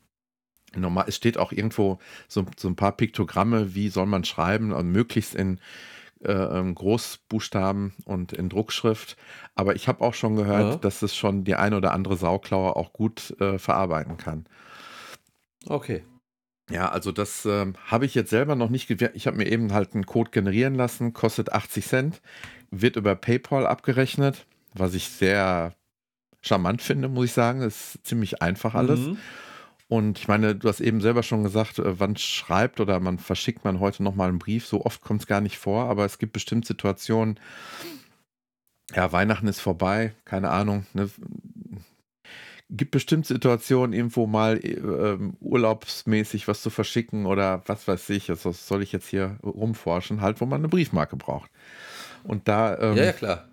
normal, 0.75 1.05
es 1.07 1.15
steht 1.15 1.37
auch 1.37 1.51
irgendwo 1.51 1.99
so, 2.27 2.45
so 2.57 2.67
ein 2.67 2.75
paar 2.75 2.95
Piktogramme, 2.95 3.75
wie 3.75 3.89
soll 3.89 4.05
man 4.05 4.23
schreiben 4.23 4.71
und 4.71 4.91
möglichst 4.91 5.35
in 5.35 5.59
äh, 6.23 6.31
ähm, 6.31 6.75
Großbuchstaben 6.75 7.93
und 8.05 8.33
in 8.33 8.49
Druckschrift. 8.49 9.17
Aber 9.55 9.75
ich 9.75 9.87
habe 9.87 10.03
auch 10.03 10.13
schon 10.13 10.35
gehört, 10.35 10.73
ja. 10.73 10.75
dass 10.75 11.01
es 11.01 11.15
schon 11.15 11.43
die 11.43 11.55
eine 11.55 11.77
oder 11.77 11.93
andere 11.93 12.17
Sauklaue 12.17 12.75
auch 12.75 12.93
gut 12.93 13.35
äh, 13.39 13.57
verarbeiten 13.57 14.17
kann. 14.17 14.45
Okay. 15.67 16.03
Ja, 16.69 16.89
also 16.89 17.11
das 17.11 17.45
äh, 17.45 17.73
habe 17.87 18.05
ich 18.05 18.15
jetzt 18.15 18.29
selber 18.29 18.55
noch 18.55 18.69
nicht. 18.69 18.89
Ich 18.89 19.27
habe 19.27 19.37
mir 19.37 19.51
eben 19.51 19.73
halt 19.73 19.93
einen 19.93 20.05
Code 20.05 20.31
generieren 20.31 20.75
lassen, 20.75 21.13
kostet 21.13 21.51
80 21.51 21.87
Cent, 21.87 22.21
wird 22.69 22.95
über 22.95 23.15
PayPal 23.15 23.65
abgerechnet, 23.65 24.45
was 24.73 24.93
ich 24.93 25.09
sehr 25.09 25.73
charmant 26.41 26.81
finde, 26.81 27.09
muss 27.09 27.25
ich 27.25 27.33
sagen. 27.33 27.61
Das 27.61 27.95
ist 27.95 28.05
ziemlich 28.05 28.41
einfach 28.41 28.75
alles. 28.75 28.99
Mhm. 28.99 29.17
Und 29.89 30.19
ich 30.19 30.27
meine, 30.27 30.55
du 30.55 30.69
hast 30.69 30.79
eben 30.79 31.01
selber 31.01 31.23
schon 31.23 31.43
gesagt, 31.43 31.79
äh, 31.79 31.99
wann 31.99 32.15
schreibt 32.15 32.79
oder 32.79 32.99
man 32.99 33.17
verschickt 33.17 33.65
man 33.65 33.79
heute 33.79 34.03
nochmal 34.03 34.29
einen 34.29 34.39
Brief. 34.39 34.65
So 34.65 34.85
oft 34.85 35.01
kommt 35.01 35.21
es 35.21 35.27
gar 35.27 35.41
nicht 35.41 35.57
vor, 35.57 35.85
aber 35.85 36.05
es 36.05 36.19
gibt 36.19 36.31
bestimmt 36.31 36.65
Situationen, 36.65 37.39
ja, 38.95 39.11
Weihnachten 39.11 39.47
ist 39.47 39.59
vorbei, 39.59 40.13
keine 40.25 40.49
Ahnung. 40.49 40.85
Ne? 40.93 41.09
gibt 42.69 42.91
bestimmt 42.91 43.25
Situationen, 43.25 43.93
irgendwo 43.93 44.27
mal 44.27 44.57
äh, 44.57 45.17
urlaubsmäßig 45.41 46.47
was 46.47 46.61
zu 46.61 46.69
verschicken 46.69 47.25
oder 47.25 47.63
was 47.65 47.87
weiß 47.87 48.09
ich, 48.11 48.29
also 48.29 48.51
soll 48.51 48.83
ich 48.83 48.91
jetzt 48.91 49.07
hier 49.07 49.37
rumforschen, 49.43 50.21
halt, 50.21 50.39
wo 50.39 50.45
man 50.45 50.61
eine 50.61 50.69
Briefmarke 50.69 51.15
braucht. 51.15 51.49
Und 52.23 52.47
da 52.47 52.77
ähm, 52.77 52.95
ja, 52.95 53.05
ja, 53.05 53.13
klar. 53.13 53.48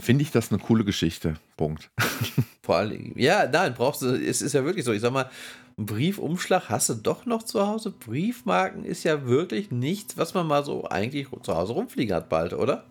Finde 0.00 0.22
ich 0.22 0.30
das 0.30 0.50
eine 0.50 0.60
coole 0.60 0.84
Geschichte. 0.84 1.34
Punkt. 1.56 1.90
Vor 2.62 2.76
allem, 2.76 3.12
ja, 3.16 3.46
nein, 3.46 3.74
brauchst 3.74 4.02
du, 4.02 4.08
es 4.08 4.42
ist 4.42 4.52
ja 4.52 4.64
wirklich 4.64 4.84
so. 4.84 4.92
Ich 4.92 5.00
sag 5.00 5.12
mal, 5.12 5.30
einen 5.76 5.86
Briefumschlag 5.86 6.68
hast 6.68 6.88
du 6.88 6.94
doch 6.94 7.24
noch 7.26 7.42
zu 7.42 7.66
Hause. 7.66 7.90
Briefmarken 7.90 8.84
ist 8.84 9.04
ja 9.04 9.26
wirklich 9.26 9.70
nichts, 9.70 10.16
was 10.16 10.34
man 10.34 10.46
mal 10.46 10.64
so 10.64 10.88
eigentlich 10.88 11.28
zu 11.42 11.54
Hause 11.54 11.72
rumfliegen 11.72 12.14
hat 12.14 12.28
bald, 12.28 12.52
oder? 12.52 12.84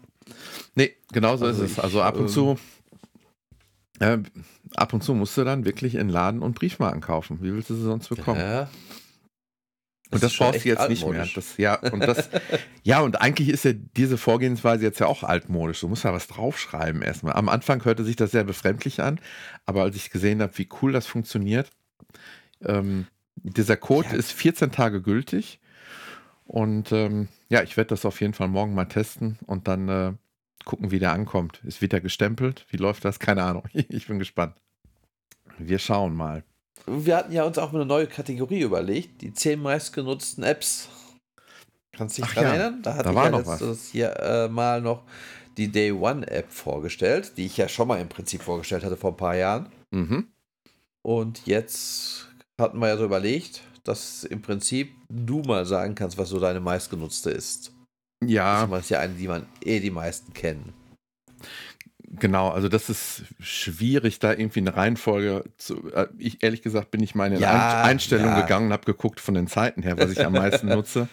Nee, 0.76 0.95
genau 1.12 1.38
so 1.38 1.45
also 1.45 1.64
ist 1.64 1.72
es. 1.72 1.80
Also 1.80 2.01
ab 2.01 2.16
und 2.16 2.24
ähm, 2.24 2.28
zu 2.28 2.58
äh, 3.99 4.18
ab 4.76 4.93
und 4.93 5.03
zu 5.03 5.14
musst 5.14 5.38
du 5.38 5.43
dann 5.43 5.66
wirklich 5.66 5.95
in 5.95 6.10
Laden 6.10 6.41
und 6.41 6.55
Briefmarken 6.55 7.01
kaufen. 7.01 7.39
Wie 7.41 7.53
willst 7.53 7.70
du 7.70 7.76
sie 7.76 7.84
sonst 7.84 8.10
bekommen? 8.10 8.39
Ja. 8.39 8.70
Und 10.10 10.24
das, 10.24 10.32
das 10.32 10.38
brauchst 10.38 10.64
du 10.64 10.70
jetzt 10.70 10.89
nicht 10.89 11.05
mehr. 11.08 11.28
Das, 11.36 11.58
ja, 11.58 11.76
und 11.76 11.99
das, 11.99 12.30
ja, 12.84 13.01
und 13.01 13.20
eigentlich 13.20 13.49
ist 13.49 13.66
ja 13.66 13.74
diese 13.74 14.18
Vorgehensweise 14.18 14.84
jetzt 14.84 14.99
ja 14.99 15.08
auch 15.08 15.24
altmodisch. 15.24 15.82
Du 15.82 15.89
musst 15.89 16.05
ja 16.05 16.14
was 16.14 16.28
draufschreiben 16.28 17.01
erstmal. 17.01 17.34
Am 17.34 17.49
Anfang 17.49 17.84
hörte 17.84 18.03
sich 18.05 18.16
das 18.16 18.32
sehr 18.32 18.45
befremdlich 18.45 19.01
an, 19.01 19.20
aber 19.66 19.84
als 19.84 19.95
ich 19.95 20.10
gesehen 20.10 20.41
habe, 20.41 20.58
wie 20.58 20.70
cool 20.82 20.93
das 20.93 21.08
funktioniert, 21.08 21.70
ähm, 22.64 23.08
dieser 23.36 23.76
Code 23.76 24.10
ja. 24.12 24.16
ist 24.16 24.32
14 24.32 24.72
Tage 24.72 25.01
gültig. 25.01 25.60
Und 26.45 26.93
ähm, 26.93 27.28
ja, 27.49 27.62
ich 27.62 27.76
werde 27.76 27.89
das 27.89 28.05
auf 28.05 28.22
jeden 28.22 28.34
Fall 28.34 28.47
morgen 28.47 28.74
mal 28.74 28.86
testen 28.86 29.38
und 29.45 29.68
dann 29.68 29.89
äh, 29.89 30.14
gucken, 30.64 30.91
wie 30.91 30.99
der 30.99 31.12
ankommt. 31.12 31.62
Ist 31.66 31.82
wieder 31.82 31.99
gestempelt? 31.99 32.66
Wie 32.70 32.78
läuft 32.78 33.03
das? 33.05 33.20
Keine 33.20 33.43
Ahnung. 33.43 33.64
Ich 33.74 34.08
bin 34.08 34.20
gespannt. 34.20 34.55
Wir 35.58 35.80
schauen 35.80 36.16
mal. 36.16 36.43
Wir 36.88 37.18
hatten 37.18 37.34
ja 37.34 37.44
uns 37.44 37.58
auch 37.58 37.74
eine 37.74 37.86
neue 37.86 38.08
Kategorie 38.08 38.62
überlegt, 38.62 39.22
die 39.22 39.34
zehn 39.34 39.62
meistgenutzten 39.62 40.44
Apps. 40.44 40.90
Kannst 41.92 42.18
du 42.18 42.22
dich 42.22 42.34
daran 42.34 42.50
ja, 42.50 42.56
erinnern? 42.56 42.82
Da 42.82 42.96
hatte 42.96 43.04
da 43.04 43.10
ich 43.10 43.32
ja 43.32 43.38
letztes 43.38 43.90
hier 43.90 44.20
äh, 44.20 44.48
mal 44.48 44.82
noch 44.82 45.04
die 45.58 45.70
Day 45.70 45.92
One 45.92 46.28
App 46.30 46.52
vorgestellt, 46.52 47.34
die 47.38 47.48
ich 47.48 47.58
ja 47.58 47.68
schon 47.68 47.88
mal 47.88 48.00
im 48.00 48.08
Prinzip 48.08 48.42
vorgestellt 48.44 48.84
hatte 48.84 48.98
vor 48.98 49.12
ein 49.12 49.18
paar 49.18 49.36
Jahren. 49.36 49.70
Mhm. 49.92 50.28
Und 51.02 51.46
jetzt 51.46 52.28
hatten 52.60 52.80
wir 52.80 52.88
ja 52.90 52.98
so 52.98 53.06
überlegt, 53.06 53.62
dass 53.84 54.24
im 54.24 54.42
Prinzip 54.42 54.94
du 55.10 55.42
mal 55.42 55.66
sagen 55.66 55.96
kannst, 55.96 56.18
was 56.18 56.30
so 56.30 56.40
deine 56.40 56.60
meistgenutzte 56.60 57.32
ist. 57.32 57.72
Ja. 58.24 58.66
Das 58.68 58.84
ist 58.84 58.90
ja 58.90 59.00
eine, 59.00 59.14
die 59.14 59.28
man 59.28 59.46
eh 59.64 59.80
die 59.80 59.92
meisten 59.92 60.34
kennen. 60.34 60.74
Genau, 62.10 62.49
also 62.49 62.70
das 62.70 62.89
ist 62.89 63.24
schwierig, 63.39 64.20
da 64.20 64.32
irgendwie 64.32 64.62
eine 64.62 64.76
Reihenfolge 64.76 65.43
zu. 65.58 65.91
Äh, 65.91 66.08
ich 66.18 66.41
ehrlich 66.41 66.62
gesagt 66.62 66.89
bin 66.89 67.03
ich 67.03 67.16
meine 67.16 67.38
ja, 67.38 67.84
Einstellung 67.84 68.28
ja. 68.28 68.41
gegangen 68.41 68.68
und 68.68 68.74
habe 68.74 68.86
geguckt 68.86 69.20
von 69.20 69.34
den 69.34 69.47
Zeiten 69.47 69.84
her, 69.84 69.97
was 69.97 70.12
ich 70.12 70.26
am 70.26 70.34
meisten 70.34 70.68
nutze. 70.70 71.10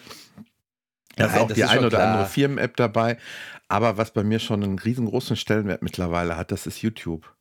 Da 1.17 1.27
ist 1.27 1.37
auch 1.37 1.51
die 1.51 1.65
eine 1.65 1.87
oder 1.87 1.97
klar. 1.97 2.11
andere 2.11 2.27
Firmen-App 2.27 2.75
dabei. 2.77 3.17
Aber 3.67 3.97
was 3.97 4.11
bei 4.11 4.23
mir 4.23 4.39
schon 4.39 4.63
einen 4.63 4.79
riesengroßen 4.79 5.35
Stellenwert 5.35 5.81
mittlerweile 5.81 6.37
hat, 6.37 6.51
das 6.51 6.67
ist 6.67 6.81
YouTube. 6.81 7.33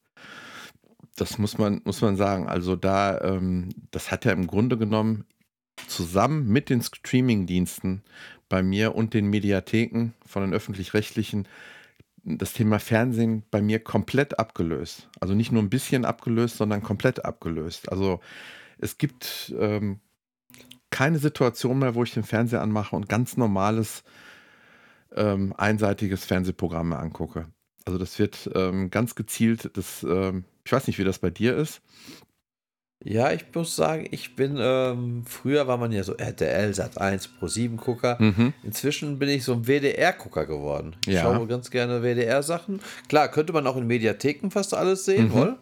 Das 1.17 1.39
muss 1.39 1.59
man, 1.59 1.81
muss 1.85 2.01
man 2.01 2.17
sagen. 2.17 2.49
Also 2.49 2.77
da, 2.77 3.21
ähm, 3.21 3.71
das 3.91 4.11
hat 4.11 4.25
ja 4.25 4.33
im 4.33 4.47
Grunde 4.47 4.79
genommen 4.79 5.27
zusammen 5.87 6.49
mit 6.49 6.71
den 6.71 6.83
Streaming-Diensten 6.83 8.03
bei 8.49 8.63
mir 8.63 8.95
und 8.95 9.15
den 9.15 9.27
Mediatheken 9.27 10.13
von 10.27 10.43
den 10.43 10.55
öffentlich-rechtlichen 10.55 11.47
das 12.25 12.53
Thema 12.53 12.79
Fernsehen 12.79 13.45
bei 13.51 13.61
mir 13.61 13.81
komplett 13.81 14.39
abgelöst. 14.39 15.09
Also 15.21 15.35
nicht 15.35 15.53
nur 15.53 15.63
ein 15.63 15.71
bisschen 15.71 16.05
abgelöst, 16.05 16.57
sondern 16.57 16.83
komplett 16.83 17.25
abgelöst. 17.25 17.91
Also 17.91 18.21
es 18.79 18.99
gibt 18.99 19.55
ähm, 19.59 20.01
keine 20.91 21.19
Situation 21.19 21.79
mehr, 21.79 21.95
wo 21.95 22.03
ich 22.03 22.15
den 22.15 22.23
Fernseher 22.23 22.63
anmache 22.63 22.97
und 22.97 23.09
ganz 23.09 23.37
normales 23.37 24.05
ähm, 25.15 25.55
einseitiges 25.57 26.25
Fernsehprogramm 26.25 26.93
angucke. 26.93 27.47
Also 27.85 27.99
das 27.99 28.19
wird 28.19 28.51
ähm, 28.55 28.91
ganz 28.91 29.15
gezielt, 29.15 29.71
das, 29.75 30.03
ähm, 30.03 30.45
ich 30.65 30.73
weiß 30.73 30.87
nicht, 30.87 30.99
wie 30.99 31.05
das 31.05 31.19
bei 31.19 31.31
dir 31.31 31.57
ist. 31.57 31.83
Ja, 33.03 33.33
ich 33.33 33.45
muss 33.55 33.77
sagen, 33.77 34.07
ich 34.11 34.35
bin, 34.35 34.57
ähm, 34.59 35.25
früher 35.27 35.67
war 35.67 35.77
man 35.77 35.93
ja 35.93 36.03
so 36.03 36.15
RTL, 36.15 36.73
Sat 36.75 36.99
1, 36.99 37.29
Pro 37.29 37.49
7 37.49 37.77
Gucker. 37.77 38.17
Mhm. 38.19 38.55
Inzwischen 38.63 39.19
bin 39.19 39.29
ich 39.29 39.45
so 39.45 39.53
ein 39.53 39.67
WDR-Gucker 39.67 40.47
geworden. 40.47 40.97
Ich 41.07 41.15
ja. 41.15 41.23
schaue 41.23 41.47
ganz 41.47 41.71
gerne 41.71 42.03
WDR-Sachen. 42.03 42.81
Klar, 43.09 43.29
könnte 43.29 43.53
man 43.53 43.67
auch 43.67 43.77
in 43.77 43.87
Mediatheken 43.87 44.51
fast 44.51 44.75
alles 44.75 45.05
sehen, 45.05 45.29
mhm. 45.29 45.33
wohl. 45.33 45.59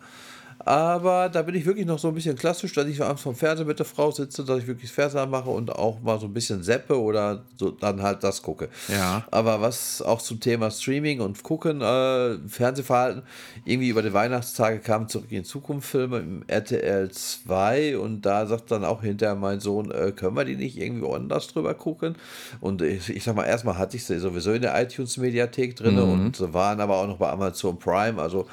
Aber 0.65 1.29
da 1.29 1.43
bin 1.43 1.55
ich 1.55 1.67
wirklich 1.67 1.87
noch 1.87 1.99
so 1.99 2.09
ein 2.09 2.15
bisschen 2.15 2.37
klassisch, 2.37 2.73
dass 2.73 2.87
ich 2.87 3.03
abends 3.03 3.23
vom 3.23 3.35
Fernseher 3.35 3.67
mit 3.67 3.79
der 3.79 3.87
Frau 3.87 4.11
sitze, 4.11 4.45
dass 4.45 4.59
ich 4.59 4.67
wirklich 4.67 4.91
Fernseher 4.93 5.27
mache 5.27 5.51
und 5.51 5.71
auch 5.71 6.01
mal 6.01 6.21
so 6.21 6.27
ein 6.27 6.33
bisschen 6.33 6.63
seppe 6.63 7.01
oder 7.01 7.43
so 7.57 7.71
dann 7.71 8.03
halt 8.03 8.23
das 8.23 8.43
gucke. 8.43 8.69
Ja. 8.89 9.25
Aber 9.31 9.61
was 9.61 10.03
auch 10.03 10.23
zum 10.23 10.41
Thema 10.41 10.71
Streaming 10.71 11.21
und 11.21 11.43
Gucken, 11.43 11.81
äh, 11.81 12.37
Fernsehverhalten, 12.49 13.23
irgendwie 13.65 13.89
über 13.89 14.03
die 14.03 14.13
Weihnachtstage 14.13 14.79
kamen 14.79 15.09
zurück 15.09 15.31
in 15.31 15.45
Zukunft 15.45 15.89
Filme 15.89 16.19
im 16.19 16.45
RTL 16.47 17.11
2 17.11 17.99
und 17.99 18.23
da 18.23 18.47
sagt 18.47 18.71
dann 18.71 18.85
auch 18.85 19.03
hinterher 19.03 19.35
mein 19.35 19.61
Sohn, 19.61 19.91
äh, 19.91 20.13
können 20.13 20.37
wir 20.37 20.45
die 20.45 20.57
nicht 20.57 20.79
irgendwie 20.79 21.11
anders 21.13 21.49
drüber 21.49 21.75
gucken? 21.75 22.17
Und 22.61 22.83
ich, 22.83 23.09
ich 23.11 23.25
sag 23.25 23.35
mal, 23.35 23.45
erstmal 23.45 23.79
hatte 23.79 23.97
ich 23.97 24.05
sie 24.05 24.19
sowieso 24.19 24.53
in 24.53 24.63
der 24.63 24.81
iTunes-Mediathek 24.81 25.77
drin 25.77 25.97
mhm. 25.97 26.13
und 26.13 26.53
waren 26.53 26.81
aber 26.81 26.97
auch 26.97 27.07
noch 27.07 27.19
bei 27.19 27.31
Amazon 27.31 27.79
Prime, 27.79 28.21
also 28.21 28.47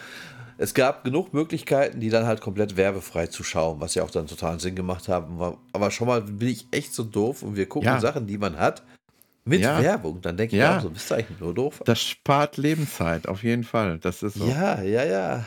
es 0.61 0.73
gab 0.73 1.05
genug 1.05 1.33
Möglichkeiten, 1.33 2.01
die 2.01 2.09
dann 2.09 2.25
halt 2.25 2.41
komplett 2.41 2.75
werbefrei 2.75 3.27
zu 3.27 3.43
schauen, 3.43 3.79
was 3.79 3.95
ja 3.95 4.03
auch 4.03 4.11
dann 4.11 4.27
totalen 4.27 4.59
Sinn 4.59 4.75
gemacht 4.75 5.07
haben. 5.07 5.57
Aber 5.71 5.89
schon 5.89 6.07
mal 6.07 6.21
bin 6.21 6.49
ich 6.49 6.67
echt 6.71 6.93
so 6.93 7.03
doof 7.05 7.43
und 7.43 7.55
wir 7.55 7.65
gucken 7.67 7.87
ja. 7.87 8.01
Sachen, 8.01 8.27
die 8.27 8.37
man 8.37 8.57
hat, 8.57 8.83
mit 9.45 9.61
ja. 9.61 9.81
Werbung. 9.81 10.21
Dann 10.21 10.35
denke 10.35 10.57
ich 10.57 10.61
ja. 10.61 10.77
auch 10.77 10.81
so, 10.81 10.89
bist 10.89 11.09
du 11.09 11.15
eigentlich 11.15 11.39
nur 11.39 11.53
doof? 11.53 11.81
Das 11.85 12.01
spart 12.01 12.57
Lebenszeit, 12.57 13.25
auf 13.29 13.41
jeden 13.41 13.63
Fall. 13.63 13.99
Das 13.99 14.21
ist 14.21 14.33
so. 14.33 14.47
Ja, 14.47 14.81
ja, 14.81 15.05
ja. 15.05 15.45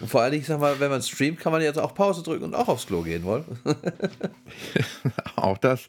Und 0.00 0.08
vor 0.08 0.22
allen 0.22 0.32
Dingen, 0.32 0.44
sag 0.44 0.58
mal, 0.58 0.80
wenn 0.80 0.90
man 0.90 1.02
streamt, 1.02 1.38
kann 1.38 1.52
man 1.52 1.60
jetzt 1.60 1.78
auch 1.78 1.94
Pause 1.94 2.22
drücken 2.22 2.44
und 2.44 2.54
auch 2.54 2.68
aufs 2.68 2.86
Klo 2.86 3.02
gehen 3.02 3.24
wollen. 3.24 3.44
auch 5.36 5.58
das. 5.58 5.86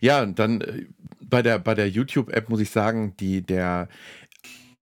Ja, 0.00 0.22
und 0.22 0.38
dann 0.38 0.62
äh, 0.62 0.86
bei 1.20 1.42
der, 1.42 1.58
bei 1.58 1.74
der 1.74 1.90
YouTube-App 1.90 2.48
muss 2.48 2.60
ich 2.60 2.70
sagen, 2.70 3.14
die, 3.18 3.42
der 3.42 3.88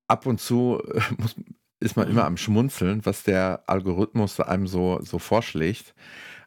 ab 0.07 0.27
und 0.27 0.41
zu 0.41 0.81
äh, 0.95 1.01
muss, 1.19 1.35
ist 1.83 1.97
man 1.97 2.09
immer 2.09 2.25
am 2.25 2.37
Schmunzeln, 2.37 3.05
was 3.05 3.23
der 3.25 3.63
Algorithmus 3.67 4.41
einem 4.41 4.67
so, 4.67 5.01
so 5.03 5.19
vorschlägt 5.19 5.95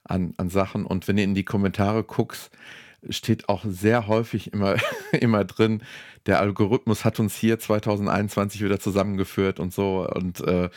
an, 0.03 0.33
an 0.37 0.49
Sachen. 0.49 0.85
Und 0.85 1.07
wenn 1.07 1.17
du 1.17 1.23
in 1.23 1.35
die 1.35 1.45
Kommentare 1.45 2.03
guckst, 2.03 2.51
steht 3.09 3.49
auch 3.49 3.63
sehr 3.67 4.07
häufig 4.07 4.53
immer, 4.53 4.75
immer 5.11 5.43
drin, 5.43 5.83
der 6.25 6.39
Algorithmus 6.39 7.05
hat 7.05 7.19
uns 7.19 7.35
hier 7.35 7.59
2021 7.59 8.63
wieder 8.63 8.79
zusammengeführt 8.79 9.59
und 9.59 9.73
so. 9.73 10.07
Und 10.09 10.41
äh, 10.41 10.69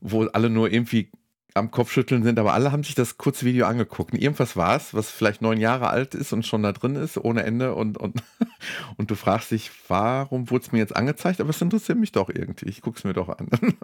wo 0.00 0.24
alle 0.24 0.50
nur 0.50 0.72
irgendwie 0.72 1.10
am 1.54 1.70
Kopfschütteln 1.70 2.22
sind, 2.22 2.38
aber 2.38 2.54
alle 2.54 2.72
haben 2.72 2.84
sich 2.84 2.94
das 2.94 3.18
kurze 3.18 3.44
Video 3.44 3.66
angeguckt. 3.66 4.12
Und 4.12 4.20
irgendwas 4.20 4.56
war 4.56 4.76
es, 4.76 4.94
was 4.94 5.10
vielleicht 5.10 5.42
neun 5.42 5.58
Jahre 5.58 5.88
alt 5.88 6.14
ist 6.14 6.32
und 6.32 6.46
schon 6.46 6.62
da 6.62 6.72
drin 6.72 6.96
ist, 6.96 7.18
ohne 7.18 7.42
Ende. 7.42 7.74
Und, 7.74 7.98
und, 7.98 8.22
und 8.96 9.10
du 9.10 9.14
fragst 9.14 9.50
dich, 9.50 9.70
warum 9.88 10.50
wurde 10.50 10.64
es 10.64 10.72
mir 10.72 10.78
jetzt 10.78 10.94
angezeigt? 10.94 11.40
Aber 11.40 11.50
es 11.50 11.60
interessiert 11.60 11.98
mich 11.98 12.12
doch 12.12 12.28
irgendwie. 12.28 12.68
Ich 12.68 12.82
gucke 12.82 12.98
es 12.98 13.04
mir 13.04 13.12
doch 13.12 13.28
an. 13.28 13.48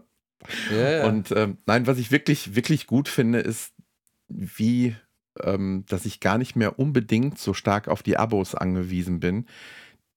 Ja, 0.70 0.90
ja. 0.90 1.06
Und 1.06 1.32
ähm, 1.32 1.58
nein, 1.66 1.88
was 1.88 1.98
ich 1.98 2.12
wirklich, 2.12 2.54
wirklich 2.54 2.86
gut 2.86 3.08
finde, 3.08 3.40
ist, 3.40 3.72
wie, 4.28 4.94
ähm, 5.42 5.84
dass 5.88 6.06
ich 6.06 6.20
gar 6.20 6.38
nicht 6.38 6.54
mehr 6.54 6.78
unbedingt 6.78 7.38
so 7.38 7.54
stark 7.54 7.88
auf 7.88 8.02
die 8.02 8.16
Abos 8.16 8.54
angewiesen 8.54 9.18
bin. 9.18 9.46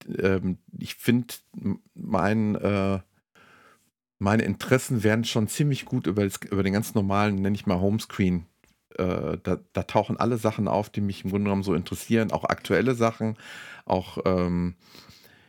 Ähm, 0.08 0.60
ich 0.78 0.95
finde, 0.95 1.34
mein 1.95 2.56
äh, 2.56 3.00
meine 4.20 4.43
Interessen 4.43 5.03
werden 5.03 5.24
schon 5.24 5.47
ziemlich 5.47 5.86
gut 5.86 6.05
über, 6.05 6.24
das, 6.24 6.39
über 6.51 6.61
den 6.61 6.74
ganz 6.74 6.93
normalen, 6.93 7.36
nenne 7.36 7.55
ich 7.55 7.65
mal 7.65 7.80
Homescreen. 7.80 8.45
Äh, 8.97 9.38
da, 9.41 9.59
da, 9.74 9.84
tauchen 9.84 10.17
alle 10.17 10.38
Sachen 10.38 10.67
auf, 10.67 10.89
die 10.89 11.01
mich 11.01 11.24
im 11.24 11.32
Grunde 11.32 11.45
genommen 11.45 11.63
so 11.63 11.74
interessieren, 11.74 12.32
auch 12.32 12.43
aktuelle 12.43 12.95
Sachen, 12.95 13.38
auch 13.86 14.20
ähm, 14.26 14.76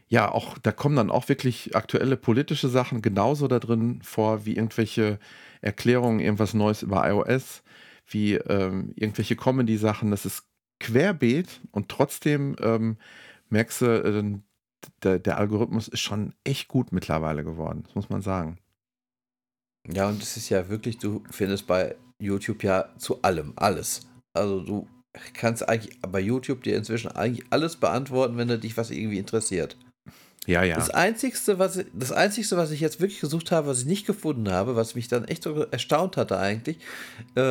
ja, 0.09 0.31
auch 0.31 0.59
da 0.59 0.73
kommen 0.73 0.97
dann 0.97 1.11
auch 1.11 1.29
wirklich 1.29 1.77
aktuelle 1.77 2.17
politische 2.17 2.69
Sachen 2.69 3.01
genauso 3.01 3.47
da 3.47 3.61
drin 3.61 4.01
vor, 4.03 4.45
wie 4.45 4.57
irgendwelche 4.57 5.21
Erklärungen, 5.61 6.21
irgendwas 6.21 6.53
Neues 6.53 6.83
über 6.83 7.09
iOS, 7.09 7.63
wie 8.07 8.35
ähm, 8.35 8.93
irgendwelche 8.97 9.37
Comedy-Sachen. 9.37 10.11
Das 10.11 10.27
ist 10.27 10.45
querbeet 10.81 11.61
und 11.71 11.89
trotzdem 11.89 12.57
ähm, 12.61 12.97
merkst 13.51 13.83
du, 13.83 13.87
äh, 13.87 14.41
der, 15.03 15.19
der 15.19 15.39
Algorithmus 15.39 15.89
ist 15.89 16.01
schon 16.01 16.35
echt 16.45 16.69
gut 16.69 16.93
mittlerweile 16.93 17.45
geworden, 17.45 17.83
das 17.85 17.95
muss 17.95 18.09
man 18.09 18.23
sagen. 18.23 18.59
Ja, 19.89 20.09
und 20.09 20.23
es 20.23 20.37
ist 20.37 20.49
ja 20.51 20.69
wirklich, 20.69 20.99
du 20.99 21.23
findest 21.31 21.67
bei 21.67 21.97
YouTube 22.19 22.63
ja 22.63 22.91
zu 22.99 23.23
allem, 23.23 23.53
alles. 23.57 24.03
Also 24.35 24.61
du 24.61 24.89
kannst 25.35 25.69
eigentlich 25.69 26.01
bei 26.03 26.21
YouTube 26.21 26.63
dir 26.63 26.77
inzwischen 26.77 27.11
eigentlich 27.11 27.47
alles 27.51 27.77
beantworten, 27.77 28.37
wenn 28.37 28.49
du 28.49 28.59
dich 28.59 28.77
was 28.77 28.91
irgendwie 28.91 29.19
interessiert. 29.19 29.77
Ja, 30.47 30.63
ja. 30.63 30.77
Das 30.77 30.91
Einzigste, 30.91 31.59
was, 31.59 31.85
das 31.93 32.13
Einzigste, 32.13 32.57
was 32.57 32.71
ich 32.71 32.81
jetzt 32.81 33.01
wirklich 33.01 33.21
gesucht 33.21 33.53
habe, 33.53 33.69
was 33.69 33.81
ich 33.81 33.87
nicht 33.87 34.07
gefunden 34.07 34.51
habe, 34.51 34.75
was 34.75 34.95
mich 34.95 35.07
dann 35.07 35.25
echt 35.27 35.43
so 35.43 35.65
erstaunt 35.65 36.17
hatte 36.17 36.39
eigentlich, 36.39 36.79
äh, 37.37 37.43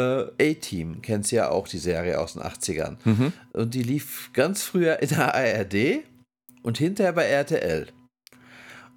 A-Team, 0.41 1.01
kennst 1.01 1.31
ja 1.31 1.49
auch 1.49 1.67
die 1.67 1.77
Serie 1.77 2.19
aus 2.19 2.33
den 2.33 2.41
80ern. 2.41 2.97
Mhm. 3.05 3.33
Und 3.53 3.75
die 3.75 3.83
lief 3.83 4.31
ganz 4.33 4.63
früher 4.63 5.01
in 5.01 5.09
der 5.09 5.35
ARD 5.35 6.03
und 6.63 6.77
hinterher 6.77 7.13
bei 7.13 7.25
RTL. 7.25 7.87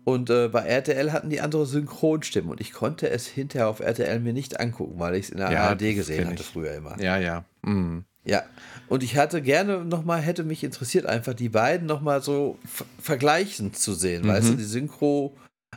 Und 0.05 0.31
äh, 0.31 0.49
bei 0.49 0.63
RTL 0.63 1.13
hatten 1.13 1.31
die 1.31 1.41
andere 1.41 1.65
Synchronstimmen 1.65 2.51
und 2.51 2.61
ich 2.61 2.73
konnte 2.73 3.09
es 3.09 3.27
hinterher 3.29 3.69
auf 3.69 3.79
RTL 3.81 4.19
mir 4.19 4.33
nicht 4.33 4.59
angucken, 4.59 4.99
weil 4.99 5.15
ich 5.15 5.27
es 5.27 5.31
in 5.31 5.39
der 5.39 5.53
Ja, 5.53 5.69
ARD 5.69 5.95
gesehen 5.95 6.27
hatte 6.27 6.43
ich. 6.43 6.47
früher 6.49 6.75
immer. 6.75 7.01
Ja, 7.01 7.19
ja. 7.19 7.45
Mhm. 7.63 8.05
Ja, 8.25 8.43
und 8.89 9.03
ich 9.05 9.17
hatte 9.17 9.43
gerne 9.43 9.85
nochmal, 9.85 10.21
hätte 10.21 10.43
mich 10.45 10.63
interessiert, 10.65 11.07
einfach 11.07 11.35
die 11.35 11.49
beiden 11.49 11.87
nochmal 11.87 12.21
so 12.23 12.59
ver- 12.65 12.85
vergleichend 13.01 13.77
zu 13.77 13.95
sehen. 13.95 14.27
Weißt 14.27 14.51
du, 14.51 14.55
die 14.55 14.63
Synchro 14.65 15.37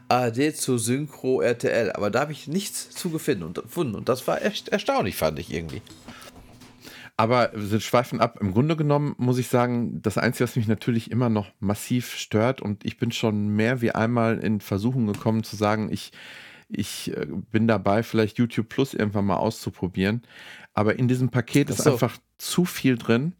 ARD 0.09 0.55
zu 0.55 0.77
Synchro 0.77 1.41
RTL. 1.41 1.91
Aber 1.93 2.09
da 2.11 2.19
habe 2.21 2.31
ich 2.31 2.47
nichts 2.47 2.89
zu 2.91 3.09
gefunden 3.11 3.43
und, 3.43 3.61
gefunden. 3.63 3.95
und 3.95 4.09
das 4.09 4.27
war 4.27 4.43
echt 4.43 4.69
erstaunlich, 4.69 5.15
fand 5.15 5.37
ich 5.39 5.51
irgendwie. 5.53 5.81
Aber 7.17 7.51
wir 7.53 7.79
schweifen 7.79 8.19
ab. 8.19 8.39
Im 8.41 8.51
Grunde 8.51 8.75
genommen 8.75 9.15
muss 9.17 9.37
ich 9.37 9.47
sagen, 9.47 10.01
das 10.01 10.17
Einzige, 10.17 10.43
was 10.43 10.55
mich 10.55 10.67
natürlich 10.67 11.11
immer 11.11 11.29
noch 11.29 11.51
massiv 11.59 12.13
stört, 12.13 12.61
und 12.61 12.85
ich 12.85 12.97
bin 12.97 13.11
schon 13.11 13.47
mehr 13.47 13.81
wie 13.81 13.91
einmal 13.91 14.39
in 14.39 14.59
Versuchung 14.59 15.07
gekommen 15.07 15.43
zu 15.43 15.55
sagen, 15.55 15.89
ich, 15.91 16.11
ich 16.67 17.15
äh, 17.15 17.25
bin 17.51 17.67
dabei, 17.67 18.03
vielleicht 18.03 18.37
YouTube 18.37 18.67
Plus 18.67 18.93
irgendwann 18.93 19.25
mal 19.25 19.37
auszuprobieren. 19.37 20.23
Aber 20.73 20.99
in 20.99 21.07
diesem 21.07 21.29
Paket 21.29 21.69
Ach 21.69 21.77
ist 21.77 21.83
so. 21.83 21.93
einfach 21.93 22.17
zu 22.37 22.65
viel 22.65 22.97
drin, 22.97 23.33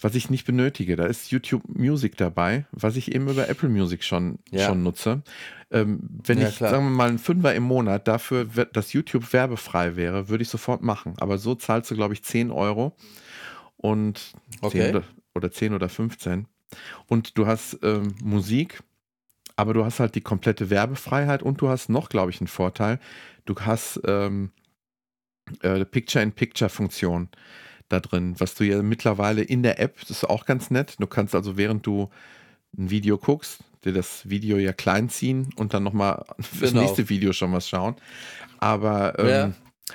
was 0.00 0.14
ich 0.14 0.30
nicht 0.30 0.44
benötige. 0.44 0.96
Da 0.96 1.06
ist 1.06 1.30
YouTube 1.30 1.62
Music 1.68 2.16
dabei, 2.16 2.66
was 2.72 2.96
ich 2.96 3.14
eben 3.14 3.28
über 3.28 3.48
Apple 3.48 3.68
Music 3.68 4.04
schon, 4.04 4.38
Ja. 4.50 4.66
schon 4.66 4.82
nutze. 4.82 5.22
Ähm, 5.70 6.00
wenn 6.24 6.38
Ja, 6.40 6.48
ich, 6.48 6.56
klar. 6.56 6.70
sagen 6.70 6.84
wir 6.84 6.90
mal, 6.90 7.08
einen 7.08 7.18
Fünfer 7.18 7.54
im 7.54 7.64
Monat 7.64 8.06
dafür, 8.08 8.44
dass 8.72 8.92
YouTube 8.92 9.32
werbefrei 9.32 9.96
wäre, 9.96 10.28
würde 10.28 10.42
ich 10.42 10.48
sofort 10.48 10.82
machen. 10.82 11.14
Aber 11.18 11.36
so 11.38 11.54
zahlst 11.54 11.90
du, 11.90 11.94
glaube 11.94 12.14
ich, 12.14 12.22
10 12.22 12.50
Euro 12.50 12.96
und 13.76 14.32
Okay. 14.60 14.78
10 14.86 14.96
oder, 14.96 15.04
oder 15.34 15.50
10 15.52 15.74
oder 15.74 15.88
15. 15.88 16.46
Und 17.06 17.36
du 17.38 17.46
hast 17.46 17.78
ähm, 17.82 18.14
Musik, 18.22 18.82
aber 19.56 19.74
du 19.74 19.84
hast 19.84 20.00
halt 20.00 20.14
die 20.14 20.20
komplette 20.20 20.70
Werbefreiheit 20.70 21.42
und 21.42 21.60
du 21.60 21.68
hast 21.68 21.88
noch, 21.88 22.08
glaube 22.08 22.30
ich, 22.30 22.40
einen 22.40 22.48
Vorteil. 22.48 23.00
Du 23.46 23.54
hast 23.60 24.00
ähm, 24.06 24.50
äh, 25.62 25.84
Picture-in-Picture-Funktion 25.84 27.28
da 27.88 28.00
drin, 28.00 28.34
was 28.38 28.54
du 28.54 28.64
ja 28.64 28.82
mittlerweile 28.82 29.42
in 29.42 29.62
der 29.62 29.80
App, 29.80 29.98
das 30.00 30.10
ist 30.10 30.24
auch 30.24 30.44
ganz 30.46 30.70
nett. 30.70 30.96
Du 30.98 31.06
kannst 31.06 31.34
also, 31.34 31.56
während 31.56 31.86
du 31.86 32.10
ein 32.76 32.90
Video 32.90 33.16
guckst, 33.18 33.60
dir 33.84 33.92
das 33.92 34.28
Video 34.28 34.58
ja 34.58 34.72
klein 34.72 35.08
ziehen 35.08 35.50
und 35.56 35.72
dann 35.74 35.82
nochmal 35.82 36.24
fürs 36.40 36.72
Genau. 36.72 36.82
nächste 36.82 37.08
Video 37.08 37.32
schon 37.32 37.52
was 37.52 37.68
schauen. 37.68 37.96
Aber, 38.58 39.18
ähm, 39.18 39.26
Ja. 39.28 39.52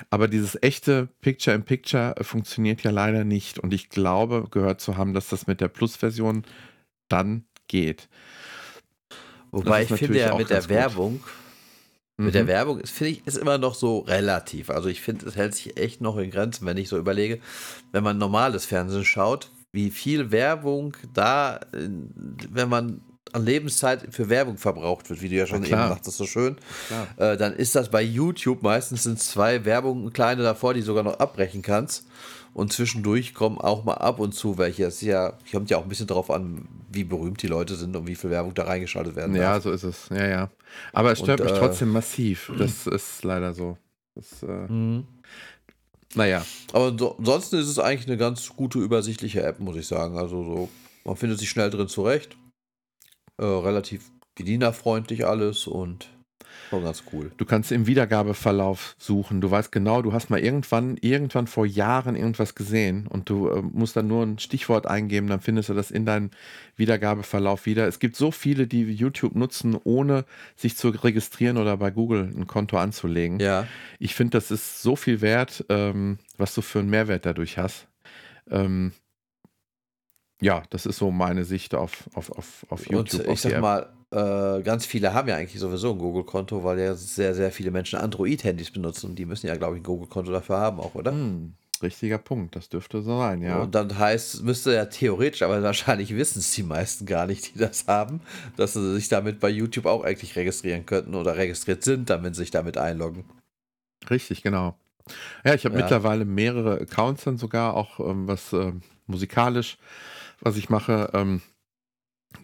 aber 0.10 0.28
dieses 0.28 0.58
echte 0.64 1.08
Picture-in-Picture 1.22 2.16
äh, 2.18 2.24
funktioniert 2.24 2.82
ja 2.84 2.92
leider 2.92 3.24
nicht. 3.24 3.60
Und 3.60 3.74
ich 3.74 3.90
glaube, 3.90 4.48
gehört 4.50 4.82
zu 4.82 4.98
haben, 4.98 5.14
dass 5.14 5.28
das 5.28 5.48
mit 5.48 5.62
der 5.62 5.68
Plus-Version 5.68 6.44
dann 7.10 7.46
geht. 7.68 8.10
Wobei 9.52 9.84
ich 9.84 9.90
finde 9.90 10.20
ja 10.20 10.36
mit 10.36 10.50
der 10.50 10.58
ganz 10.58 10.68
gut. 10.68 11.22
Werbung, 12.18 12.26
mit 12.26 12.36
der 12.36 12.44
Mhm. 12.44 12.48
Werbung 12.48 12.80
ist, 12.80 12.92
finde 12.92 13.12
ich, 13.14 13.28
ist 13.28 13.38
immer 13.38 13.58
noch 13.58 13.76
so 13.76 14.00
relativ. 14.00 14.70
Also 14.70 14.90
ich 14.90 15.02
finde, 15.02 15.26
es 15.28 15.36
hält 15.36 15.56
sich 15.56 15.78
echt 15.78 16.02
noch 16.02 16.18
in 16.18 16.32
Grenzen, 16.32 16.66
wenn 16.66 16.78
ich 16.78 16.90
so 16.90 16.98
überlege, 16.98 17.40
wenn 17.92 18.04
man 18.04 18.18
normales 18.18 18.66
Fernsehen 18.66 19.06
schaut, 19.06 19.50
wie 19.72 19.90
viel 19.90 20.32
Werbung 20.32 20.96
da, 21.14 21.60
wenn 21.72 22.70
man 22.70 23.02
an 23.32 23.46
Lebenszeit 23.46 24.14
für 24.14 24.30
Werbung 24.30 24.58
verbraucht 24.58 25.10
wird, 25.10 25.24
wie 25.24 25.30
du 25.30 25.36
ja 25.36 25.48
schon 25.48 25.64
eben 25.64 25.72
sagtest, 25.72 26.18
so 26.18 26.28
schön, 26.28 26.58
äh, 27.18 27.36
dann 27.36 27.54
ist 27.54 27.74
das 27.74 27.90
bei 27.90 28.04
YouTube 28.04 28.62
meistens 28.62 29.04
sind 29.04 29.20
zwei 29.20 29.66
Werbungen, 29.66 30.14
kleine 30.14 30.44
davor, 30.44 30.76
die 30.76 30.82
du 30.82 30.86
sogar 30.86 31.04
noch 31.04 31.20
abbrechen 31.20 31.64
kannst. 31.64 32.06
Und 32.54 32.72
zwischendurch 32.72 33.34
kommen 33.34 33.58
auch 33.58 33.84
mal 33.84 33.96
ab 33.96 34.20
und 34.20 34.34
zu 34.34 34.58
welche. 34.60 34.86
Es 34.86 34.96
ist 34.96 35.02
ja, 35.08 35.38
kommt 35.52 35.70
ja 35.72 35.78
auch 35.78 35.84
ein 35.84 35.90
bisschen 35.90 36.06
darauf 36.08 36.30
an, 36.30 36.68
wie 36.92 37.04
berühmt 37.04 37.42
die 37.42 37.48
Leute 37.48 37.76
sind 37.76 37.96
und 37.96 38.06
wie 38.08 38.16
viel 38.16 38.30
Werbung 38.30 38.54
da 38.54 38.64
reingeschaltet 38.66 39.16
werden 39.16 39.36
Ja, 39.36 39.54
darf. 39.54 39.64
so 39.64 39.72
ist 39.72 39.84
es. 39.84 40.10
Ja, 40.10 40.28
ja. 40.28 40.50
Aber 40.92 41.12
es 41.12 41.20
stört 41.20 41.42
Und, 41.42 41.48
mich 41.48 41.56
äh, 41.56 41.60
trotzdem 41.60 41.90
massiv. 41.90 42.52
Das 42.58 42.86
ist 42.86 43.24
leider 43.24 43.54
so. 43.54 43.78
Das, 44.16 44.44
äh, 44.44 44.72
Mhm. 44.72 45.06
naja. 46.14 46.46
Aber 46.74 46.96
so, 46.96 47.18
ansonsten 47.18 47.56
ist 47.58 47.68
es 47.68 47.80
eigentlich 47.80 48.08
eine 48.08 48.18
ganz 48.18 48.48
gute, 48.56 48.78
übersichtliche 48.78 49.42
App, 49.42 49.60
muss 49.60 49.76
ich 49.76 49.88
sagen. 49.88 50.18
Also 50.18 50.44
so, 50.44 50.70
man 51.06 51.16
findet 51.16 51.40
sich 51.40 51.50
schnell 51.50 51.72
drin 51.72 51.88
zurecht. 51.88 52.38
Äh, 53.38 53.46
relativ 53.46 54.12
bedienerfreundlich 54.36 55.26
alles 55.26 55.66
und 55.66 56.08
schon 56.74 56.84
ganz 56.84 57.04
cool. 57.14 57.32
Du 57.38 57.46
kannst 57.46 57.72
im 57.72 57.88
Wiedergabeverlauf 57.88 58.96
suchen. 58.98 59.42
Du 59.42 59.52
weißt 59.52 59.72
genau, 59.72 60.02
du 60.02 60.14
hast 60.14 60.30
mal 60.30 60.40
irgendwann, 60.40 60.98
irgendwann 61.02 61.48
vor 61.48 61.66
Jahren 61.66 62.16
irgendwas 62.16 62.56
gesehen 62.56 63.08
und 63.08 63.30
du 63.30 63.50
äh, 63.50 63.62
musst 63.62 63.96
dann 63.96 64.08
nur 64.08 64.24
ein 64.24 64.40
Stichwort 64.40 64.88
eingeben, 64.88 65.28
dann 65.28 65.40
findest 65.40 65.70
du 65.70 65.74
das 65.74 65.92
in 65.92 66.06
deinem 66.06 66.32
Wiedergabeverlauf 66.76 67.66
wieder. 67.66 67.88
Es 67.88 68.00
gibt 68.00 68.16
so 68.16 68.32
viele, 68.32 68.68
die 68.68 68.84
YouTube 68.84 69.36
nutzen, 69.36 69.78
ohne 69.84 70.26
sich 70.56 70.76
zu 70.76 70.90
registrieren 70.90 71.58
oder 71.58 71.78
bei 71.78 71.92
Google 71.92 72.32
ein 72.36 72.48
Konto 72.48 72.78
anzulegen. 72.78 73.40
Ja, 73.40 73.68
Ich 74.00 74.16
finde, 74.16 74.38
das 74.38 74.50
ist 74.52 74.82
so 74.82 74.96
viel 74.96 75.22
wert, 75.22 75.66
ähm, 75.70 76.18
was 76.38 76.56
du 76.56 76.62
für 76.62 76.80
einen 76.80 76.90
Mehrwert 76.90 77.26
dadurch 77.26 77.58
hast. 77.58 77.88
Ähm, 78.50 78.94
ja, 80.44 80.64
das 80.70 80.86
ist 80.86 80.98
so 80.98 81.12
meine 81.12 81.46
Sicht 81.46 81.74
auf, 81.76 82.10
auf, 82.14 82.32
auf, 82.32 82.66
auf 82.70 82.90
YouTube. 82.90 83.22
und 83.28 83.34
ich 83.34 83.42
sag 83.42 83.60
mal, 83.60 83.90
äh, 84.12 84.62
ganz 84.62 84.86
viele 84.86 85.14
haben 85.14 85.28
ja 85.28 85.36
eigentlich 85.38 85.60
sowieso 85.60 85.92
ein 85.92 85.98
Google-Konto, 85.98 86.64
weil 86.64 86.80
ja 86.80 86.94
sehr, 86.96 87.34
sehr 87.34 87.52
viele 87.52 87.72
Menschen 87.72 88.00
Android-Handys 88.00 88.72
benutzen 88.72 89.12
und 89.12 89.16
die 89.18 89.26
müssen 89.26 89.48
ja, 89.48 89.56
glaube 89.56 89.76
ich, 89.76 89.82
ein 89.82 89.86
Google-Konto 89.86 90.32
dafür 90.32 90.58
haben 90.58 90.80
auch, 90.80 90.94
oder? 90.96 91.12
Hm, 91.12 91.54
richtiger 91.82 92.18
Punkt, 92.18 92.56
das 92.56 92.70
dürfte 92.70 93.02
so 93.02 93.18
sein, 93.18 93.42
ja. 93.42 93.62
Und 93.62 93.74
dann 93.76 93.98
heißt, 93.98 94.44
müsste 94.44 94.74
ja 94.74 94.86
theoretisch, 94.86 95.42
aber 95.42 95.62
wahrscheinlich 95.64 96.16
wissen 96.16 96.40
es 96.40 96.52
die 96.52 96.64
meisten 96.64 97.06
gar 97.06 97.26
nicht, 97.26 97.54
die 97.56 97.60
das 97.60 97.88
haben, 97.88 98.22
dass 98.56 98.74
sie 98.74 98.94
sich 98.94 99.10
damit 99.10 99.40
bei 99.40 99.50
YouTube 99.50 99.86
auch 99.86 100.04
eigentlich 100.04 100.36
registrieren 100.36 100.86
könnten 100.86 101.16
oder 101.16 101.36
registriert 101.38 101.84
sind, 101.84 102.10
damit 102.10 102.36
sie 102.36 102.42
sich 102.42 102.52
damit 102.52 102.78
einloggen. 102.78 103.24
Richtig, 104.10 104.44
genau. 104.44 104.76
Ja, 105.44 105.54
ich 105.54 105.66
habe 105.66 105.76
Ja. 105.76 105.82
mittlerweile 105.82 106.24
mehrere 106.26 106.80
Accounts 106.80 107.24
dann 107.26 107.38
sogar, 107.38 107.76
auch 107.76 108.00
ähm, 108.00 108.28
was 108.28 108.54
ähm, 108.54 108.82
musikalisch, 109.08 109.78
was 110.44 110.58
ich 110.58 110.70
mache. 110.70 111.10
Ähm, 111.14 111.42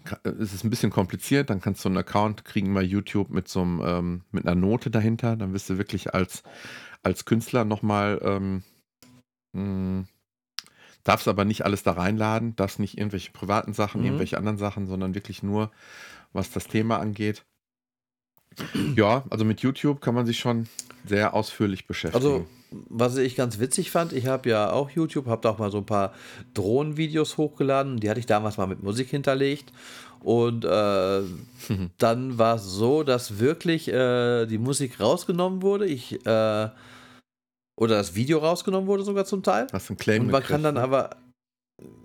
ka- 0.04 0.20
es 0.24 0.54
ist 0.54 0.64
ein 0.64 0.70
bisschen 0.70 0.92
kompliziert, 0.92 1.50
dann 1.50 1.62
kannst 1.62 1.84
du 1.84 1.90
einen 1.90 1.98
Account 1.98 2.46
kriegen 2.46 2.74
bei 2.74 2.82
YouTube 2.82 3.30
mit 3.30 3.48
so 3.48 3.62
einem, 3.62 3.82
ähm, 3.86 4.22
mit 4.32 4.46
einer 4.46 4.56
Note 4.60 4.90
dahinter, 4.90 5.36
dann 5.36 5.52
bist 5.52 5.70
du 5.70 5.78
wirklich 5.78 6.14
als, 6.14 6.44
als 7.04 7.26
Künstler 7.26 7.66
nochmal, 7.66 8.20
ähm, 8.24 8.64
mh, 9.54 10.06
darfst 11.04 11.28
aber 11.28 11.46
nicht 11.46 11.66
alles 11.66 11.84
da 11.84 11.94
reinladen, 11.94 12.56
darfst 12.56 12.80
nicht 12.80 12.98
irgendwelche 12.98 13.32
privaten 13.32 13.74
Sachen, 13.74 14.02
Mhm. 14.02 14.08
irgendwelche 14.08 14.38
anderen 14.38 14.58
Sachen, 14.58 14.88
sondern 14.88 15.16
wirklich 15.16 15.44
nur, 15.44 15.72
was 16.34 16.52
das 16.52 16.68
Thema 16.68 17.00
angeht. 17.00 17.46
Ja, 18.96 19.24
also 19.30 19.46
mit 19.46 19.62
YouTube 19.62 20.02
kann 20.02 20.14
man 20.16 20.26
sich 20.26 20.40
schon 20.40 20.68
sehr 21.06 21.34
ausführlich 21.34 21.88
beschäftigen. 21.88 22.24
Also, 22.26 22.48
was 22.72 23.18
ich 23.18 23.36
ganz 23.36 23.60
witzig 23.60 23.92
fand, 23.92 24.14
ich 24.14 24.28
habe 24.28 24.50
ja 24.50 24.72
auch 24.72 24.90
YouTube, 24.90 25.26
habe 25.28 25.42
da 25.42 25.50
auch 25.50 25.58
mal 25.58 25.72
so 25.72 25.78
ein 25.80 25.86
paar 25.86 26.14
Drohnenvideos 26.54 27.38
hochgeladen. 27.38 28.00
Die 28.00 28.10
hatte 28.10 28.20
ich 28.20 28.26
damals 28.26 28.58
mal 28.58 28.68
mit 28.68 28.84
Musik 28.84 29.10
hinterlegt. 29.10 29.72
Und 30.22 30.66
äh, 30.66 31.22
dann 31.98 32.38
war 32.38 32.56
es 32.56 32.66
so, 32.66 33.04
dass 33.04 33.40
wirklich 33.40 33.88
äh, 33.88 34.46
die 34.46 34.58
Musik 34.58 35.00
rausgenommen 35.00 35.62
wurde. 35.62 35.86
Ich, 35.86 36.26
äh, 36.26 36.70
oder 37.76 37.96
das 37.96 38.16
Video 38.16 38.40
rausgenommen 38.40 38.88
wurde 38.88 39.04
sogar 39.04 39.26
zum 39.26 39.42
Teil. 39.42 39.68
Hast 39.72 39.90
einen 39.90 39.98
Claim 39.98 40.24
Und 40.24 40.32
man 40.32 40.44
kann 40.44 40.64
dann 40.64 40.76
ne? 40.76 40.82
aber. 40.82 41.18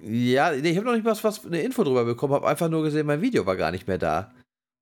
Ja, 0.02 0.52
nee, 0.52 0.70
ich 0.70 0.76
habe 0.76 0.86
noch 0.86 0.94
nicht 0.94 1.04
was, 1.04 1.24
was 1.24 1.44
eine 1.44 1.60
Info 1.60 1.82
drüber 1.82 2.04
bekommen, 2.04 2.32
habe 2.32 2.46
einfach 2.46 2.68
nur 2.68 2.84
gesehen, 2.84 3.06
mein 3.06 3.22
Video 3.22 3.44
war 3.44 3.56
gar 3.56 3.72
nicht 3.72 3.88
mehr 3.88 3.98
da. 3.98 4.32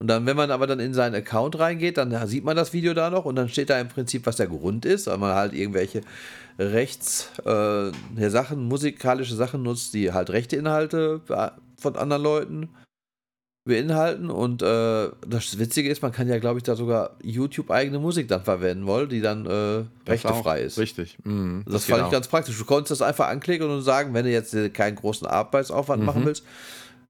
Und 0.02 0.08
dann, 0.08 0.26
wenn 0.26 0.36
man 0.36 0.50
aber 0.50 0.66
dann 0.66 0.80
in 0.80 0.94
seinen 0.94 1.14
Account 1.14 1.60
reingeht, 1.60 1.96
dann 1.96 2.26
sieht 2.26 2.42
man 2.42 2.56
das 2.56 2.72
Video 2.72 2.92
da 2.92 3.08
noch 3.08 3.24
und 3.24 3.36
dann 3.36 3.48
steht 3.48 3.70
da 3.70 3.78
im 3.78 3.86
Prinzip, 3.86 4.26
was 4.26 4.34
der 4.34 4.48
Grund 4.48 4.84
ist, 4.84 5.06
weil 5.06 5.16
man 5.16 5.32
halt 5.32 5.52
irgendwelche 5.52 6.00
Rechts, 6.58 7.30
äh, 7.46 7.92
Sachen, 8.28 8.64
musikalische 8.64 9.36
Sachen 9.36 9.62
nutzt, 9.62 9.94
die 9.94 10.12
halt 10.12 10.30
rechte 10.30 10.56
Inhalte 10.56 11.20
be- 11.24 11.52
von 11.78 11.94
anderen 11.94 12.20
Leuten 12.20 12.68
beinhalten. 13.64 14.28
Und 14.28 14.60
äh, 14.62 15.08
das 15.24 15.60
Witzige 15.60 15.88
ist, 15.88 16.02
man 16.02 16.10
kann 16.10 16.26
ja, 16.26 16.40
glaube 16.40 16.58
ich, 16.58 16.64
da 16.64 16.74
sogar 16.74 17.16
YouTube-eigene 17.22 18.00
Musik 18.00 18.26
dann 18.26 18.42
verwenden 18.42 18.86
wollen, 18.86 19.08
die 19.08 19.20
dann 19.20 19.46
äh, 19.46 19.84
Das 20.04 20.14
rechtefrei 20.24 20.62
ist. 20.62 20.78
Richtig. 20.78 21.16
Mhm, 21.22 21.62
Das, 21.64 21.84
fand 21.84 21.98
geht 22.00 22.06
ich 22.06 22.12
ganz 22.12 22.26
praktisch. 22.26 22.58
Du 22.58 22.64
konntest 22.64 22.90
das 22.90 23.02
einfach 23.02 23.28
anklicken 23.28 23.70
und 23.70 23.82
sagen, 23.82 24.14
wenn 24.14 24.24
du 24.24 24.32
jetzt 24.32 24.52
äh, 24.52 24.68
keinen 24.68 24.96
großen 24.96 25.28
Arbeitsaufwand 25.28 26.00
Mhm. 26.00 26.06
machen 26.06 26.26
willst, 26.26 26.44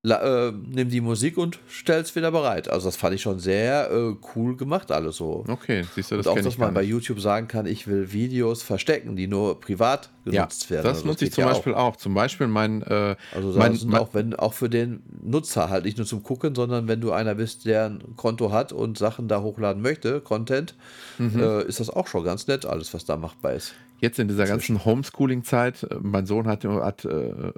äh, 0.05 0.51
nimm 0.51 0.89
die 0.89 1.01
Musik 1.01 1.39
und 1.39 1.61
stell's 1.69 2.17
wieder 2.17 2.33
bereit. 2.33 2.69
Also 2.69 2.89
das 2.89 2.97
fand 2.97 3.15
ich 3.15 3.23
schon 3.23 3.39
sehr 3.39 3.89
äh, 3.93 4.15
cool 4.35 4.57
gemacht, 4.57 4.91
alles 4.91 5.17
so. 5.17 5.45
Okay, 5.47 5.85
siehst 5.95 6.11
du, 6.11 6.17
das 6.17 6.27
und 6.27 6.33
auch, 6.33 6.37
dass 6.37 6.47
ich 6.47 6.59
man 6.59 6.75
bei. 6.75 6.83
YouTube 6.83 7.21
sagen 7.21 7.47
kann, 7.47 7.67
ich 7.67 7.87
will 7.87 8.11
Videos 8.13 8.65
verstecken, 8.65 9.15
die 9.15 9.29
nur 9.29 9.61
privat 9.61 10.11
Ja, 10.25 10.33
genutzt 10.43 10.71
werden. 10.71 10.85
das 10.85 10.97
Also 10.99 11.07
nutze 11.07 11.25
ich 11.25 11.31
geht 11.31 11.35
zum 11.37 11.43
ja 11.45 11.51
auch. 11.51 11.55
Beispiel 11.55 11.75
auch. 11.75 11.95
Zum 11.97 12.15
Beispiel 12.15 12.49
mein, 12.49 12.83
äh, 12.83 13.15
Also 13.33 13.57
mein, 13.57 13.75
das 13.75 13.85
mein 13.85 14.01
auch, 14.01 14.09
wenn, 14.13 14.35
auch 14.35 14.55
für 14.55 14.69
den 14.69 15.05
Nutzer 15.23 15.71
halt 15.71 15.85
nicht 15.85 15.99
nur 15.99 16.07
zum 16.07 16.25
Gucken, 16.25 16.57
sondern 16.57 16.89
wenn 16.89 17.01
du 17.01 17.13
einer 17.13 17.37
bist, 17.37 17.65
der 17.65 17.87
ein 17.87 18.17
Konto 18.17 18.51
hat 18.51 18.73
und 18.73 18.99
Sachen 18.99 19.29
da 19.29 19.41
hochladen 19.43 19.83
möchte, 19.83 20.21
Content, 20.21 20.75
Mhm. 21.19 21.39
äh, 21.41 21.63
ist 21.63 21.79
das 21.79 21.91
auch 21.91 22.09
schon 22.09 22.25
ganz 22.25 22.49
nett, 22.49 22.67
alles, 22.67 22.93
was 22.93 23.05
da 23.05 23.17
machbar 23.17 23.53
ist. 23.53 23.75
Jetzt 24.03 24.19
in 24.19 24.29
dieser 24.29 24.47
ganzen 24.47 24.85
Homeschooling-Zeit, 24.85 25.85
äh, 25.85 25.97
mein 26.03 26.27
Sohn 26.27 26.47
hat, 26.47 26.65
hat 26.65 27.05
äh, 27.07 27.09
äh, 27.09 27.53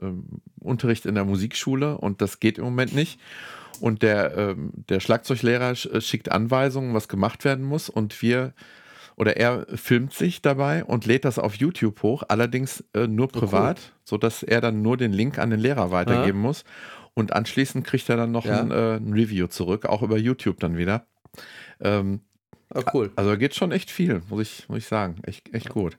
Unterricht 0.60 1.06
in 1.06 1.14
der 1.16 1.24
Musikschule 1.24 1.98
und 1.98 2.20
das 2.20 2.38
geht 2.38 2.58
im 2.58 2.64
Moment 2.64 2.94
nicht. 2.94 3.18
Und 3.80 4.02
der, 4.02 4.36
ähm, 4.38 4.70
der 4.88 5.00
Schlagzeuglehrer 5.00 5.70
sch- 5.72 5.90
äh, 5.90 6.00
schickt 6.00 6.30
Anweisungen, 6.30 6.94
was 6.94 7.08
gemacht 7.08 7.44
werden 7.44 7.64
muss 7.64 7.88
und 7.88 8.22
wir 8.22 8.52
oder 9.16 9.36
er 9.36 9.66
filmt 9.74 10.12
sich 10.12 10.42
dabei 10.42 10.84
und 10.84 11.06
lädt 11.06 11.24
das 11.24 11.38
auf 11.38 11.54
YouTube 11.54 12.02
hoch, 12.02 12.24
allerdings 12.28 12.82
äh, 12.94 13.06
nur 13.06 13.26
cool. 13.34 13.40
privat, 13.42 13.92
sodass 14.04 14.42
er 14.42 14.60
dann 14.60 14.82
nur 14.82 14.96
den 14.96 15.12
Link 15.12 15.38
an 15.38 15.50
den 15.50 15.60
Lehrer 15.60 15.92
weitergeben 15.92 16.40
muss. 16.40 16.64
Und 17.14 17.32
anschließend 17.32 17.86
kriegt 17.86 18.08
er 18.08 18.16
dann 18.16 18.32
noch 18.32 18.44
Ja. 18.44 18.58
ein, 18.60 18.72
äh, 18.72 18.96
ein 18.96 19.12
Review 19.12 19.46
zurück, 19.46 19.86
auch 19.86 20.02
über 20.02 20.18
YouTube 20.18 20.58
dann 20.58 20.76
wieder. 20.76 21.06
Ähm, 21.80 22.20
Ah, 22.74 22.82
cool. 22.92 23.12
also 23.14 23.30
da 23.30 23.36
geht 23.36 23.54
schon 23.54 23.70
echt 23.70 23.88
viel, 23.90 24.20
muss 24.30 24.40
ich, 24.42 24.68
muss 24.68 24.78
ich 24.78 24.86
sagen. 24.86 25.16
Echt, 25.22 25.54
echt 25.54 25.68
gut. 25.68 25.96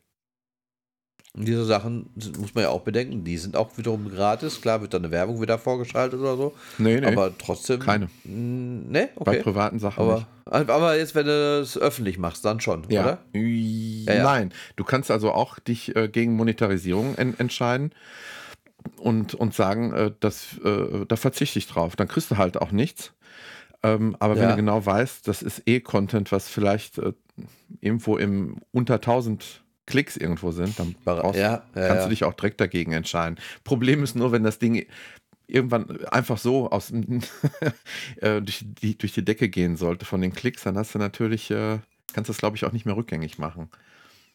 Und 1.35 1.45
diese 1.45 1.65
Sachen 1.65 2.09
muss 2.39 2.55
man 2.55 2.63
ja 2.63 2.69
auch 2.69 2.81
bedenken, 2.81 3.25
die 3.25 3.37
sind 3.37 3.57
auch 3.57 3.77
wiederum 3.77 4.09
gratis. 4.09 4.61
Klar 4.61 4.81
wird 4.81 4.93
da 4.93 4.99
eine 4.99 5.11
Werbung 5.11 5.41
wieder 5.41 5.57
vorgeschaltet 5.57 6.19
oder 6.19 6.37
so, 6.37 6.53
Nee, 6.77 7.01
nee. 7.01 7.05
aber 7.05 7.37
trotzdem. 7.37 7.79
keine. 7.81 8.05
Mm, 8.23 8.89
Ne, 8.89 9.09
Bei 9.15 9.33
okay. 9.33 9.43
privaten 9.43 9.79
Sachen 9.79 10.01
Aber, 10.45 10.73
aber 10.73 10.97
jetzt, 10.97 11.13
wenn 11.15 11.25
du 11.25 11.59
es 11.61 11.77
öffentlich 11.77 12.17
machst, 12.17 12.45
dann 12.45 12.61
schon, 12.61 12.81
nicht. 12.81 12.91
Ja. 12.93 13.03
oder? 13.03 13.17
ja. 13.33 14.13
ja. 14.13 14.23
Nein, 14.23 14.53
du 14.77 14.83
kannst 14.85 15.11
also 15.11 15.31
auch 15.31 15.59
dich 15.59 15.95
äh, 15.95 16.07
gegen 16.07 16.35
Monetarisierung 16.35 17.15
en 17.15 17.37
entscheiden 17.37 17.91
und, 18.97 19.33
und 19.33 19.53
sagen, 19.53 19.91
äh, 19.93 20.11
das, 20.19 20.57
äh, 20.63 21.05
da 21.07 21.15
verzichte 21.15 21.59
ich 21.59 21.67
drauf. 21.67 21.95
Dann 21.95 22.07
kriegst 22.07 22.31
du 22.31 22.37
halt 22.37 22.57
auch 22.57 22.71
nichts. 22.71 23.11
Ähm, 23.83 24.15
aber 24.19 24.37
wenn 24.37 24.49
du 24.49 24.55
genau 24.55 24.85
weißt, 24.85 25.27
das 25.27 25.41
ist 25.41 25.63
eh 25.65 25.79
Content, 25.81 26.31
was 26.31 26.47
vielleicht 26.47 26.97
äh, 26.97 27.11
irgendwo 27.81 28.17
im 28.17 28.57
unter 28.71 28.95
1000 28.95 29.63
Klicks 29.85 30.17
irgendwo 30.17 30.51
sind, 30.51 30.79
dann 30.79 30.95
brauchst, 31.03 31.39
Ja, 31.39 31.63
ja, 31.75 31.87
kannst 31.87 32.05
du 32.05 32.09
dich 32.09 32.23
auch 32.23 32.33
direkt 32.33 32.59
dagegen 32.59 32.91
entscheiden. 32.91 33.37
Problem 33.63 34.03
ist 34.03 34.15
nur, 34.15 34.31
wenn 34.31 34.43
das 34.43 34.59
Ding 34.59 34.85
irgendwann 35.47 36.05
einfach 36.07 36.37
so 36.37 36.69
aus, 36.69 36.91
äh, 38.17 38.41
durch, 38.41 38.65
die, 38.81 38.97
durch 38.97 39.13
die 39.13 39.25
Decke 39.25 39.49
gehen 39.49 39.77
sollte 39.77 40.05
von 40.05 40.21
den 40.21 40.33
Klicks, 40.33 40.63
dann 40.63 40.77
hast 40.77 40.95
du 40.95 40.99
natürlich, 40.99 41.51
äh, 41.51 41.79
kannst 42.13 42.29
du 42.29 42.33
das 42.33 42.37
glaube 42.37 42.57
ich 42.57 42.65
auch 42.65 42.71
nicht 42.71 42.85
mehr 42.85 42.95
rückgängig 42.95 43.37
machen. 43.37 43.69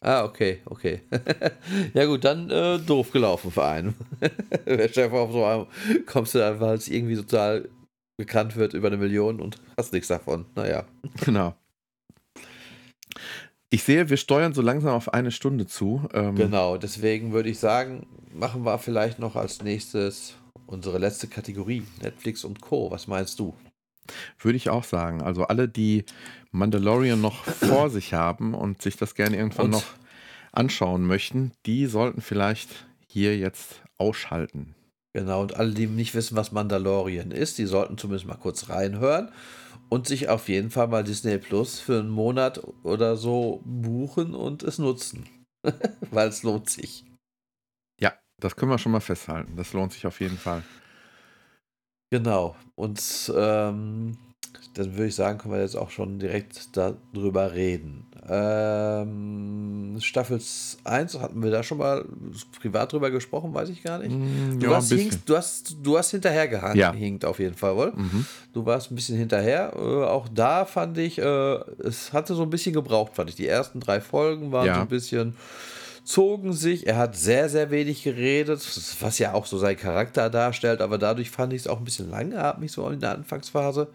Ah, 0.03 0.23
okay, 0.23 0.61
okay. 0.65 1.01
ja 1.93 2.05
gut, 2.05 2.23
dann 2.25 2.49
äh, 2.49 2.79
doof 2.79 3.11
gelaufen 3.11 3.51
für 3.51 3.65
einen. 3.65 3.93
Chef 4.91 5.11
auf 5.11 5.31
so 5.31 5.45
einem 5.45 5.67
kommst 6.07 6.33
du 6.33 6.43
einfach, 6.43 6.61
weil 6.61 6.77
es 6.77 6.87
irgendwie 6.87 7.15
total 7.15 7.69
bekannt 8.17 8.55
wird 8.55 8.73
über 8.73 8.87
eine 8.87 8.97
Million 8.97 9.39
und 9.39 9.57
hast 9.77 9.93
nichts 9.93 10.07
davon. 10.07 10.45
Naja. 10.55 10.85
Genau. 11.23 11.55
Ich 13.73 13.83
sehe, 13.83 14.09
wir 14.09 14.17
steuern 14.17 14.53
so 14.53 14.61
langsam 14.61 14.93
auf 14.93 15.13
eine 15.13 15.31
Stunde 15.31 15.65
zu. 15.65 16.01
Ähm, 16.13 16.35
Genau, 16.35 16.77
deswegen 16.77 17.31
würde 17.31 17.49
ich 17.49 17.57
sagen, 17.57 18.05
machen 18.33 18.65
wir 18.65 18.77
vielleicht 18.79 19.17
noch 19.17 19.37
als 19.37 19.61
nächstes 19.63 20.35
unsere 20.67 20.97
letzte 20.97 21.27
Kategorie, 21.27 21.83
Netflix 22.01 22.43
und 22.43 22.59
Co. 22.61 22.91
Was 22.91 23.07
meinst 23.07 23.39
du? 23.39 23.53
Würde 24.39 24.57
ich 24.57 24.69
auch 24.69 24.83
sagen. 24.83 25.21
Also 25.21 25.43
alle, 25.45 25.69
die 25.69 26.03
Mandalorian 26.51 27.21
noch 27.21 27.45
vor 27.45 27.89
sich 27.89 28.13
haben 28.13 28.53
und 28.53 28.81
sich 28.81 28.97
das 28.97 29.15
gerne 29.15 29.37
irgendwann 29.37 29.67
Und- 29.67 29.71
noch 29.71 29.85
anschauen 30.51 31.05
möchten, 31.05 31.53
die 31.65 31.85
sollten 31.85 32.19
vielleicht 32.19 32.85
hier 33.07 33.37
jetzt 33.37 33.81
ausschalten. 33.97 34.75
Genau, 35.13 35.41
und 35.41 35.55
alle, 35.55 35.71
die 35.73 35.87
nicht 35.87 36.13
wissen, 36.13 36.35
was 36.35 36.51
Mandalorian 36.51 37.31
ist, 37.31 37.57
die 37.57 37.65
sollten 37.65 37.97
zumindest 37.97 38.27
mal 38.27 38.35
kurz 38.35 38.67
reinhören 38.69 39.29
und 39.91 40.07
sich 40.07 40.29
auf 40.29 40.47
jeden 40.47 40.71
Fall 40.71 40.87
mal 40.87 41.03
Disney 41.03 41.37
Plus 41.37 41.81
für 41.81 41.99
einen 41.99 42.09
Monat 42.09 42.63
oder 42.83 43.17
so 43.17 43.61
buchen 43.65 44.33
und 44.33 44.63
es 44.63 44.79
nutzen. 44.79 45.27
Weil 46.11 46.29
es 46.29 46.43
lohnt 46.43 46.69
sich. 46.69 47.03
Ja, 47.99 48.13
das 48.39 48.55
können 48.55 48.71
wir 48.71 48.77
schon 48.77 48.93
mal 48.93 49.01
festhalten. 49.01 49.57
Das 49.57 49.73
lohnt 49.73 49.91
sich 49.91 50.07
auf 50.07 50.21
jeden 50.21 50.37
Fall. 50.37 50.63
Genau. 52.09 52.55
Und 52.75 53.33
ähm, 53.35 54.17
dann 54.73 54.93
würde 54.93 55.07
ich 55.07 55.15
sagen, 55.15 55.37
können 55.37 55.53
wir 55.53 55.61
jetzt 55.61 55.75
auch 55.75 55.89
schon 55.91 56.17
direkt 56.19 56.69
darüber 56.77 57.53
reden. 57.53 58.05
Ähm, 58.29 59.97
Staffel 59.99 60.39
1 60.83 61.19
hatten 61.19 61.43
wir 61.43 61.51
da 61.51 61.63
schon 61.63 61.77
mal 61.79 62.05
privat 62.59 62.93
drüber 62.93 63.11
gesprochen, 63.11 63.53
weiß 63.53 63.69
ich 63.69 63.83
gar 63.83 63.99
nicht. 63.99 64.11
Mm, 64.11 64.59
Du, 64.59 64.67
ja, 64.69 64.75
hast, 64.77 64.91
hinkst, 64.91 65.21
du, 65.25 65.35
hast, 65.35 65.75
du 65.83 65.97
hast 65.97 66.11
hinterher 66.11 66.47
gehangen, 66.47 66.77
Ja. 66.77 66.93
hinkt 66.93 67.25
auf 67.25 67.39
jeden 67.39 67.55
Fall, 67.55 67.75
wohl. 67.75 67.91
Mhm. 67.95 68.25
Du 68.53 68.65
warst 68.65 68.91
ein 68.91 68.95
bisschen 68.95 69.17
hinterher. 69.17 69.73
Äh, 69.75 69.79
auch 70.05 70.27
da 70.33 70.65
fand 70.65 70.97
ich, 70.97 71.17
äh, 71.19 71.23
es 71.83 72.13
hatte 72.13 72.33
so 72.35 72.43
ein 72.43 72.49
bisschen 72.49 72.73
gebraucht, 72.73 73.13
fand 73.15 73.29
ich. 73.29 73.35
Die 73.35 73.47
ersten 73.47 73.79
drei 73.79 73.99
Folgen 74.01 74.51
waren 74.51 74.67
Ja. 74.67 74.75
so 74.75 74.81
ein 74.81 74.87
bisschen, 74.87 75.35
zogen 76.03 76.53
sich. 76.53 76.87
Er 76.87 76.97
hat 76.97 77.15
sehr, 77.15 77.49
sehr 77.49 77.71
wenig 77.71 78.03
geredet, 78.03 78.61
was 78.99 79.19
ja 79.19 79.33
auch 79.33 79.45
so 79.45 79.57
seinen 79.57 79.77
Charakter 79.77 80.29
darstellt, 80.29 80.81
aber 80.81 80.97
dadurch 80.97 81.29
fand 81.29 81.53
ich 81.53 81.61
es 81.61 81.67
auch 81.67 81.77
ein 81.77 81.83
bisschen 81.83 82.09
langatmig 82.09 82.71
so 82.71 82.87
in 82.89 82.99
der 82.99 83.11
Anfangsphase. 83.11 83.89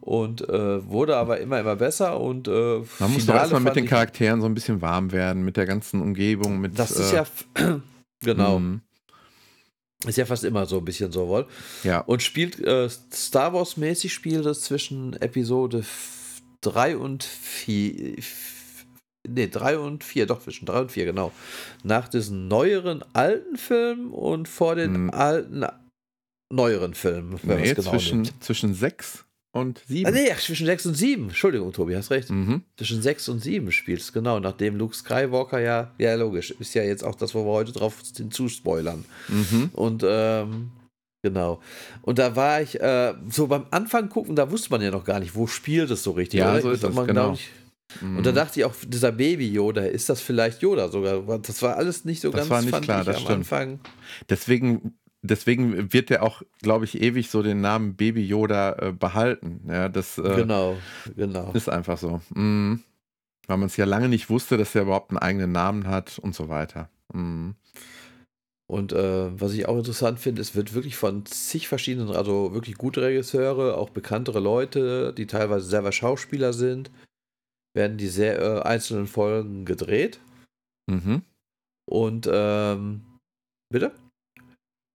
Und 0.00 0.48
äh, 0.48 0.88
wurde 0.88 1.16
aber 1.16 1.38
immer, 1.38 1.60
immer 1.60 1.76
besser. 1.76 2.20
Und 2.20 2.48
äh, 2.48 2.82
Man 2.98 3.12
muss 3.12 3.24
doch 3.26 3.34
erstmal 3.34 3.60
mit 3.60 3.76
den 3.76 3.86
Charakteren 3.86 4.40
so 4.40 4.46
ein 4.46 4.54
bisschen 4.54 4.82
warm 4.82 5.12
werden, 5.12 5.44
mit 5.44 5.56
der 5.56 5.64
ganzen 5.64 6.00
Umgebung, 6.00 6.60
mit. 6.60 6.76
Das 6.76 6.90
ist 6.90 7.12
äh, 7.12 7.16
ja, 7.16 7.26
genau, 8.20 8.58
mhm. 8.58 8.80
ist 10.04 10.18
ja 10.18 10.26
fast 10.26 10.42
immer 10.42 10.66
so 10.66 10.78
ein 10.78 10.84
bisschen 10.84 11.12
so 11.12 11.28
wohl. 11.28 11.46
Ja, 11.84 12.00
Und 12.00 12.20
spielt 12.20 12.58
äh, 12.58 12.88
Star 13.12 13.52
Wars-mäßig 13.52 14.12
spielt 14.12 14.44
es 14.44 14.62
zwischen 14.62 15.12
Episode 15.20 15.84
3 16.62 16.96
und 16.96 17.22
4. 17.22 18.16
Ne, 19.28 19.48
3 19.48 19.78
und 19.78 20.02
4, 20.04 20.26
doch 20.26 20.42
zwischen 20.42 20.66
3 20.66 20.80
und 20.80 20.92
4, 20.92 21.04
genau. 21.04 21.32
Nach 21.84 22.08
diesen 22.08 22.48
neueren 22.48 23.04
alten 23.12 23.56
Filmen 23.56 24.10
und 24.10 24.48
vor 24.48 24.74
den 24.74 24.94
Hm. 24.94 25.10
alten 25.10 25.64
neueren 26.52 26.94
Filmen, 26.94 27.38
wenn 27.44 27.60
nee, 27.60 27.72
genau 27.74 27.90
zwischen, 27.90 28.22
nimmt. 28.22 28.44
zwischen 28.44 28.74
sechs 28.74 29.24
und 29.54 29.82
sieben. 29.86 30.08
Ah, 30.08 30.10
nee, 30.10 30.30
ach, 30.34 30.40
zwischen 30.40 30.66
6 30.66 30.86
und 30.86 30.94
7. 30.94 31.24
Entschuldigung, 31.24 31.72
Tobi, 31.72 31.94
hast 31.94 32.10
recht. 32.10 32.30
Mhm. 32.30 32.62
Zwischen 32.76 33.02
6 33.02 33.28
und 33.28 33.40
7 33.40 33.70
spielt 33.70 34.00
es, 34.00 34.12
genau. 34.12 34.40
Nachdem 34.40 34.76
Luke 34.76 34.94
Skywalker 34.94 35.60
ja, 35.60 35.92
ja, 35.98 36.14
logisch, 36.14 36.50
ist 36.52 36.74
ja 36.74 36.82
jetzt 36.82 37.04
auch 37.04 37.14
das, 37.14 37.34
wo 37.34 37.44
wir 37.44 37.52
heute 37.52 37.72
drauf 37.72 38.00
hinzuspoilern. 38.16 39.04
Mhm. 39.28 39.70
Und 39.74 40.04
ähm, 40.06 40.70
genau. 41.22 41.60
Und 42.00 42.18
da 42.18 42.34
war 42.34 42.62
ich 42.62 42.80
äh, 42.80 43.14
so 43.30 43.46
beim 43.46 43.66
Anfang 43.70 44.08
gucken, 44.08 44.36
da 44.36 44.50
wusste 44.50 44.70
man 44.70 44.80
ja 44.82 44.90
noch 44.90 45.04
gar 45.04 45.20
nicht, 45.20 45.34
wo 45.34 45.46
spielt 45.46 45.90
es 45.90 46.02
so 46.02 46.12
richtig. 46.12 46.40
Ja, 46.40 46.52
oder? 46.52 46.62
so 46.62 46.70
ist 46.70 46.82
Da 46.82 46.88
das, 46.88 46.96
man, 46.96 47.06
genau. 47.06 47.26
glaub 47.32 47.38
Ich, 47.96 48.02
und 48.02 48.24
da 48.26 48.32
dachte 48.32 48.60
ich 48.60 48.64
auch, 48.66 48.74
dieser 48.86 49.12
Baby-Yoda, 49.12 49.82
ist 49.82 50.08
das 50.08 50.20
vielleicht 50.20 50.62
Yoda 50.62 50.88
sogar? 50.88 51.38
Das 51.38 51.62
war 51.62 51.76
alles 51.76 52.04
nicht 52.04 52.20
so 52.20 52.30
Das 52.30 52.40
ganz 52.40 52.50
war 52.50 52.60
nicht 52.60 52.70
fand 52.70 52.84
klar, 52.84 53.00
ich 53.00 53.06
das 53.06 53.16
am 53.16 53.22
stimmt. 53.22 53.38
Anfang. 53.38 53.80
Deswegen, 54.28 54.94
deswegen 55.22 55.92
wird 55.92 56.10
er 56.10 56.22
auch, 56.22 56.42
glaube 56.60 56.84
ich, 56.84 57.00
ewig 57.00 57.30
so 57.30 57.42
den 57.42 57.60
Namen 57.60 57.96
Baby 57.96 58.24
Yoda 58.24 58.72
äh, 58.78 58.92
behalten. 58.92 59.60
Ja, 59.68 59.88
das 59.88 60.18
äh, 60.18 60.34
Genau, 60.36 60.76
genau. 61.16 61.50
ist 61.54 61.68
einfach 61.68 61.98
so. 61.98 62.20
Mhm. 62.34 62.82
Weil 63.48 63.56
man 63.56 63.66
es 63.66 63.76
ja 63.76 63.84
lange 63.84 64.08
nicht 64.08 64.30
wusste, 64.30 64.56
dass 64.56 64.74
er 64.74 64.82
überhaupt 64.82 65.10
einen 65.10 65.18
eigenen 65.18 65.52
Namen 65.52 65.86
hat 65.88 66.18
und 66.18 66.34
so 66.34 66.48
weiter. 66.48 66.88
Mhm. 67.12 67.54
Und 68.68 68.92
äh, 68.92 69.38
was 69.38 69.52
ich 69.52 69.66
auch 69.68 69.76
interessant 69.76 70.18
finde, 70.18 70.40
es 70.40 70.54
wird 70.54 70.72
wirklich 70.72 70.96
von 70.96 71.26
zig 71.26 71.68
verschiedenen, 71.68 72.10
also 72.10 72.54
wirklich 72.54 72.76
gute 72.76 73.02
Regisseure, 73.02 73.76
auch 73.76 73.90
bekanntere 73.90 74.40
Leute, 74.40 75.12
die 75.12 75.26
teilweise 75.26 75.66
selber 75.66 75.92
Schauspieler 75.92 76.54
sind, 76.54 76.90
werden 77.74 77.98
die 77.98 78.08
sehr 78.08 78.40
äh, 78.40 78.62
einzelnen 78.62 79.06
Folgen 79.06 79.64
gedreht. 79.64 80.20
Mhm. 80.90 81.22
Und 81.88 82.28
ähm, 82.30 83.04
bitte? 83.70 83.92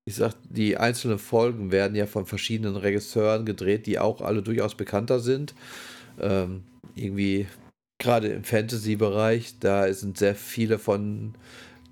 Ich 0.07 0.15
sag, 0.15 0.35
die 0.43 0.77
einzelnen 0.77 1.19
Folgen 1.19 1.71
werden 1.71 1.95
ja 1.95 2.07
von 2.07 2.25
verschiedenen 2.25 2.77
Regisseuren 2.77 3.45
gedreht, 3.45 3.85
die 3.87 3.99
auch 3.99 4.21
alle 4.21 4.41
durchaus 4.41 4.75
bekannter 4.75 5.19
sind. 5.19 5.53
Ähm, 6.19 6.63
irgendwie, 6.95 7.47
gerade 8.01 8.29
im 8.29 8.45
Fantasy-Bereich, 8.45 9.59
da 9.59 9.93
sind 9.93 10.17
sehr 10.17 10.35
viele 10.35 10.79
von 10.79 11.35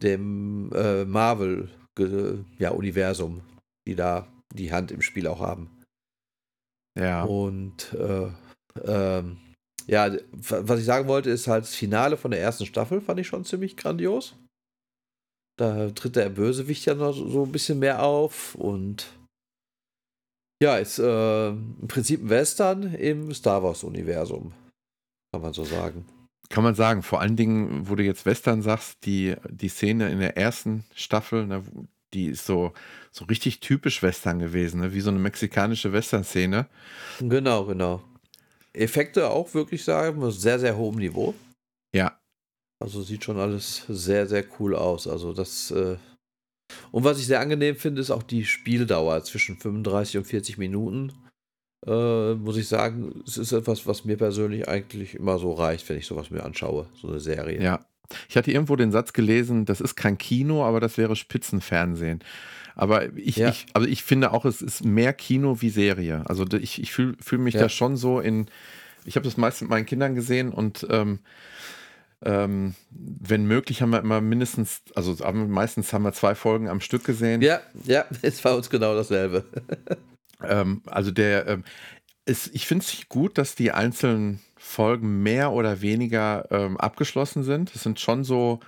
dem 0.02 0.72
äh, 0.74 1.04
Marvel-Universum, 1.04 3.42
die 3.88 3.96
da 3.96 4.28
die 4.54 4.72
Hand 4.72 4.92
im 4.92 5.02
Spiel 5.02 5.28
auch 5.28 5.42
haben. 5.42 5.70
Ja. 6.98 7.24
Und 7.24 7.94
äh, 7.94 8.30
ähm, 8.86 9.42
ja, 9.88 10.12
was 10.32 10.80
ich 10.80 10.86
sagen 10.86 11.08
wollte, 11.08 11.30
ist 11.30 11.48
halt 11.48 11.64
das 11.64 11.76
Finale 11.76 12.18
von 12.18 12.32
der 12.32 12.42
ersten 12.42 12.66
Staffel 12.66 13.02
fand 13.02 13.20
ich 13.20 13.28
schon 13.28 13.46
ziemlich 13.46 13.78
grandios. 13.78 14.36
Da 15.58 15.90
tritt 15.92 16.16
der 16.16 16.30
Bösewicht 16.30 16.86
ja 16.86 16.96
noch 16.96 17.14
so 17.14 17.30
so 17.30 17.44
ein 17.44 17.52
bisschen 17.52 17.80
mehr 17.80 18.04
auf 18.04 18.56
und 18.56 19.08
Ja, 20.62 20.78
ist 20.78 21.00
äh, 21.00 21.50
im 21.50 21.88
Prinzip 21.88 22.22
ein 22.22 22.30
Western 22.30 22.94
im 22.96 23.34
Star 23.34 23.64
Wars-Universum. 23.64 24.54
Kann 25.32 25.42
man 25.42 25.54
so 25.54 25.64
sagen. 25.64 26.06
Kann 26.50 26.64
man 26.64 26.76
sagen, 26.76 27.04
vor 27.04 27.22
allen 27.22 27.36
Dingen, 27.36 27.90
wo 27.90 27.96
du 27.96 28.04
jetzt 28.04 28.26
Western 28.26 28.62
sagst, 28.62 29.06
die, 29.06 29.36
die 29.50 29.70
Szene 29.70 30.10
in 30.10 30.20
der 30.20 30.38
ersten 30.38 30.86
Staffel, 30.94 31.48
ne, 31.48 31.64
die 32.14 32.28
ist 32.28 32.46
so, 32.46 32.74
so 33.12 33.26
richtig 33.26 33.60
typisch 33.60 34.02
Western 34.02 34.40
gewesen, 34.40 34.82
ne? 34.82 34.94
wie 34.94 35.02
so 35.02 35.10
eine 35.10 35.20
mexikanische 35.20 35.92
Western-Szene. 35.92 36.68
Genau, 37.20 37.66
genau. 37.66 38.02
Effekte 38.78 39.30
auch 39.30 39.54
wirklich 39.54 39.84
sagen, 39.84 40.30
sehr, 40.32 40.60
sehr 40.60 40.78
hohem 40.78 40.96
Niveau. 40.96 41.34
Ja. 41.94 42.20
Also 42.84 43.02
sieht 43.02 43.24
schon 43.24 43.40
alles 43.40 43.86
sehr, 43.88 44.28
sehr 44.28 44.46
cool 44.60 44.76
aus. 44.76 45.08
Also 45.08 45.34
das. 45.34 45.72
Äh 45.72 45.98
und 46.92 47.04
was 47.04 47.20
ich 47.20 47.28
sehr 47.28 47.40
angenehm 47.40 47.76
finde, 47.76 48.02
ist 48.02 48.12
auch 48.12 48.24
die 48.24 48.44
Spieldauer 48.44 49.24
zwischen 49.24 49.58
35 49.58 50.18
und 50.18 50.26
40 50.26 50.58
Minuten. 50.58 51.14
Äh, 51.86 52.34
muss 52.34 52.58
ich 52.58 52.68
sagen, 52.68 53.24
es 53.28 53.38
ist 53.38 53.52
etwas, 53.52 53.86
was 53.86 54.06
mir 54.06 54.18
persönlich 54.18 54.68
eigentlich 54.68 55.16
immer 55.16 55.38
so 55.38 55.54
reicht, 55.54 55.88
wenn 55.88 55.98
ich 55.98 56.08
sowas 56.08 56.32
mir 56.32 56.44
anschaue, 56.44 56.88
so 57.00 57.08
eine 57.08 57.20
Serie. 57.20 57.62
Ja. 57.62 57.86
Ich 58.30 58.38
hatte 58.38 58.52
irgendwo 58.52 58.76
den 58.76 58.92
Satz 58.92 59.14
gelesen, 59.14 59.66
das 59.66 59.82
ist 59.82 59.96
kein 59.96 60.18
Kino, 60.18 60.64
aber 60.64 60.80
das 60.80 60.98
wäre 60.98 61.16
Spitzenfernsehen. 61.16 62.24
Aber 62.76 63.16
ich, 63.16 63.38
ja. 63.38 63.50
ich, 63.50 63.66
also 63.74 63.88
ich 63.88 64.04
finde 64.04 64.32
auch, 64.34 64.46
es 64.46 64.62
ist 64.62 64.84
mehr 64.84 65.14
Kino 65.14 65.62
wie 65.62 65.70
Serie. 65.70 66.24
Also 66.26 66.46
ich, 66.52 66.82
ich 66.82 66.92
fühle 66.92 67.16
fühl 67.22 67.40
mich 67.40 67.56
ja. 67.56 67.62
da 67.62 67.70
schon 67.70 67.98
so 67.98 68.20
in. 68.20 68.48
Ich 69.06 69.16
habe 69.16 69.24
das 69.24 69.38
meist 69.38 69.62
mit 69.62 69.70
meinen 69.70 69.86
Kindern 69.86 70.16
gesehen 70.16 70.52
und 70.52 70.86
ähm, 70.90 71.20
ähm, 72.24 72.74
wenn 72.90 73.46
möglich 73.46 73.82
haben 73.82 73.92
wir 73.92 74.00
immer 74.00 74.20
mindestens, 74.20 74.82
also 74.96 75.16
meistens 75.32 75.94
haben 75.94 76.04
wir 76.04 76.14
zwei 76.14 76.34
Folgen 76.34 76.70
am 76.70 76.82
Stück 76.82 77.04
gesehen. 77.04 77.42
Ja, 77.42 77.62
ja, 77.84 78.02
ist 78.24 78.42
bei 78.44 78.54
uns 78.54 78.70
genau 78.70 78.96
dasselbe. 78.96 79.46
ähm, 80.44 80.82
also 80.86 81.12
der, 81.12 81.48
ähm, 81.48 81.64
ist, 82.26 82.54
ich 82.56 82.66
finde 82.66 82.84
es 82.84 83.08
gut, 83.08 83.38
dass 83.38 83.54
die 83.54 83.72
einzelnen 83.72 84.42
Folgen 84.58 85.22
mehr 85.22 85.52
oder 85.52 85.82
weniger 85.82 86.48
ähm, 86.50 86.78
abgeschlossen 86.78 87.44
sind. 87.44 87.74
Es 87.76 87.84
sind 87.84 88.00
schon 88.00 88.24
so 88.24 88.60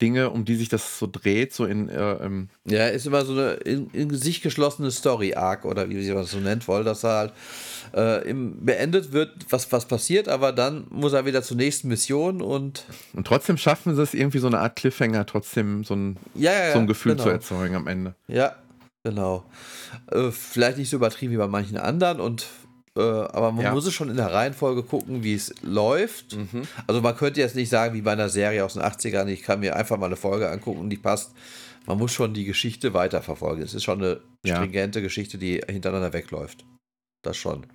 Dinge, 0.00 0.30
um 0.30 0.44
die 0.44 0.56
sich 0.56 0.68
das 0.68 0.98
so 0.98 1.08
dreht, 1.10 1.52
so 1.52 1.64
in. 1.64 1.88
Äh, 1.88 2.12
ähm 2.14 2.48
ja, 2.64 2.86
ist 2.86 3.06
immer 3.06 3.24
so 3.24 3.32
eine 3.32 3.52
in, 3.52 3.90
in 3.90 4.14
sich 4.14 4.42
geschlossene 4.42 4.90
Story-Arc 4.90 5.64
oder 5.64 5.88
wie 5.88 6.02
sie 6.02 6.12
das 6.12 6.30
so 6.30 6.38
nennt 6.38 6.66
wollen, 6.68 6.84
dass 6.84 7.04
er 7.04 7.10
halt 7.10 7.32
äh, 7.94 8.28
im, 8.28 8.64
beendet 8.64 9.12
wird, 9.12 9.32
was, 9.50 9.70
was 9.72 9.86
passiert, 9.86 10.28
aber 10.28 10.52
dann 10.52 10.86
muss 10.90 11.12
er 11.12 11.26
wieder 11.26 11.42
zur 11.42 11.56
nächsten 11.56 11.88
Mission 11.88 12.42
und. 12.42 12.84
Und 13.12 13.26
trotzdem 13.26 13.56
schaffen 13.56 13.94
sie 13.94 14.02
es 14.02 14.14
irgendwie 14.14 14.38
so 14.38 14.46
eine 14.46 14.58
Art 14.58 14.76
Cliffhanger, 14.76 15.26
trotzdem 15.26 15.84
so 15.84 15.94
ein, 15.94 16.16
ja, 16.34 16.52
ja, 16.52 16.72
so 16.72 16.78
ein 16.78 16.86
Gefühl 16.86 17.12
genau. 17.12 17.24
zu 17.24 17.30
erzeugen 17.30 17.74
am 17.74 17.86
Ende. 17.86 18.14
Ja, 18.28 18.56
genau. 19.02 19.44
Äh, 20.10 20.30
vielleicht 20.30 20.78
nicht 20.78 20.90
so 20.90 20.96
übertrieben 20.96 21.32
wie 21.32 21.38
bei 21.38 21.48
manchen 21.48 21.76
anderen 21.76 22.20
und 22.20 22.46
äh, 22.96 23.02
aber 23.02 23.52
man 23.52 23.64
ja. 23.64 23.72
muss 23.72 23.86
es 23.86 23.94
schon 23.94 24.10
in 24.10 24.16
der 24.16 24.32
Reihenfolge 24.32 24.82
gucken, 24.82 25.22
wie 25.22 25.34
es 25.34 25.54
läuft. 25.62 26.36
Mhm. 26.36 26.62
Also 26.86 27.00
man 27.00 27.16
könnte 27.16 27.40
jetzt 27.40 27.54
nicht 27.54 27.68
sagen, 27.68 27.94
wie 27.94 28.02
bei 28.02 28.12
einer 28.12 28.28
Serie 28.28 28.64
aus 28.64 28.74
den 28.74 28.82
80ern, 28.82 29.26
ich 29.28 29.42
kann 29.42 29.60
mir 29.60 29.76
einfach 29.76 29.96
mal 29.96 30.06
eine 30.06 30.16
Folge 30.16 30.50
angucken 30.50 30.80
und 30.80 30.90
die 30.90 30.96
passt. 30.96 31.32
Man 31.86 31.98
muss 31.98 32.12
schon 32.12 32.34
die 32.34 32.44
Geschichte 32.44 32.92
weiterverfolgen. 32.92 33.62
Es 33.64 33.74
ist 33.74 33.84
schon 33.84 34.02
eine 34.02 34.20
stringente 34.44 34.98
ja. 34.98 35.04
Geschichte, 35.04 35.38
die 35.38 35.60
hintereinander 35.66 36.12
wegläuft. 36.12 36.64
Das 37.22 37.36
schon. 37.36 37.66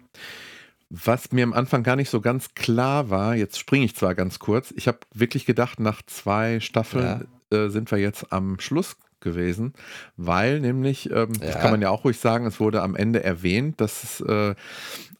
Was 0.89 1.31
mir 1.31 1.43
am 1.43 1.53
Anfang 1.53 1.83
gar 1.83 1.95
nicht 1.95 2.09
so 2.09 2.21
ganz 2.21 2.53
klar 2.53 3.09
war, 3.09 3.35
jetzt 3.35 3.57
springe 3.57 3.85
ich 3.85 3.95
zwar 3.95 4.15
ganz 4.15 4.39
kurz, 4.39 4.71
ich 4.75 4.87
habe 4.87 4.99
wirklich 5.13 5.45
gedacht, 5.45 5.79
nach 5.79 6.01
zwei 6.05 6.59
Staffeln 6.59 7.27
ja. 7.51 7.57
äh, 7.57 7.69
sind 7.69 7.89
wir 7.89 7.97
jetzt 7.97 8.31
am 8.31 8.59
Schluss 8.59 8.95
gewesen, 9.25 9.73
weil 10.15 10.61
nämlich, 10.61 11.09
ähm, 11.11 11.33
ja. 11.41 11.47
das 11.47 11.59
kann 11.59 11.71
man 11.71 11.81
ja 11.81 11.89
auch 11.89 12.05
ruhig 12.05 12.17
sagen, 12.17 12.45
es 12.45 12.61
wurde 12.61 12.81
am 12.81 12.95
Ende 12.95 13.21
erwähnt, 13.21 13.81
dass 13.81 14.03
es 14.03 14.21
äh, 14.21 14.55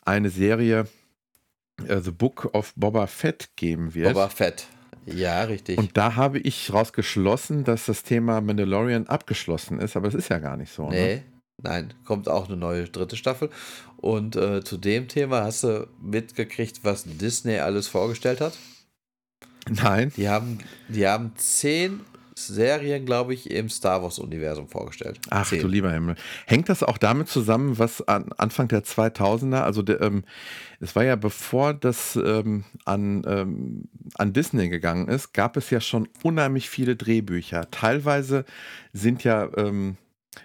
eine 0.06 0.30
Serie 0.30 0.88
äh, 1.86 2.00
The 2.00 2.12
Book 2.12 2.50
of 2.54 2.74
Boba 2.76 3.08
Fett 3.08 3.50
geben 3.58 3.94
wird. 3.94 4.14
Boba 4.14 4.30
Fett. 4.30 4.68
Ja, 5.06 5.44
richtig. 5.44 5.78
Und 5.78 5.98
da 5.98 6.16
habe 6.16 6.40
ich 6.40 6.74
rausgeschlossen, 6.74 7.64
dass 7.64 7.86
das 7.86 8.04
Thema 8.04 8.42
Mandalorian 8.42 9.08
abgeschlossen 9.08 9.80
ist, 9.80 9.96
aber 9.96 10.08
es 10.08 10.14
ist 10.14 10.30
ja 10.30 10.40
gar 10.40 10.58
nicht 10.58 10.74
so. 10.74 10.90
Ne? 10.90 10.96
Nee, 10.96 11.16
ne? 11.16 11.24
nein, 11.62 11.94
kommt 12.06 12.28
auch 12.30 12.48
eine 12.48 12.58
neue 12.58 12.86
dritte 12.86 13.16
Staffel. 13.16 13.50
Und 13.98 14.36
äh, 14.36 14.64
zu 14.64 14.78
dem 14.78 15.08
Thema 15.08 15.44
hast 15.44 15.64
du 15.64 15.88
mitgekriegt, 16.02 16.84
was 16.84 17.04
Disney 17.06 17.60
alles 17.60 17.88
vorgestellt 17.88 18.42
hat? 18.42 18.54
Nein. 19.70 20.12
Die 20.16 20.30
haben, 20.30 20.60
die 20.90 21.08
haben 21.08 21.34
zehn 21.36 22.02
Serien, 22.38 23.06
glaube 23.06 23.34
ich, 23.34 23.50
im 23.50 23.70
Star 23.70 24.04
Wars-Universum 24.04 24.68
vorgestellt. 24.68 25.20
Ach 25.30 25.48
Zehn. 25.48 25.62
du 25.62 25.68
lieber 25.68 25.92
Himmel. 25.92 26.16
Hängt 26.46 26.68
das 26.68 26.84
auch 26.84 26.98
damit 26.98 27.30
zusammen, 27.30 27.80
was 27.80 28.06
an 28.08 28.32
Anfang 28.38 28.68
der 28.68 28.84
2000er, 28.84 29.62
also 29.62 29.84
ähm, 29.88 30.26
es 30.82 30.96
war 30.96 31.06
ja 31.06 31.16
bevor 31.16 31.74
das 31.74 32.18
ähm, 32.18 32.66
an, 32.84 33.24
ähm, 33.26 33.84
an 34.16 34.34
Disney 34.34 34.68
gegangen 34.68 35.08
ist, 35.08 35.34
gab 35.34 35.56
es 35.56 35.70
ja 35.70 35.80
schon 35.80 36.10
unheimlich 36.24 36.70
viele 36.70 36.98
Drehbücher. 36.98 37.72
Teilweise 37.72 38.44
sind 38.92 39.24
ja 39.24 39.50
ähm, 39.56 39.96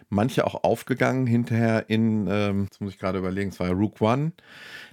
manche 0.09 0.47
auch 0.47 0.63
aufgegangen 0.63 1.27
hinterher 1.27 1.91
in, 1.91 2.29
ähm, 2.31 2.65
jetzt 2.65 2.81
muss 2.81 2.93
ich 2.93 2.99
gerade 3.01 3.19
überlegen, 3.19 3.51
es 3.51 3.59
war 3.59 3.67
ja 3.67 3.73
Rook 3.73 4.01
One. 4.01 4.33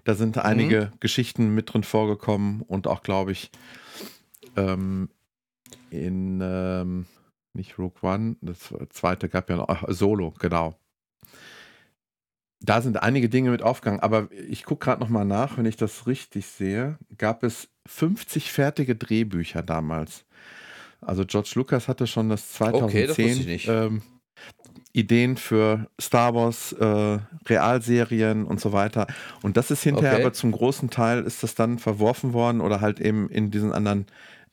Da 0.03 0.15
sind 0.15 0.37
einige 0.39 0.91
mhm. 0.93 0.99
Geschichten 0.99 1.53
mit 1.53 1.71
drin 1.71 1.83
vorgekommen 1.83 2.61
und 2.61 2.87
auch, 2.87 3.03
glaube 3.03 3.33
ich, 3.33 3.51
ähm, 4.55 5.09
in, 5.89 6.39
ähm, 6.41 7.05
nicht 7.53 7.77
Rogue 7.77 8.01
One, 8.01 8.35
das 8.41 8.73
zweite 8.89 9.29
gab 9.29 9.49
ja 9.49 9.57
noch, 9.57 9.69
ach, 9.69 9.83
Solo, 9.87 10.33
genau. 10.39 10.75
Da 12.59 12.81
sind 12.81 13.01
einige 13.01 13.29
Dinge 13.29 13.51
mit 13.51 13.61
aufgegangen, 13.61 13.99
aber 13.99 14.29
ich 14.31 14.63
gucke 14.63 14.85
gerade 14.85 15.01
nochmal 15.01 15.25
nach, 15.25 15.57
wenn 15.57 15.65
ich 15.65 15.77
das 15.77 16.07
richtig 16.07 16.47
sehe, 16.47 16.97
gab 17.17 17.43
es 17.43 17.69
50 17.85 18.51
fertige 18.51 18.95
Drehbücher 18.95 19.61
damals. 19.61 20.25
Also 21.01 21.23
George 21.25 21.51
Lucas 21.55 21.87
hatte 21.87 22.07
schon 22.07 22.29
das 22.29 22.51
2010 22.53 22.83
okay, 22.83 23.57
das 23.57 23.67
ähm, 23.67 24.01
Ideen 24.93 25.37
für 25.37 25.87
Star 26.01 26.33
Wars 26.33 26.73
äh, 26.73 27.19
Realserien 27.45 28.45
und 28.45 28.59
so 28.59 28.73
weiter. 28.73 29.05
Und 29.43 29.57
das 29.57 29.69
ist 29.69 29.83
hinterher 29.83 30.13
okay. 30.13 30.23
aber 30.23 30.33
zum 30.33 30.51
großen 30.51 30.89
Teil 30.89 31.23
ist 31.23 31.43
das 31.43 31.53
dann 31.53 31.77
verworfen 31.77 32.33
worden 32.33 32.61
oder 32.61 32.81
halt 32.81 32.99
eben 32.99 33.29
in 33.29 33.51
diesen 33.51 33.73
anderen 33.73 34.07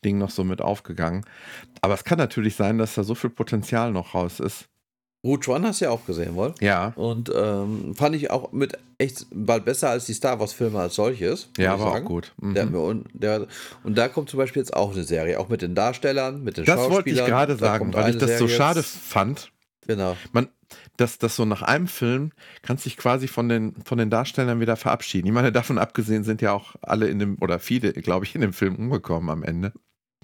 Ding 0.04 0.18
noch 0.18 0.30
so 0.30 0.44
mit 0.44 0.60
aufgegangen. 0.60 1.24
Aber 1.80 1.94
es 1.94 2.04
kann 2.04 2.18
natürlich 2.18 2.56
sein, 2.56 2.78
dass 2.78 2.94
da 2.94 3.04
so 3.04 3.14
viel 3.14 3.30
Potenzial 3.30 3.92
noch 3.92 4.14
raus 4.14 4.40
ist. 4.40 4.68
Root 5.24 5.48
One 5.48 5.66
hast 5.66 5.80
du 5.80 5.86
ja 5.86 5.90
auch 5.90 6.04
gesehen, 6.04 6.34
wohl? 6.34 6.54
Ja. 6.60 6.92
Und 6.96 7.32
ähm, 7.34 7.94
fand 7.96 8.14
ich 8.14 8.30
auch 8.30 8.52
mit 8.52 8.78
echt 8.98 9.26
bald 9.32 9.64
besser 9.64 9.88
als 9.88 10.04
die 10.04 10.12
Star 10.12 10.38
Wars-Filme 10.38 10.78
als 10.78 10.96
solches. 10.96 11.48
Ja, 11.56 11.80
war 11.80 11.94
auch 11.94 12.04
gut. 12.04 12.34
Mhm. 12.36 12.54
Der, 12.54 12.74
und, 12.74 13.08
der, 13.14 13.46
und 13.84 13.96
da 13.96 14.08
kommt 14.08 14.28
zum 14.28 14.36
Beispiel 14.36 14.60
jetzt 14.60 14.76
auch 14.76 14.92
eine 14.92 15.04
Serie, 15.04 15.40
auch 15.40 15.48
mit 15.48 15.62
den 15.62 15.74
Darstellern, 15.74 16.44
mit 16.44 16.58
den 16.58 16.66
das 16.66 16.74
Schauspielern. 16.74 16.90
Das 16.90 16.96
wollte 16.96 17.10
ich 17.10 17.24
gerade 17.24 17.56
sagen, 17.56 17.94
weil 17.94 18.10
ich 18.10 18.18
das 18.18 18.32
Serie 18.32 18.38
so 18.38 18.48
schade 18.48 18.82
fand. 18.82 19.50
Genau. 19.86 20.14
Man, 20.32 20.48
dass 20.98 21.16
das 21.16 21.36
so 21.36 21.46
nach 21.46 21.62
einem 21.62 21.86
Film 21.86 22.32
kannst 22.60 22.84
dich 22.84 22.98
quasi 22.98 23.26
von 23.26 23.48
den, 23.48 23.74
von 23.84 23.96
den 23.96 24.10
Darstellern 24.10 24.60
wieder 24.60 24.76
verabschieden. 24.76 25.26
Ich 25.26 25.32
meine, 25.32 25.52
davon 25.52 25.78
abgesehen 25.78 26.24
sind 26.24 26.42
ja 26.42 26.52
auch 26.52 26.74
alle 26.82 27.08
in 27.08 27.18
dem, 27.18 27.38
oder 27.40 27.58
viele, 27.58 27.94
glaube 27.94 28.26
ich, 28.26 28.34
in 28.34 28.42
dem 28.42 28.52
Film 28.52 28.76
umgekommen 28.76 29.30
am 29.30 29.42
Ende. 29.42 29.72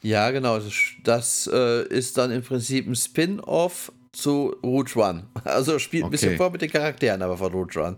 Ja, 0.02 0.30
genau. 0.30 0.58
Das, 1.04 1.50
äh, 1.52 1.86
ist 1.88 2.16
dann 2.18 2.30
im 2.30 2.42
Prinzip 2.42 2.86
ein 2.86 2.96
Spin-off 2.96 3.92
zu 4.12 4.56
Rouge 4.62 4.96
One. 4.96 5.24
Also 5.44 5.78
spielt 5.78 6.04
ein 6.04 6.06
okay. 6.06 6.12
bisschen 6.12 6.36
vor 6.36 6.50
mit 6.50 6.62
den 6.62 6.70
Charakteren, 6.70 7.22
aber 7.22 7.36
von 7.36 7.52
Rouge 7.52 7.80
One 7.80 7.96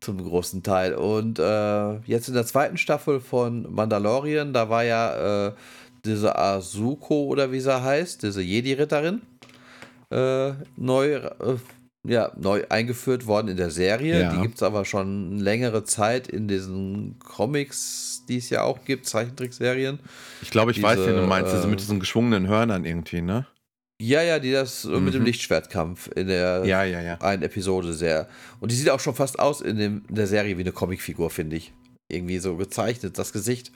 zum 0.00 0.22
großen 0.22 0.62
Teil. 0.62 0.94
Und 0.94 1.38
äh, 1.38 1.98
jetzt 2.06 2.28
in 2.28 2.34
der 2.34 2.46
zweiten 2.46 2.76
Staffel 2.76 3.20
von 3.20 3.72
Mandalorian, 3.72 4.52
da 4.52 4.68
war 4.68 4.84
ja 4.84 5.48
äh, 5.48 5.52
diese 6.04 6.36
Azuko 6.36 7.24
oder 7.26 7.52
wie 7.52 7.60
sie 7.60 7.82
heißt, 7.82 8.22
diese 8.22 8.42
Jedi-Ritterin, 8.42 9.22
äh, 10.10 10.52
neu 10.76 11.14
äh, 11.14 11.30
ja, 12.04 12.32
neu 12.36 12.64
eingeführt 12.68 13.26
worden 13.26 13.48
in 13.48 13.56
der 13.56 13.70
Serie. 13.70 14.22
Ja. 14.22 14.32
Die 14.32 14.42
gibt 14.42 14.56
es 14.56 14.62
aber 14.62 14.84
schon 14.84 15.38
längere 15.38 15.84
Zeit 15.84 16.26
in 16.26 16.48
diesen 16.48 17.18
Comics, 17.20 18.11
die 18.28 18.38
es 18.38 18.50
ja 18.50 18.62
auch 18.62 18.84
gibt, 18.84 19.06
Zeichentrickserien. 19.06 19.98
Ich 20.42 20.50
glaube, 20.50 20.70
ich 20.70 20.76
Diese, 20.76 20.86
weiß, 20.86 20.98
wen 21.06 21.16
du 21.16 21.26
meinst. 21.26 21.52
Also 21.52 21.68
mit 21.68 21.80
diesen 21.80 22.00
geschwungenen 22.00 22.48
Hörnern 22.48 22.84
irgendwie, 22.84 23.22
ne? 23.22 23.46
Ja, 24.00 24.20
ja, 24.20 24.40
die 24.40 24.50
das 24.50 24.84
mhm. 24.84 25.04
mit 25.04 25.14
dem 25.14 25.20
mhm. 25.20 25.26
Lichtschwertkampf 25.26 26.10
in 26.16 26.26
der 26.26 26.64
ja, 26.64 26.82
ja, 26.82 27.00
ja. 27.00 27.20
einen 27.20 27.42
Episode 27.42 27.92
sehr. 27.92 28.28
Und 28.58 28.72
die 28.72 28.76
sieht 28.76 28.90
auch 28.90 28.98
schon 28.98 29.14
fast 29.14 29.38
aus 29.38 29.60
in, 29.60 29.76
dem, 29.76 30.02
in 30.08 30.14
der 30.16 30.26
Serie 30.26 30.58
wie 30.58 30.62
eine 30.62 30.72
Comicfigur, 30.72 31.30
finde 31.30 31.56
ich. 31.56 31.72
Irgendwie 32.10 32.38
so 32.38 32.56
gezeichnet, 32.56 33.16
das 33.16 33.32
Gesicht. 33.32 33.70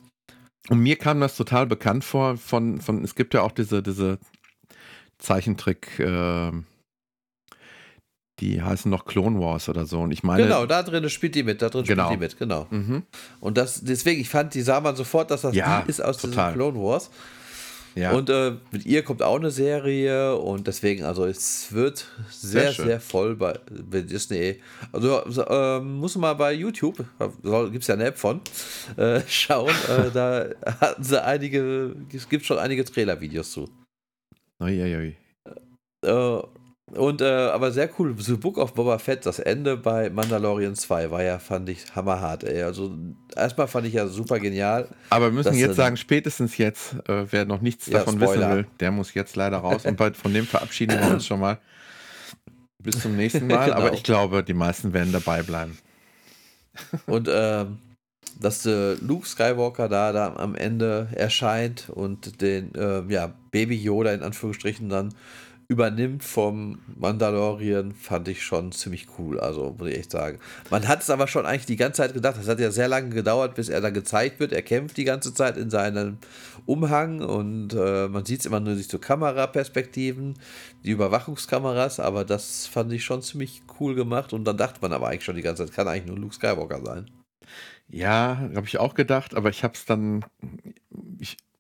Und 0.69 0.81
mir 0.81 0.97
kam 0.97 1.21
das 1.21 1.37
total 1.37 1.67
bekannt 1.67 2.05
vor 2.05 2.37
von, 2.37 2.81
von 2.81 3.05
es 3.05 3.15
gibt 3.15 3.35
ja 3.35 3.43
auch 3.43 3.53
diese, 3.53 3.83
diese 3.85 4.19
Zeichentrick, 5.19 5.99
äh, 6.01 6.51
die 8.41 8.63
heißen 8.63 8.91
noch 8.91 9.05
Clone 9.05 9.41
Wars 9.41 9.69
oder 9.69 9.87
so. 9.87 10.01
Und 10.01 10.13
ich 10.13 10.23
meine. 10.23 10.43
Genau, 10.43 10.67
da 10.67 10.83
drin 10.83 11.09
spielt 11.09 11.35
die 11.35 11.43
mit, 11.43 11.63
da 11.63 11.69
drin 11.69 11.85
genau. 11.85 12.07
spielt 12.07 12.21
die 12.21 12.25
mit, 12.25 12.39
genau. 12.39 12.67
Mhm. 12.71 13.03
Und 13.41 13.57
das, 13.57 13.83
deswegen, 13.83 14.21
ich 14.21 14.29
fand, 14.29 14.55
die 14.55 14.63
sah 14.63 14.81
man 14.81 14.97
sofort, 14.97 15.31
dass 15.31 15.43
das 15.43 15.55
ja, 15.55 15.83
die 15.83 15.91
ist 15.91 16.01
aus 16.01 16.19
total. 16.19 16.53
Clone 16.53 16.79
Wars. 16.79 17.11
Ja. 17.95 18.13
Und 18.13 18.29
äh, 18.29 18.53
mit 18.73 18.85
ihr 18.85 19.03
kommt 19.03 19.23
auch 19.23 19.37
eine 19.37 19.51
Serie 19.51 20.37
und 20.37 20.67
deswegen, 20.67 21.05
also 21.05 21.25
es 21.25 21.73
wird 21.73 22.07
sehr, 22.31 22.71
sehr, 22.73 22.85
sehr 22.85 23.01
voll 23.01 23.37
bei, 23.37 23.59
bei, 23.71 24.03
Disney. 24.03 24.61
Also 24.93 25.23
äh, 25.25 25.81
muss 25.81 26.15
man 26.17 26.21
mal 26.21 26.35
bei 26.35 26.53
YouTube, 26.53 26.99
gibt 27.19 27.83
es 27.83 27.87
ja 27.87 27.95
eine 27.95 28.05
App 28.05 28.19
von, 28.19 28.43
äh, 28.99 29.23
schauen. 29.27 29.71
Äh, 29.89 30.11
da 30.13 30.47
hatten 30.79 31.03
sie 31.03 31.25
einige, 31.25 31.97
es 32.13 32.29
gibt 32.29 32.45
schon 32.45 32.59
einige 32.59 32.85
Trailer-Videos 32.85 33.51
zu. 33.51 33.67
Ui, 34.61 34.83
ui, 34.83 34.95
ui. 34.95 35.17
Und, 36.95 37.21
äh, 37.21 37.25
aber 37.25 37.73
sehr 37.73 37.91
cool, 37.99 38.15
The 38.17 38.37
Book 38.37 38.59
of 38.59 38.75
Boba 38.75 38.99
Fett, 38.99 39.27
das 39.27 39.41
Ende 39.41 39.77
bei 39.77 40.09
Mandalorian 40.09 40.77
2 40.77 41.11
war 41.11 41.21
ja, 41.21 41.41
fand 41.41 41.69
ich, 41.69 41.97
hammerhart, 41.97 42.45
ey. 42.45 42.63
Also, 42.63 42.97
erstmal 43.35 43.67
fand 43.67 43.89
ich 43.89 43.95
ja 43.95 44.07
super 44.07 44.39
genial. 44.39 44.89
Aber 45.11 45.27
wir 45.27 45.33
müssen 45.33 45.55
jetzt 45.55 45.75
sagen, 45.75 45.97
spätestens 45.97 46.57
jetzt, 46.59 46.95
äh, 47.09 47.27
wer 47.29 47.45
noch 47.45 47.61
nichts 47.61 47.87
ja, 47.87 47.99
davon 47.99 48.15
Spoiler. 48.15 48.31
wissen 48.31 48.51
will, 48.51 48.67
der 48.79 48.93
muss 48.93 49.15
jetzt 49.15 49.35
leider 49.35 49.59
raus. 49.59 49.85
Und 49.85 49.97
bei, 49.97 50.13
von 50.13 50.33
dem 50.33 50.47
verabschieden 50.47 51.01
wir 51.01 51.15
uns 51.15 51.27
schon 51.27 51.41
mal. 51.41 51.59
Bis 52.79 53.01
zum 53.01 53.17
nächsten 53.17 53.47
Mal. 53.49 53.65
genau. 53.65 53.79
Aber 53.79 53.93
ich 53.93 54.05
glaube, 54.05 54.45
die 54.45 54.55
meisten 54.55 54.93
werden 54.93 55.13
dabei 55.13 55.43
bleiben. 55.43 55.77
Und, 57.07 57.29
ähm, 57.29 57.79
dass 58.41 58.65
äh, 58.67 58.95
Luke 58.95 59.27
Skywalker 59.27 59.89
da, 59.89 60.13
da 60.13 60.37
am 60.37 60.55
Ende 60.55 61.09
erscheint 61.13 61.91
und 61.91 62.41
den 62.43 62.75
äh, 62.75 63.03
ja, 63.09 63.33
Baby 63.51 63.77
Yoda 63.77 64.13
in 64.13 64.23
Anführungsstrichen 64.23 64.89
dann 64.89 65.15
übernimmt 65.69 66.23
vom 66.23 66.79
Mandalorian, 66.97 67.93
fand 67.93 68.29
ich 68.29 68.43
schon 68.43 68.73
ziemlich 68.73 69.07
cool. 69.19 69.41
Also, 69.41 69.75
muss 69.79 69.89
ich 69.89 69.99
echt 69.99 70.11
sagen. 70.13 70.39
Man 70.71 70.87
hat 70.87 71.03
es 71.03 71.11
aber 71.11 71.27
schon 71.27 71.47
eigentlich 71.47 71.67
die 71.67 71.77
ganze 71.77 72.03
Zeit 72.03 72.15
gedacht. 72.15 72.37
Das 72.39 72.49
hat 72.49 72.61
ja 72.61 72.71
sehr 72.71 72.89
lange 72.89 73.11
gedauert, 73.11 73.55
bis 73.55 73.69
er 73.69 73.81
dann 73.81 73.95
gezeigt 73.95 74.39
wird. 74.41 74.53
Er 74.53 74.63
kämpft 74.63 74.97
die 74.97 75.05
ganze 75.05 75.35
Zeit 75.35 75.57
in 75.57 75.71
seinem 75.71 76.19
Umhang 76.67 77.21
und 77.21 77.75
äh, 77.75 78.09
man 78.09 78.25
sieht 78.25 78.41
es 78.41 78.47
immer 78.47 78.61
nur 78.61 78.75
durch 78.75 78.89
so 78.89 78.99
Kameraperspektiven, 78.99 80.35
die 80.85 80.91
Überwachungskameras. 80.91 82.01
Aber 82.01 82.25
das 82.25 82.67
fand 82.67 82.93
ich 82.93 83.05
schon 83.05 83.23
ziemlich 83.23 83.63
cool 83.81 83.95
gemacht. 83.95 84.33
Und 84.33 84.45
dann 84.45 84.57
dachte 84.57 84.79
man 84.83 84.93
aber 84.93 85.09
eigentlich 85.09 85.25
schon 85.25 85.37
die 85.37 85.43
ganze 85.43 85.67
Zeit, 85.67 85.75
kann 85.75 85.89
eigentlich 85.89 86.07
nur 86.07 86.19
Luke 86.19 86.35
Skywalker 86.35 86.81
sein. 86.85 87.11
Ja, 87.89 88.51
habe 88.55 88.67
ich 88.67 88.79
auch 88.79 88.95
gedacht, 88.95 89.35
aber 89.37 89.51
ich 89.51 89.63
habe 89.63 89.75
es 89.75 89.85
dann, 89.85 90.25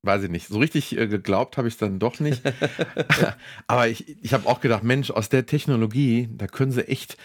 weiß 0.07 0.23
ich 0.23 0.31
nicht, 0.31 0.49
so 0.49 0.59
richtig 0.59 0.97
äh, 0.97 1.09
geglaubt 1.09 1.57
habe 1.57 1.69
ich 1.69 1.75
es 1.75 1.79
dann 1.79 1.99
doch 1.99 2.21
nicht. 2.21 2.43
Aber 3.67 3.89
ich, 3.89 4.17
ich 4.23 4.33
habe 4.33 4.49
auch 4.49 4.61
gedacht, 4.61 4.85
Mensch, 4.85 5.11
aus 5.11 5.29
der 5.29 5.47
Technologie, 5.47 6.29
da 6.33 6.47
können 6.47 6.73
sie 6.73 6.89
echt 6.89 7.17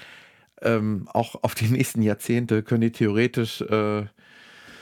ähm, 0.61 1.07
auch 1.13 1.35
auf 1.43 1.55
die 1.55 1.67
nächsten 1.67 2.01
Jahrzehnte, 2.01 2.63
können 2.63 2.81
die 2.81 2.91
theoretisch 2.91 3.61
äh, 3.61 4.01
ja, 4.01 4.07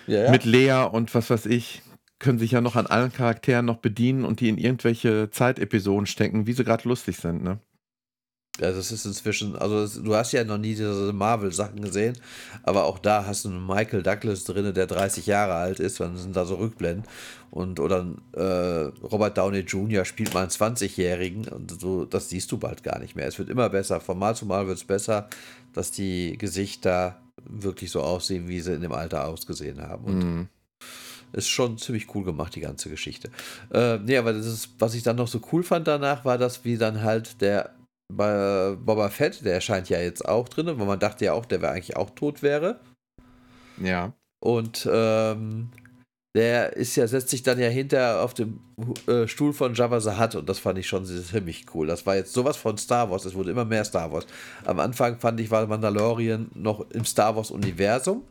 ja. 0.07 0.31
mit 0.31 0.45
Lea 0.45 0.87
und 0.91 1.13
was 1.13 1.29
weiß 1.29 1.45
ich, 1.45 1.81
können 2.19 2.39
sich 2.39 2.51
ja 2.51 2.61
noch 2.61 2.75
an 2.75 2.87
allen 2.87 3.13
Charakteren 3.13 3.65
noch 3.65 3.77
bedienen 3.77 4.25
und 4.25 4.41
die 4.41 4.49
in 4.49 4.57
irgendwelche 4.57 5.29
Zeitepisoden 5.29 6.05
stecken, 6.05 6.47
wie 6.47 6.53
sie 6.53 6.63
gerade 6.63 6.87
lustig 6.87 7.17
sind, 7.17 7.43
ne? 7.43 7.59
Ja, 8.59 8.71
das 8.71 8.91
ist 8.91 9.05
inzwischen, 9.05 9.55
also 9.55 10.01
du 10.01 10.15
hast 10.15 10.33
ja 10.33 10.43
noch 10.43 10.57
nie 10.57 10.75
diese 10.75 11.13
Marvel-Sachen 11.13 11.81
gesehen, 11.81 12.17
aber 12.63 12.85
auch 12.85 12.99
da 12.99 13.25
hast 13.25 13.45
du 13.45 13.49
einen 13.49 13.65
Michael 13.65 14.03
Douglas 14.03 14.43
drin, 14.43 14.73
der 14.73 14.87
30 14.87 15.25
Jahre 15.25 15.53
alt 15.53 15.79
ist, 15.79 15.99
dann 15.99 16.17
sind 16.17 16.35
da 16.35 16.45
so 16.45 16.55
Rückblenden. 16.55 17.05
Und 17.51 17.79
oder 17.79 18.05
äh, 18.33 19.05
Robert 19.07 19.37
Downey 19.37 19.59
Jr. 19.59 20.05
spielt 20.05 20.33
mal 20.33 20.41
einen 20.41 20.51
20-Jährigen 20.51 21.47
und 21.47 21.79
so, 21.79 22.05
das 22.05 22.29
siehst 22.29 22.51
du 22.51 22.57
bald 22.57 22.83
gar 22.83 22.99
nicht 22.99 23.15
mehr. 23.15 23.27
Es 23.27 23.39
wird 23.39 23.49
immer 23.49 23.69
besser, 23.69 23.99
von 24.01 24.19
Mal 24.19 24.35
zu 24.35 24.45
Mal 24.45 24.67
wird 24.67 24.77
es 24.77 24.83
besser, 24.83 25.29
dass 25.73 25.91
die 25.91 26.37
Gesichter 26.37 27.17
wirklich 27.45 27.89
so 27.89 28.01
aussehen, 28.01 28.47
wie 28.47 28.59
sie 28.59 28.73
in 28.73 28.81
dem 28.81 28.91
Alter 28.91 29.25
ausgesehen 29.25 29.81
haben. 29.81 30.03
Und 30.03 30.19
mhm. 30.19 30.47
ist 31.31 31.47
schon 31.47 31.77
ziemlich 31.77 32.13
cool 32.13 32.23
gemacht, 32.23 32.55
die 32.55 32.61
ganze 32.61 32.89
Geschichte. 32.89 33.31
Äh, 33.73 33.97
nee, 33.99 34.17
aber 34.17 34.33
das 34.33 34.45
ist, 34.45 34.69
was 34.77 34.93
ich 34.93 35.03
dann 35.03 35.15
noch 35.15 35.27
so 35.27 35.41
cool 35.51 35.63
fand 35.63 35.87
danach, 35.87 36.25
war 36.25 36.37
das, 36.37 36.65
wie 36.65 36.77
dann 36.77 37.01
halt 37.01 37.41
der 37.41 37.71
bei 38.11 38.75
Boba 38.75 39.09
Fett, 39.09 39.45
der 39.45 39.53
erscheint 39.53 39.89
ja 39.89 39.99
jetzt 39.99 40.27
auch 40.27 40.49
drin, 40.49 40.67
weil 40.67 40.85
man 40.85 40.99
dachte 40.99 41.25
ja 41.25 41.33
auch, 41.33 41.45
der 41.45 41.61
wäre 41.61 41.73
eigentlich 41.73 41.95
auch 41.95 42.09
tot 42.09 42.41
wäre. 42.41 42.79
Ja. 43.77 44.13
Und 44.41 44.87
ähm, 44.91 45.69
der 46.35 46.75
ist 46.75 46.95
ja, 46.95 47.07
setzt 47.07 47.29
sich 47.29 47.43
dann 47.43 47.59
ja 47.59 47.67
hinter 47.67 48.21
auf 48.21 48.33
dem 48.33 48.59
äh, 49.07 49.27
Stuhl 49.27 49.51
von 49.51 49.73
Jabba 49.73 49.99
the 49.99 50.11
Hutt 50.11 50.35
und 50.35 50.47
das 50.47 50.59
fand 50.59 50.77
ich 50.77 50.87
schon 50.87 51.05
ziemlich 51.05 51.65
cool. 51.73 51.87
Das 51.87 52.05
war 52.05 52.15
jetzt 52.15 52.33
sowas 52.33 52.55
von 52.55 52.77
Star 52.77 53.09
Wars, 53.09 53.25
es 53.25 53.33
wurde 53.33 53.51
immer 53.51 53.65
mehr 53.65 53.83
Star 53.83 54.11
Wars. 54.11 54.27
Am 54.65 54.79
Anfang 54.79 55.19
fand 55.19 55.39
ich, 55.39 55.49
war 55.49 55.65
Mandalorian 55.65 56.51
noch 56.53 56.89
im 56.91 57.03
Star 57.03 57.35
Wars-Universum 57.35 58.23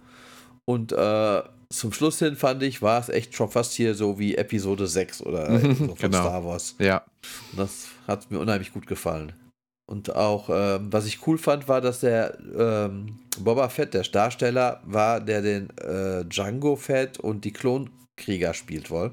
und 0.64 0.92
äh, 0.92 1.42
zum 1.70 1.92
Schluss 1.92 2.18
hin 2.18 2.36
fand 2.36 2.62
ich, 2.62 2.80
war 2.80 3.00
es 3.00 3.08
echt 3.08 3.34
schon 3.34 3.50
fast 3.50 3.74
hier 3.74 3.94
so 3.94 4.18
wie 4.18 4.36
Episode 4.36 4.86
6 4.86 5.22
oder 5.22 5.60
so 5.60 5.74
von 5.74 5.96
genau. 5.96 6.20
Star 6.20 6.44
Wars. 6.44 6.76
Ja. 6.78 7.04
Und 7.52 7.58
das 7.58 7.88
hat 8.06 8.30
mir 8.30 8.38
unheimlich 8.38 8.72
gut 8.72 8.86
gefallen. 8.86 9.32
Und 9.90 10.14
auch, 10.14 10.50
ähm, 10.52 10.92
was 10.92 11.06
ich 11.06 11.26
cool 11.26 11.38
fand, 11.38 11.66
war, 11.66 11.80
dass 11.80 12.00
der 12.00 12.38
ähm, 12.56 13.20
Boba 13.38 13.70
Fett, 13.70 13.94
der 13.94 14.02
Darsteller, 14.02 14.82
war, 14.84 15.20
der 15.20 15.40
den 15.40 15.70
äh, 15.78 16.24
Django 16.26 16.76
Fett 16.76 17.18
und 17.18 17.44
die 17.44 17.52
Klonkrieger 17.52 18.52
spielt 18.52 18.90
wohl. 18.90 19.12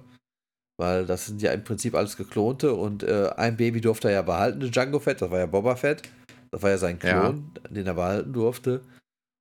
Weil 0.78 1.05
das 1.05 1.28
sind 1.28 1.41
ja 1.41 1.53
im 1.53 1.63
Prinzip 1.63 1.95
alles 1.95 2.17
geklonte 2.17 2.73
und 2.73 3.03
äh, 3.03 3.30
ein 3.38 3.55
Baby 3.55 3.80
durfte 3.80 4.09
er 4.09 4.15
ja 4.15 4.21
behalten, 4.21 4.59
den 4.59 4.71
Django 4.71 4.99
Fett, 4.99 5.21
das 5.21 5.32
war 5.32 5.39
ja 5.39 5.45
Boba 5.45 5.78
Fett. 5.78 6.01
Das 6.51 6.61
war 6.61 6.69
ja 6.69 6.78
sein 6.78 6.99
Klon, 6.99 7.51
ja. 7.55 7.69
den 7.69 7.88
er 7.88 7.93
behalten 7.93 8.34
durfte. 8.34 8.82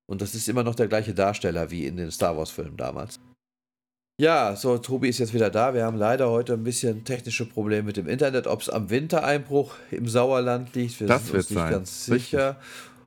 Und 0.06 0.20
das 0.20 0.34
ist 0.34 0.48
immer 0.48 0.62
noch 0.62 0.74
der 0.74 0.88
gleiche 0.88 1.14
Darsteller 1.14 1.70
wie 1.70 1.86
in 1.86 1.96
den 1.96 2.10
Star 2.10 2.36
Wars-Filmen 2.36 2.76
damals. 2.76 3.18
Ja, 4.20 4.54
so, 4.54 4.78
Tobi 4.78 5.08
ist 5.08 5.18
jetzt 5.18 5.34
wieder 5.34 5.50
da. 5.50 5.74
Wir 5.74 5.84
haben 5.84 5.96
leider 5.96 6.30
heute 6.30 6.52
ein 6.52 6.62
bisschen 6.62 7.04
technische 7.04 7.46
Probleme 7.46 7.82
mit 7.82 7.96
dem 7.96 8.06
Internet. 8.06 8.46
Ob 8.46 8.60
es 8.60 8.70
am 8.70 8.88
Wintereinbruch 8.88 9.74
im 9.90 10.06
Sauerland 10.06 10.72
liegt, 10.76 11.00
wir 11.00 11.08
das 11.08 11.26
sind 11.26 11.34
uns 11.34 11.50
nicht 11.50 11.58
sein. 11.58 11.72
ganz 11.72 12.04
sicher. 12.06 12.56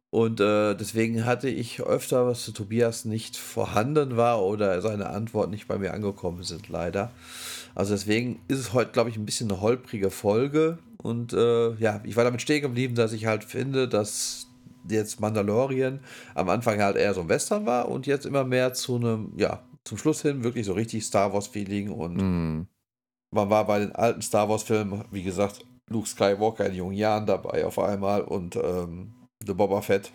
Und 0.09 0.41
äh, 0.41 0.75
deswegen 0.75 1.25
hatte 1.25 1.47
ich 1.47 1.81
öfter, 1.81 2.27
was 2.27 2.43
zu 2.43 2.51
Tobias 2.51 3.05
nicht 3.05 3.37
vorhanden 3.37 4.17
war 4.17 4.43
oder 4.43 4.81
seine 4.81 5.07
Antworten 5.07 5.51
nicht 5.51 5.69
bei 5.69 5.77
mir 5.77 5.93
angekommen 5.93 6.43
sind, 6.43 6.67
leider. 6.67 7.11
Also 7.73 7.93
deswegen 7.93 8.41
ist 8.49 8.59
es 8.59 8.73
heute, 8.73 8.91
glaube 8.91 9.09
ich, 9.09 9.15
ein 9.15 9.25
bisschen 9.25 9.49
eine 9.49 9.61
holprige 9.61 10.09
Folge. 10.09 10.77
Und 10.97 11.31
äh, 11.31 11.73
ja, 11.75 12.01
ich 12.03 12.17
war 12.17 12.25
damit 12.25 12.41
stehen 12.41 12.61
geblieben, 12.61 12.95
dass 12.95 13.13
ich 13.13 13.27
halt 13.27 13.45
finde, 13.45 13.87
dass 13.87 14.47
jetzt 14.89 15.21
Mandalorian 15.21 16.01
am 16.35 16.49
Anfang 16.49 16.81
halt 16.81 16.97
eher 16.97 17.13
so 17.13 17.21
ein 17.21 17.29
Western 17.29 17.65
war 17.65 17.87
und 17.87 18.07
jetzt 18.07 18.25
immer 18.25 18.43
mehr 18.43 18.73
zu 18.73 18.97
einem, 18.97 19.31
ja, 19.37 19.61
zum 19.87 19.97
Schluss 19.97 20.21
hin 20.21 20.43
wirklich 20.43 20.65
so 20.65 20.73
richtig 20.73 21.05
Star 21.05 21.33
Wars-Feeling 21.33 21.89
und 21.89 22.17
mm. 22.17 22.67
man 23.31 23.49
war 23.49 23.65
bei 23.65 23.79
den 23.79 23.93
alten 23.93 24.21
Star 24.21 24.49
Wars-Filmen, 24.49 25.05
wie 25.11 25.23
gesagt, 25.23 25.65
Luke 25.89 26.07
Skywalker 26.07 26.65
in 26.67 26.75
jungen 26.75 26.95
Jahren 26.95 27.25
dabei 27.25 27.65
auf 27.65 27.79
einmal 27.79 28.21
und 28.21 28.55
ähm, 28.57 29.13
The 29.45 29.53
Boba 29.53 29.81
Fett. 29.81 30.11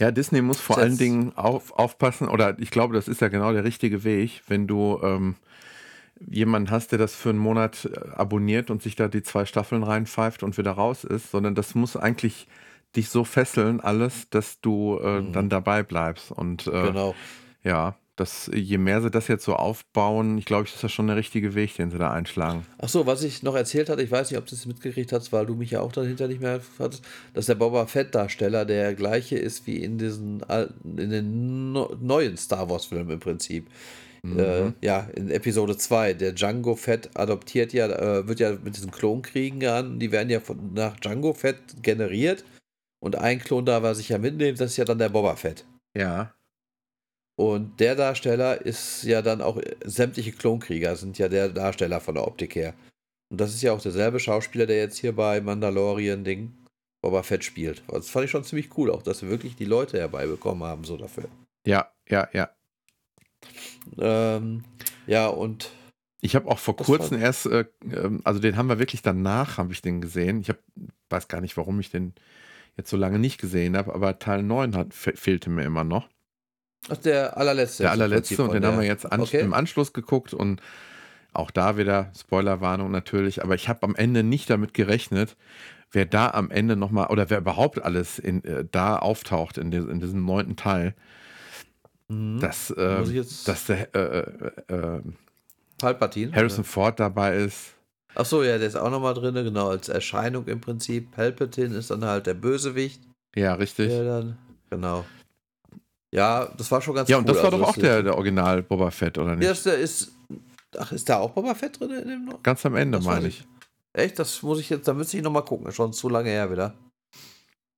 Ja, 0.00 0.10
Disney 0.10 0.40
muss 0.40 0.60
vor 0.60 0.76
Jetzt. 0.76 0.84
allen 0.84 0.98
Dingen 0.98 1.32
auf, 1.36 1.72
aufpassen, 1.72 2.28
oder 2.28 2.58
ich 2.58 2.70
glaube, 2.70 2.94
das 2.94 3.06
ist 3.06 3.20
ja 3.20 3.28
genau 3.28 3.52
der 3.52 3.64
richtige 3.64 4.02
Weg, 4.02 4.42
wenn 4.48 4.66
du 4.66 4.98
ähm, 5.02 5.36
jemanden 6.26 6.70
hast, 6.70 6.90
der 6.90 6.98
das 6.98 7.14
für 7.14 7.30
einen 7.30 7.38
Monat 7.38 7.84
äh, 7.84 8.10
abonniert 8.10 8.70
und 8.70 8.82
sich 8.82 8.96
da 8.96 9.08
die 9.08 9.22
zwei 9.22 9.44
Staffeln 9.44 9.82
reinpfeift 9.82 10.42
und 10.42 10.58
wieder 10.58 10.72
raus 10.72 11.04
ist, 11.04 11.30
sondern 11.30 11.54
das 11.54 11.74
muss 11.74 11.96
eigentlich 11.96 12.48
dich 12.96 13.10
so 13.10 13.24
fesseln, 13.24 13.80
alles, 13.80 14.30
dass 14.30 14.60
du 14.60 14.98
äh, 14.98 15.20
mhm. 15.20 15.32
dann 15.32 15.48
dabei 15.48 15.82
bleibst. 15.82 16.32
Und 16.32 16.66
äh, 16.66 16.70
genau. 16.70 17.14
ja, 17.62 17.94
dass 18.20 18.50
je 18.52 18.78
mehr 18.78 19.00
sie 19.00 19.10
das 19.10 19.28
jetzt 19.28 19.44
so 19.44 19.54
aufbauen, 19.54 20.38
ich 20.38 20.44
glaube, 20.44 20.64
das 20.64 20.74
ist 20.74 20.82
ja 20.82 20.88
schon 20.88 21.06
der 21.06 21.16
richtige 21.16 21.54
Weg, 21.54 21.76
den 21.76 21.90
sie 21.90 21.98
da 21.98 22.10
einschlagen. 22.10 22.66
Ach 22.78 22.88
so, 22.88 23.06
was 23.06 23.22
ich 23.22 23.42
noch 23.42 23.54
erzählt 23.54 23.88
hatte, 23.88 24.02
ich 24.02 24.10
weiß 24.10 24.30
nicht, 24.30 24.38
ob 24.38 24.46
du 24.46 24.54
es 24.54 24.66
mitgekriegt 24.66 25.12
hast, 25.12 25.32
weil 25.32 25.46
du 25.46 25.54
mich 25.54 25.70
ja 25.70 25.80
auch 25.80 25.92
dahinter 25.92 26.28
nicht 26.28 26.40
mehr 26.40 26.60
hattest, 26.78 27.04
dass 27.34 27.46
der 27.46 27.54
Boba 27.54 27.86
Fett-Darsteller 27.86 28.64
der 28.64 28.94
gleiche 28.94 29.36
ist 29.36 29.66
wie 29.66 29.76
in 29.76 29.98
diesen 29.98 30.42
alten, 30.44 30.98
in 30.98 31.10
den 31.10 31.72
no 31.72 31.94
neuen 32.00 32.36
Star 32.36 32.68
Wars-Filmen 32.68 33.10
im 33.10 33.20
Prinzip. 33.20 33.68
Mhm. 34.22 34.38
Äh, 34.38 34.72
ja, 34.82 35.08
in 35.14 35.30
Episode 35.30 35.76
2, 35.76 36.14
der 36.14 36.32
Django 36.32 36.74
Fett 36.74 37.10
adoptiert 37.14 37.72
ja, 37.72 37.86
äh, 37.86 38.26
wird 38.26 38.40
ja 38.40 38.52
mit 38.62 38.76
diesen 38.76 38.90
Klonkriegen 38.90 39.64
an, 39.66 39.98
die 39.98 40.12
werden 40.12 40.30
ja 40.30 40.40
von, 40.40 40.74
nach 40.74 40.98
Django 40.98 41.32
Fett 41.32 41.58
generiert 41.82 42.44
und 43.00 43.16
ein 43.16 43.38
Klon 43.38 43.64
da 43.64 43.82
war 43.82 43.94
sich 43.94 44.08
ja 44.08 44.18
mitnehmen, 44.18 44.58
das 44.58 44.72
ist 44.72 44.76
ja 44.76 44.84
dann 44.84 44.98
der 44.98 45.08
Boba 45.08 45.36
Fett. 45.36 45.64
Ja. 45.96 46.32
Und 47.38 47.78
der 47.78 47.94
Darsteller 47.94 48.60
ist 48.60 49.04
ja 49.04 49.22
dann 49.22 49.40
auch, 49.40 49.60
sämtliche 49.84 50.32
Klonkrieger 50.32 50.96
sind 50.96 51.18
ja 51.18 51.28
der 51.28 51.48
Darsteller 51.48 52.00
von 52.00 52.16
der 52.16 52.26
Optik 52.26 52.56
her. 52.56 52.74
Und 53.30 53.40
das 53.40 53.54
ist 53.54 53.62
ja 53.62 53.72
auch 53.72 53.80
derselbe 53.80 54.18
Schauspieler, 54.18 54.66
der 54.66 54.78
jetzt 54.78 54.98
hier 54.98 55.14
bei 55.14 55.40
Mandalorian 55.40 56.24
Ding 56.24 56.52
Boba 57.00 57.22
Fett 57.22 57.44
spielt. 57.44 57.84
Das 57.86 58.10
fand 58.10 58.24
ich 58.24 58.32
schon 58.32 58.42
ziemlich 58.42 58.76
cool, 58.76 58.90
auch 58.90 59.02
dass 59.02 59.22
wir 59.22 59.30
wirklich 59.30 59.54
die 59.54 59.66
Leute 59.66 59.98
herbeibekommen 59.98 60.64
haben, 60.64 60.82
so 60.82 60.96
dafür. 60.96 61.28
Ja, 61.64 61.92
ja, 62.08 62.28
ja. 62.32 62.50
Ähm, 63.98 64.64
ja, 65.06 65.28
und. 65.28 65.70
Ich 66.20 66.34
habe 66.34 66.48
auch 66.48 66.58
vor 66.58 66.76
kurzem 66.76 67.20
erst, 67.20 67.46
äh, 67.46 67.66
ähm, 67.84 68.20
also 68.24 68.40
den 68.40 68.56
haben 68.56 68.68
wir 68.68 68.80
wirklich 68.80 69.02
danach, 69.02 69.58
habe 69.58 69.72
ich 69.72 69.80
den 69.80 70.00
gesehen. 70.00 70.40
Ich 70.40 70.48
hab, 70.48 70.58
weiß 71.08 71.28
gar 71.28 71.40
nicht, 71.40 71.56
warum 71.56 71.78
ich 71.78 71.90
den 71.90 72.14
jetzt 72.76 72.90
so 72.90 72.96
lange 72.96 73.20
nicht 73.20 73.40
gesehen 73.40 73.76
habe, 73.76 73.94
aber 73.94 74.18
Teil 74.18 74.42
9 74.42 74.74
hat, 74.74 74.92
fehlte 74.92 75.50
mir 75.50 75.62
immer 75.62 75.84
noch. 75.84 76.08
Ach, 76.88 76.96
der 76.96 77.36
allerletzte. 77.36 77.84
Der 77.84 77.92
allerletzte 77.92 78.42
und 78.42 78.52
den 78.52 78.64
haben 78.64 78.78
wir 78.78 78.86
jetzt 78.86 79.10
an, 79.10 79.20
okay. 79.20 79.40
im 79.40 79.54
Anschluss 79.54 79.92
geguckt 79.92 80.34
und 80.34 80.60
Auch 81.32 81.50
da 81.50 81.76
wieder 81.76 82.10
Spoilerwarnung 82.18 82.90
natürlich, 82.90 83.44
aber 83.44 83.54
ich 83.54 83.68
habe 83.68 83.82
am 83.82 83.94
Ende 83.94 84.22
nicht 84.22 84.48
damit 84.50 84.74
gerechnet, 84.74 85.36
wer 85.92 86.06
da 86.06 86.30
am 86.30 86.50
Ende 86.50 86.74
nochmal, 86.74 87.08
oder 87.08 87.30
wer 87.30 87.38
überhaupt 87.38 87.82
alles 87.82 88.18
in, 88.18 88.42
äh, 88.44 88.64
da 88.70 88.96
auftaucht 88.96 89.58
in, 89.58 89.70
in 89.70 90.00
diesem 90.00 90.24
neunten 90.24 90.56
Teil. 90.56 90.94
Mhm. 92.08 92.40
Dass, 92.40 92.70
äh, 92.70 93.24
dass 93.44 93.66
der 93.66 93.94
äh, 93.94 94.18
äh, 94.18 94.74
äh, 94.74 95.02
Palpatine, 95.78 96.32
Harrison 96.34 96.60
oder? 96.60 96.68
Ford 96.68 96.98
dabei 96.98 97.36
ist. 97.36 97.74
Ach 98.14 98.24
so, 98.24 98.42
ja, 98.42 98.58
der 98.58 98.66
ist 98.66 98.76
auch 98.76 98.90
nochmal 98.90 99.14
drin, 99.14 99.34
genau, 99.34 99.68
als 99.68 99.88
Erscheinung 99.88 100.46
im 100.46 100.60
Prinzip. 100.60 101.12
Palpatine 101.12 101.76
ist 101.76 101.90
dann 101.90 102.04
halt 102.04 102.26
der 102.26 102.34
Bösewicht. 102.34 103.02
Ja, 103.36 103.54
richtig. 103.54 103.90
Der 103.90 104.02
dann, 104.02 104.38
genau. 104.70 105.04
Ja, 106.14 106.46
das 106.56 106.70
war 106.70 106.80
schon 106.80 106.94
ganz 106.94 107.08
Ja, 107.08 107.18
und 107.18 107.28
das 107.28 107.36
war 107.38 107.46
also, 107.46 107.58
doch 107.58 107.68
auch 107.68 107.76
der, 107.76 108.02
der 108.02 108.14
Original 108.14 108.62
Boba 108.62 108.90
Fett, 108.90 109.18
oder 109.18 109.36
nicht? 109.36 109.46
Ja, 109.46 109.70
der 109.70 109.78
ist. 109.78 110.12
Ach, 110.76 110.92
ist 110.92 111.08
da 111.08 111.18
auch 111.18 111.30
Boba 111.30 111.54
Fett 111.54 111.80
drin 111.80 111.90
in 111.90 112.08
dem 112.08 112.42
Ganz 112.42 112.64
am 112.64 112.76
Ende, 112.76 113.00
meine 113.00 113.28
ich. 113.28 113.46
Echt? 113.92 114.18
Das 114.18 114.42
muss 114.42 114.60
ich 114.60 114.70
jetzt, 114.70 114.86
da 114.86 114.94
müsste 114.94 115.16
ich 115.16 115.22
nochmal 115.22 115.44
gucken. 115.44 115.70
Schon 115.72 115.92
zu 115.92 116.08
lange 116.08 116.30
her 116.30 116.50
wieder. 116.50 116.74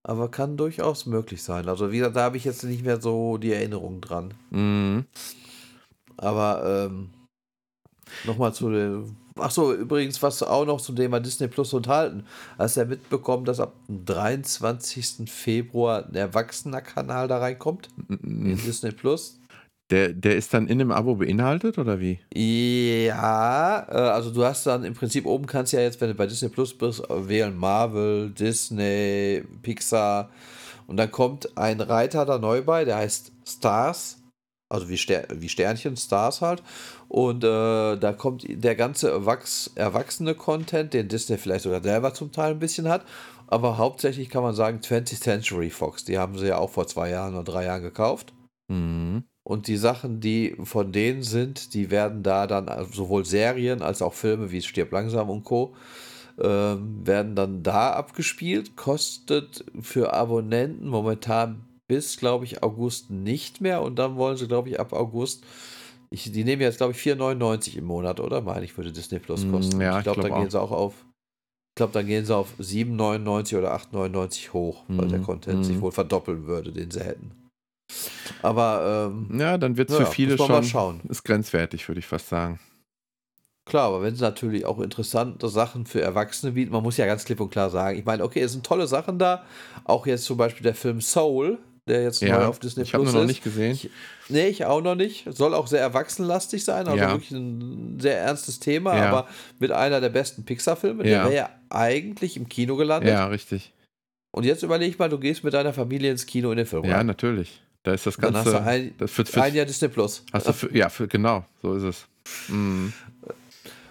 Aber 0.02 0.30
kann 0.30 0.56
durchaus 0.56 1.06
möglich 1.06 1.42
sein. 1.42 1.68
Also, 1.68 1.92
wie 1.92 1.98
gesagt, 1.98 2.16
da 2.16 2.22
habe 2.22 2.36
ich 2.36 2.44
jetzt 2.44 2.64
nicht 2.64 2.84
mehr 2.84 3.00
so 3.00 3.36
die 3.36 3.52
Erinnerung 3.52 4.00
dran. 4.00 4.34
Mhm. 4.50 5.04
Aber, 6.16 6.88
ähm, 6.88 7.10
nochmal 8.24 8.54
zu 8.54 8.70
den. 8.70 9.16
Achso, 9.40 9.72
übrigens, 9.72 10.22
was 10.22 10.42
auch 10.42 10.64
noch 10.64 10.80
zum 10.80 10.96
Thema 10.96 11.20
Disney 11.20 11.48
Plus 11.48 11.72
unterhalten. 11.72 12.24
Hast 12.58 12.76
du 12.76 12.80
ja 12.80 12.86
mitbekommen, 12.86 13.44
dass 13.44 13.60
ab 13.60 13.74
dem 13.88 14.04
23. 14.04 15.30
Februar 15.30 16.06
ein 16.06 16.14
Erwachsener-Kanal 16.14 17.28
da 17.28 17.38
reinkommt? 17.38 17.88
In 18.08 18.56
Disney 18.56 18.92
Plus? 18.92 19.40
Der, 19.90 20.12
der 20.12 20.36
ist 20.36 20.54
dann 20.54 20.68
in 20.68 20.78
dem 20.78 20.92
Abo 20.92 21.16
beinhaltet 21.16 21.76
oder 21.76 21.98
wie? 21.98 22.20
Ja, 22.32 23.86
äh, 23.90 23.92
also 23.92 24.30
du 24.30 24.44
hast 24.44 24.64
dann 24.66 24.84
im 24.84 24.94
Prinzip 24.94 25.26
oben 25.26 25.46
kannst 25.46 25.72
du 25.72 25.78
ja 25.78 25.82
jetzt, 25.82 26.00
wenn 26.00 26.08
du 26.08 26.14
bei 26.14 26.26
Disney 26.26 26.48
Plus 26.48 26.72
bist, 26.72 27.02
wählen 27.08 27.56
Marvel, 27.56 28.30
Disney, 28.30 29.42
Pixar 29.62 30.30
und 30.86 30.96
dann 30.96 31.10
kommt 31.10 31.56
ein 31.58 31.80
Reiter 31.80 32.24
da 32.24 32.38
neu 32.38 32.62
bei, 32.62 32.84
der 32.84 32.96
heißt 32.96 33.32
Stars, 33.44 34.19
also 34.70 34.88
wie, 34.88 34.96
Ster 34.96 35.24
wie 35.34 35.48
Sternchen, 35.48 35.96
Stars 35.96 36.40
halt. 36.40 36.62
Und 37.08 37.44
äh, 37.44 37.96
da 37.96 38.12
kommt 38.16 38.44
der 38.48 38.76
ganze 38.76 39.10
Erwachs 39.10 39.70
erwachsene 39.74 40.34
Content, 40.34 40.94
den 40.94 41.08
Disney 41.08 41.36
vielleicht 41.36 41.64
sogar 41.64 41.82
selber 41.82 42.14
zum 42.14 42.32
Teil 42.32 42.52
ein 42.52 42.60
bisschen 42.60 42.88
hat. 42.88 43.04
Aber 43.48 43.78
hauptsächlich 43.78 44.30
kann 44.30 44.44
man 44.44 44.54
sagen 44.54 44.78
20th 44.78 45.20
Century 45.20 45.70
Fox. 45.70 46.04
Die 46.04 46.18
haben 46.18 46.38
sie 46.38 46.46
ja 46.46 46.58
auch 46.58 46.70
vor 46.70 46.86
zwei 46.86 47.10
Jahren 47.10 47.34
oder 47.34 47.44
drei 47.44 47.64
Jahren 47.64 47.82
gekauft. 47.82 48.32
Mhm. 48.68 49.24
Und 49.42 49.66
die 49.66 49.76
Sachen, 49.76 50.20
die 50.20 50.54
von 50.62 50.92
denen 50.92 51.22
sind, 51.22 51.74
die 51.74 51.90
werden 51.90 52.22
da 52.22 52.46
dann 52.46 52.68
also 52.68 52.92
sowohl 52.92 53.24
Serien 53.24 53.82
als 53.82 54.02
auch 54.02 54.14
Filme 54.14 54.52
wie 54.52 54.62
Stirb 54.62 54.92
langsam 54.92 55.28
und 55.28 55.42
Co. 55.42 55.74
Ähm, 56.40 57.04
werden 57.04 57.34
dann 57.34 57.64
da 57.64 57.92
abgespielt. 57.92 58.76
Kostet 58.76 59.64
für 59.80 60.14
Abonnenten 60.14 60.86
momentan 60.86 61.66
bis, 61.90 62.18
glaube 62.18 62.44
ich, 62.44 62.62
August 62.62 63.10
nicht 63.10 63.60
mehr. 63.60 63.82
Und 63.82 63.98
dann 63.98 64.14
wollen 64.14 64.36
sie, 64.36 64.46
glaube 64.46 64.68
ich, 64.68 64.78
ab 64.78 64.92
August. 64.92 65.42
Ich, 66.10 66.30
die 66.30 66.44
nehmen 66.44 66.62
jetzt, 66.62 66.76
glaube 66.76 66.92
ich, 66.92 66.98
4,99 66.98 67.76
im 67.78 67.84
Monat, 67.84 68.20
oder? 68.20 68.40
Meine 68.40 68.64
ich, 68.64 68.76
würde 68.76 68.92
Disney 68.92 69.18
Plus 69.18 69.44
mm, 69.44 69.50
kosten. 69.50 69.80
Ja, 69.80 69.98
ich 69.98 70.04
glaube, 70.04 70.20
glaub, 70.20 70.30
dann 70.30 70.40
gehen 70.40 70.50
sie 70.50 70.60
auch 70.60 70.70
auf. 70.70 70.94
Ich 71.72 71.74
glaube, 71.74 71.92
dann 71.92 72.06
gehen 72.06 72.24
sie 72.24 72.34
auf 72.34 72.54
7,99 72.60 73.58
oder 73.58 73.74
8,99 73.74 74.52
hoch, 74.52 74.84
weil 74.86 75.06
mm, 75.06 75.10
der 75.10 75.18
Content 75.20 75.60
mm. 75.60 75.64
sich 75.64 75.80
wohl 75.80 75.90
verdoppeln 75.90 76.46
würde, 76.46 76.70
den 76.70 76.92
sie 76.92 77.00
hätten. 77.00 77.32
Aber 78.42 79.10
ähm, 79.12 79.36
ja, 79.36 79.58
dann 79.58 79.76
wird 79.76 79.90
es 79.90 79.98
ja, 79.98 80.04
für 80.04 80.12
viele 80.12 80.38
schon 80.38 80.62
schauen. 80.62 81.00
ist 81.08 81.24
grenzwertig, 81.24 81.88
würde 81.88 81.98
ich 81.98 82.06
fast 82.06 82.28
sagen. 82.28 82.60
Klar, 83.64 83.88
aber 83.88 84.02
wenn 84.02 84.14
es 84.14 84.20
natürlich 84.20 84.64
auch 84.64 84.78
interessante 84.78 85.48
Sachen 85.48 85.86
für 85.86 86.00
Erwachsene 86.00 86.52
bieten, 86.52 86.72
man 86.72 86.84
muss 86.84 86.96
ja 86.98 87.06
ganz 87.06 87.24
klipp 87.24 87.40
und 87.40 87.50
klar 87.50 87.68
sagen, 87.68 87.98
ich 87.98 88.04
meine, 88.04 88.22
okay, 88.22 88.42
es 88.42 88.52
sind 88.52 88.64
tolle 88.64 88.86
Sachen 88.86 89.18
da, 89.18 89.44
auch 89.84 90.06
jetzt 90.06 90.24
zum 90.24 90.36
Beispiel 90.36 90.62
der 90.62 90.74
Film 90.76 91.00
Soul, 91.00 91.58
der 91.90 92.02
jetzt 92.02 92.22
ja, 92.22 92.38
neu 92.38 92.46
auf 92.46 92.58
Disney 92.58 92.84
ich 92.84 92.90
Plus 92.92 93.02
ist. 93.02 93.08
Ich 93.08 93.14
habe 93.14 93.24
noch 93.24 93.28
nicht 93.28 93.44
gesehen. 93.44 93.72
Ich, 93.72 93.90
nee, 94.28 94.48
ich 94.48 94.64
auch 94.64 94.80
noch 94.80 94.94
nicht. 94.94 95.26
Soll 95.34 95.54
auch 95.54 95.66
sehr 95.66 95.80
erwachsenlastig 95.80 96.64
sein, 96.64 96.86
also 96.86 96.98
ja. 96.98 97.10
wirklich 97.10 97.32
ein 97.32 97.98
sehr 98.00 98.18
ernstes 98.18 98.60
Thema, 98.60 98.96
ja. 98.96 99.08
aber 99.08 99.28
mit 99.58 99.72
einer 99.72 100.00
der 100.00 100.08
besten 100.08 100.44
Pixar-Filme. 100.44 101.02
Der 101.02 101.24
wäre 101.24 101.34
ja 101.34 101.50
eigentlich 101.68 102.36
im 102.36 102.48
Kino 102.48 102.76
gelandet. 102.76 103.10
Ja, 103.10 103.26
richtig. 103.26 103.72
Und 104.32 104.44
jetzt 104.44 104.62
überleg 104.62 104.98
mal, 104.98 105.08
du 105.08 105.18
gehst 105.18 105.44
mit 105.44 105.54
deiner 105.54 105.72
Familie 105.72 106.10
ins 106.10 106.26
Kino 106.26 106.50
in 106.50 106.56
den 106.56 106.66
Film. 106.66 106.84
Ja, 106.84 106.98
rein. 106.98 107.06
natürlich. 107.06 107.62
Da 107.82 107.94
ist 107.94 108.06
das 108.06 108.18
Ganze. 108.18 108.44
Dann 108.44 108.44
hast 108.44 108.52
du 108.52 108.70
ein, 108.70 108.94
das 108.98 109.10
für, 109.10 109.24
für, 109.24 109.42
ein 109.42 109.54
Jahr 109.54 109.66
Disney 109.66 109.88
Plus. 109.88 110.24
Hast 110.32 110.46
du 110.46 110.52
für, 110.52 110.76
ja, 110.76 110.88
für, 110.88 111.08
genau, 111.08 111.44
so 111.62 111.74
ist 111.74 111.82
es. 111.82 112.06
Mhm. 112.48 112.92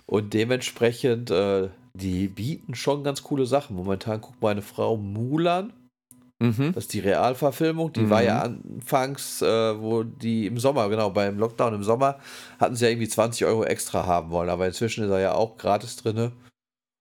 Und 0.06 0.34
dementsprechend, 0.34 1.32
äh, 1.32 1.70
die 1.94 2.28
bieten 2.28 2.76
schon 2.76 3.04
ganz 3.04 3.24
coole 3.24 3.46
Sachen. 3.46 3.76
Momentan 3.76 4.22
guckt 4.22 4.42
meine 4.42 4.62
Frau 4.62 4.96
Mulan. 4.96 5.74
Mhm. 6.40 6.72
Das 6.74 6.86
ist 6.86 6.94
die 6.94 7.00
Realverfilmung. 7.00 7.92
Die 7.92 8.02
mhm. 8.02 8.10
war 8.10 8.24
ja 8.24 8.42
anfangs, 8.42 9.42
äh, 9.42 9.82
wo 9.82 10.04
die 10.04 10.48
im 10.48 10.58
Sommer, 10.58 10.88
genau, 10.90 11.10
beim 11.10 11.38
Lockdown 11.38 11.74
im 11.74 11.84
Sommer, 11.84 12.20
hatten 12.60 12.76
sie 12.76 12.86
ja 12.86 12.92
irgendwie 12.92 13.10
20 13.10 13.46
Euro 13.46 13.66
extra 13.66 14.06
haben 14.06 14.32
wollen. 14.32 14.50
Aber 14.50 14.66
inzwischen 14.66 15.04
ist 15.04 15.12
er 15.12 15.20
ja 15.20 15.34
auch 15.34 15.58
gratis 15.58 15.98
drin. 15.98 16.32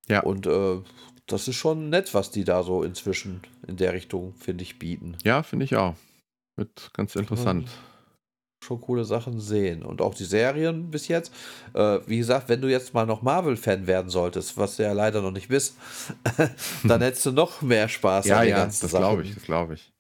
Ja. 0.09 0.21
Und 0.21 0.47
äh, 0.47 0.81
das 1.27 1.47
ist 1.47 1.57
schon 1.57 1.91
nett, 1.91 2.15
was 2.15 2.31
die 2.31 2.45
da 2.45 2.63
so 2.63 2.83
inzwischen 2.83 3.43
in 3.67 3.77
der 3.77 3.93
Richtung, 3.93 4.35
finde 4.35 4.63
ich, 4.63 4.79
bieten. 4.79 5.17
Ja, 5.23 5.43
finde 5.43 5.67
ich 5.67 5.77
auch. 5.77 5.95
Wird 6.57 6.91
ganz 6.95 7.15
interessant. 7.15 7.69
Schon 8.61 8.81
coole 8.81 9.05
Sachen 9.05 9.41
sehen. 9.41 9.83
Und 9.83 10.03
auch 10.03 10.15
die 10.15 10.25
Serien 10.25 10.91
bis 10.91 11.09
jetzt. 11.09 11.33
Äh, 11.75 12.01
wie 12.07 12.19
gesagt, 12.19 12.49
wenn 12.49 12.61
du 12.61 12.69
jetzt 12.69 12.93
mal 12.93 13.07
noch 13.07 13.23
Marvel-Fan 13.23 13.87
werden 13.87 14.11
solltest, 14.11 14.57
was 14.57 14.77
du 14.77 14.83
ja 14.83 14.93
leider 14.93 15.23
noch 15.23 15.31
nicht 15.31 15.49
bist, 15.49 15.77
dann 16.85 17.01
hättest 17.01 17.25
du 17.27 17.33
noch 17.33 17.63
mehr 17.63 17.89
Spaß 17.89 18.27
ja, 18.27 18.39
an 18.39 18.43
den 18.43 18.51
ja, 18.51 18.57
ganzen 18.57 18.83
das 18.83 18.99
glaube 18.99 19.23
ich, 19.23 19.35
das 19.35 19.45
glaube 19.45 19.75
ich. 19.75 19.93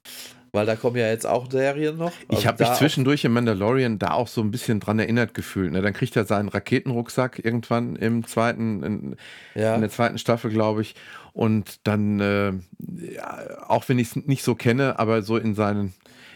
Weil 0.53 0.67
da 0.67 0.77
kommen 0.77 0.97
ja 0.97 1.09
jetzt 1.09 1.27
auch 1.27 1.51
Serien 1.51 1.97
noch. 1.97 2.13
Also 2.29 2.41
ich 2.41 2.47
habe 2.47 2.65
mich 2.65 2.73
zwischendurch 2.75 3.25
im 3.25 3.33
Mandalorian 3.33 3.99
da 3.99 4.13
auch 4.13 4.29
so 4.29 4.41
ein 4.41 4.51
bisschen 4.51 4.81
dran 4.81 4.99
erinnert 4.99 5.35
gefühlt. 5.35 5.73
Ne? 5.73 5.83
Dann 5.83 5.93
kriegt 5.93 6.17
er 6.17 6.25
seinen 6.25 6.49
Raketenrucksack 6.49 7.45
irgendwann 7.45 7.97
im 7.97 8.27
zweiten, 8.27 8.83
in, 8.83 9.17
ja. 9.55 9.75
in 9.75 9.83
der 9.83 9.91
zweiten 9.91 10.19
Staffel, 10.19 10.51
glaube 10.51 10.83
ich. 10.83 10.95
Und 11.33 11.87
dann, 11.87 12.21
äh, 12.21 12.53
ja, 13.15 13.69
auch 13.69 13.89
wenn 13.89 13.99
ich 13.99 14.09
es 14.09 14.17
nicht 14.27 14.43
so 14.43 14.55
kenne, 14.55 14.99
aber 14.99 15.23
so 15.23 15.37
in 15.37 15.55
seinen 15.55 15.93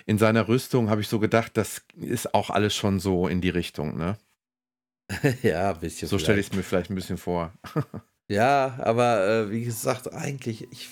in 0.06 0.18
seiner 0.18 0.48
Rüstung 0.48 0.90
habe 0.90 1.00
ich 1.00 1.08
so 1.08 1.18
gedacht, 1.18 1.52
das 1.54 1.82
ist 1.96 2.34
auch 2.34 2.50
alles 2.50 2.74
schon 2.74 3.00
so 3.00 3.28
in 3.28 3.40
die 3.40 3.50
Richtung, 3.50 3.96
ne? 3.96 4.16
ja, 5.42 5.72
ein 5.72 5.80
bisschen. 5.80 6.08
So 6.08 6.18
stelle 6.18 6.40
ich 6.40 6.48
es 6.48 6.52
mir 6.54 6.62
vielleicht 6.62 6.90
ein 6.90 6.94
bisschen 6.94 7.18
vor. 7.18 7.52
ja, 8.28 8.78
aber 8.78 9.26
äh, 9.26 9.50
wie 9.50 9.64
gesagt, 9.64 10.12
eigentlich, 10.12 10.68
ich 10.70 10.88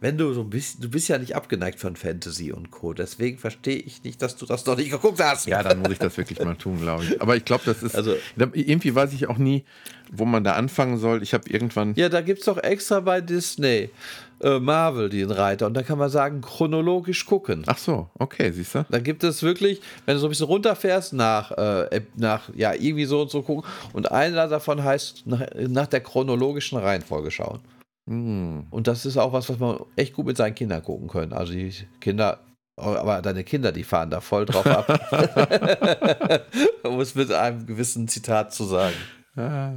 wenn 0.00 0.18
du 0.18 0.32
so 0.34 0.42
ein 0.42 0.50
bisschen, 0.50 0.82
du 0.82 0.90
bist 0.90 1.08
ja 1.08 1.18
nicht 1.18 1.34
abgeneigt 1.34 1.78
von 1.78 1.96
Fantasy 1.96 2.52
und 2.52 2.70
Co. 2.70 2.92
Deswegen 2.92 3.38
verstehe 3.38 3.78
ich 3.78 4.02
nicht, 4.04 4.20
dass 4.20 4.36
du 4.36 4.44
das 4.44 4.66
noch 4.66 4.76
nicht 4.76 4.90
geguckt 4.90 5.20
hast. 5.20 5.46
Ja, 5.46 5.62
dann 5.62 5.80
muss 5.80 5.92
ich 5.92 5.98
das 5.98 6.16
wirklich 6.16 6.40
mal 6.40 6.56
tun, 6.56 6.80
glaube 6.80 7.04
ich. 7.04 7.20
Aber 7.22 7.36
ich 7.36 7.44
glaube, 7.44 7.62
das 7.64 7.82
ist. 7.82 7.94
Also, 7.94 8.16
irgendwie 8.36 8.94
weiß 8.94 9.12
ich 9.12 9.28
auch 9.28 9.38
nie, 9.38 9.64
wo 10.12 10.24
man 10.24 10.44
da 10.44 10.54
anfangen 10.54 10.98
soll. 10.98 11.22
Ich 11.22 11.32
habe 11.32 11.48
irgendwann. 11.48 11.94
Ja, 11.94 12.08
da 12.08 12.20
gibt 12.20 12.40
es 12.40 12.44
doch 12.46 12.58
extra 12.58 13.00
bei 13.00 13.20
Disney 13.20 13.90
äh, 14.44 14.60
Marvel 14.60 15.08
den 15.08 15.30
Reiter. 15.30 15.66
Und 15.66 15.74
da 15.74 15.82
kann 15.82 15.98
man 15.98 16.10
sagen, 16.10 16.42
chronologisch 16.42 17.24
gucken. 17.24 17.64
Ach 17.66 17.78
so, 17.78 18.10
okay, 18.18 18.52
siehst 18.52 18.74
du. 18.74 18.84
Dann 18.90 19.02
gibt 19.02 19.24
es 19.24 19.42
wirklich, 19.42 19.80
wenn 20.04 20.14
du 20.14 20.20
so 20.20 20.26
ein 20.26 20.30
bisschen 20.30 20.46
runterfährst, 20.46 21.14
nach, 21.14 21.50
äh, 21.52 22.02
nach 22.14 22.50
ja, 22.54 22.74
irgendwie 22.74 23.06
so 23.06 23.22
und 23.22 23.30
so 23.30 23.42
gucken. 23.42 23.68
Und 23.92 24.12
einer 24.12 24.46
davon 24.48 24.84
heißt, 24.84 25.26
nach, 25.26 25.42
nach 25.56 25.86
der 25.86 26.00
chronologischen 26.00 26.78
Reihenfolge 26.78 27.30
schauen. 27.30 27.60
Hm. 28.08 28.66
Und 28.70 28.86
das 28.86 29.06
ist 29.06 29.16
auch 29.16 29.32
was, 29.32 29.48
was 29.48 29.58
man 29.58 29.78
echt 29.96 30.12
gut 30.12 30.26
mit 30.26 30.36
seinen 30.36 30.54
Kindern 30.54 30.82
gucken 30.82 31.08
können. 31.08 31.32
Also 31.32 31.52
die 31.54 31.72
Kinder 32.00 32.40
aber 32.76 33.22
deine 33.22 33.44
Kinder, 33.44 33.70
die 33.70 33.84
fahren 33.84 34.10
da 34.10 34.20
voll 34.20 34.46
drauf 34.46 34.66
ab. 34.66 34.88
um 36.82 36.98
es 36.98 37.14
mit 37.14 37.30
einem 37.30 37.66
gewissen 37.66 38.08
Zitat 38.08 38.52
zu 38.52 38.64
sagen. 38.64 38.96
Ah. 39.36 39.74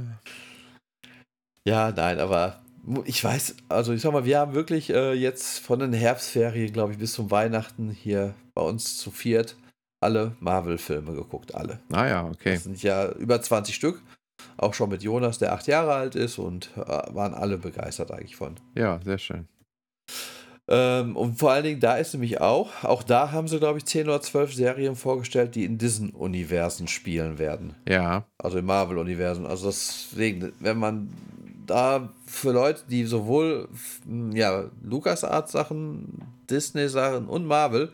Ja, 1.64 1.92
nein, 1.92 2.18
aber 2.18 2.60
ich 3.04 3.22
weiß, 3.22 3.56
also 3.68 3.92
ich 3.92 4.00
sag 4.00 4.12
mal, 4.12 4.24
wir 4.24 4.38
haben 4.38 4.54
wirklich 4.54 4.90
äh, 4.90 5.12
jetzt 5.12 5.58
von 5.58 5.78
den 5.78 5.92
Herbstferien, 5.92 6.72
glaube 6.72 6.92
ich, 6.92 6.98
bis 6.98 7.12
zum 7.12 7.30
Weihnachten 7.30 7.90
hier 7.90 8.34
bei 8.54 8.62
uns 8.62 8.98
zu 8.98 9.10
viert 9.10 9.56
alle 10.00 10.36
Marvel-Filme 10.40 11.12
geguckt, 11.12 11.54
alle. 11.54 11.80
Ah 11.90 12.06
ja, 12.06 12.24
okay. 12.26 12.54
Das 12.54 12.64
sind 12.64 12.82
ja 12.82 13.10
über 13.12 13.40
20 13.40 13.74
Stück. 13.74 14.00
Auch 14.56 14.74
schon 14.74 14.90
mit 14.90 15.02
Jonas, 15.02 15.38
der 15.38 15.52
acht 15.52 15.66
Jahre 15.66 15.94
alt 15.94 16.14
ist 16.14 16.38
und 16.38 16.70
äh, 16.76 16.80
waren 16.80 17.34
alle 17.34 17.58
begeistert 17.58 18.12
eigentlich 18.12 18.36
von. 18.36 18.54
Ja, 18.76 19.00
sehr 19.04 19.18
schön. 19.18 19.48
Ähm, 20.68 21.16
und 21.16 21.38
vor 21.38 21.50
allen 21.50 21.64
Dingen, 21.64 21.80
da 21.80 21.96
ist 21.96 22.12
nämlich 22.12 22.40
auch, 22.40 22.84
auch 22.84 23.02
da 23.02 23.32
haben 23.32 23.48
sie, 23.48 23.58
glaube 23.58 23.78
ich, 23.78 23.86
10 23.86 24.06
oder 24.06 24.20
12 24.20 24.54
Serien 24.54 24.96
vorgestellt, 24.96 25.54
die 25.54 25.64
in 25.64 25.78
diesen 25.78 26.10
Universen 26.10 26.88
spielen 26.88 27.38
werden. 27.38 27.74
Ja. 27.88 28.24
Also 28.36 28.58
im 28.58 28.66
Marvel-Universen. 28.66 29.46
Also 29.46 29.66
deswegen, 29.66 30.52
wenn 30.60 30.78
man 30.78 31.08
da 31.68 32.12
für 32.26 32.52
Leute, 32.52 32.82
die 32.88 33.04
sowohl 33.04 33.68
ja, 34.32 34.70
LucasArts-Sachen, 34.82 36.24
Disney-Sachen 36.50 37.26
und 37.26 37.46
Marvel, 37.46 37.90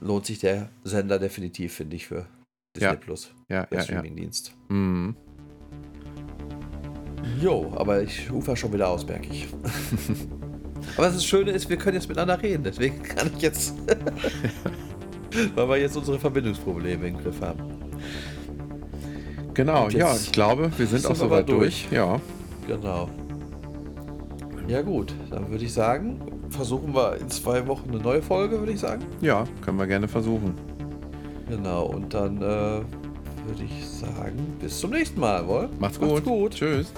lohnt 0.00 0.26
sich 0.26 0.38
der 0.38 0.68
Sender 0.84 1.18
definitiv, 1.18 1.74
finde 1.74 1.96
ich, 1.96 2.06
für 2.06 2.26
Disney 2.76 2.88
ja. 2.88 2.94
Plus. 2.96 3.30
Ja, 3.48 3.66
der 3.66 3.82
Streaming-Dienst. 3.82 4.52
Mhm. 4.68 5.16
Jo, 7.40 7.72
aber 7.76 8.02
ich 8.02 8.30
ufer 8.30 8.56
schon 8.56 8.72
wieder 8.72 8.88
aus, 8.88 9.06
merke 9.06 9.28
ich. 9.30 9.48
aber 10.96 11.08
das 11.08 11.24
Schöne 11.24 11.50
ist, 11.50 11.68
wir 11.68 11.76
können 11.76 11.94
jetzt 11.94 12.08
miteinander 12.08 12.42
reden. 12.42 12.64
Deswegen 12.64 13.02
kann 13.02 13.30
ich 13.36 13.42
jetzt. 13.42 13.74
weil 15.54 15.68
wir 15.68 15.76
jetzt 15.76 15.96
unsere 15.96 16.18
Verbindungsprobleme 16.18 17.08
im 17.08 17.18
Griff 17.18 17.40
haben. 17.40 17.60
Genau, 19.54 19.88
ja, 19.88 20.14
ich 20.14 20.30
glaube, 20.30 20.70
wir 20.76 20.86
sind, 20.86 21.00
sind 21.00 21.10
auch 21.10 21.16
soweit 21.16 21.48
durch. 21.48 21.88
durch. 21.88 21.92
Ja. 21.92 22.20
Genau. 22.68 23.08
Ja, 24.68 24.82
gut, 24.82 25.14
dann 25.30 25.50
würde 25.50 25.64
ich 25.64 25.72
sagen, 25.72 26.20
versuchen 26.50 26.94
wir 26.94 27.16
in 27.16 27.30
zwei 27.30 27.66
Wochen 27.66 27.88
eine 27.88 27.98
neue 27.98 28.20
Folge, 28.20 28.58
würde 28.58 28.72
ich 28.72 28.80
sagen. 28.80 29.02
Ja, 29.22 29.44
können 29.62 29.78
wir 29.78 29.86
gerne 29.86 30.06
versuchen. 30.06 30.54
Genau, 31.48 31.86
und 31.86 32.12
dann 32.12 32.36
äh, 32.36 32.40
würde 32.42 33.64
ich 33.64 33.88
sagen, 33.88 34.56
bis 34.60 34.78
zum 34.78 34.90
nächsten 34.90 35.18
Mal, 35.18 35.48
wohl? 35.48 35.70
Macht's, 35.78 35.98
Macht's 35.98 36.14
gut. 36.16 36.24
gut. 36.24 36.54
Tschüss. 36.54 36.92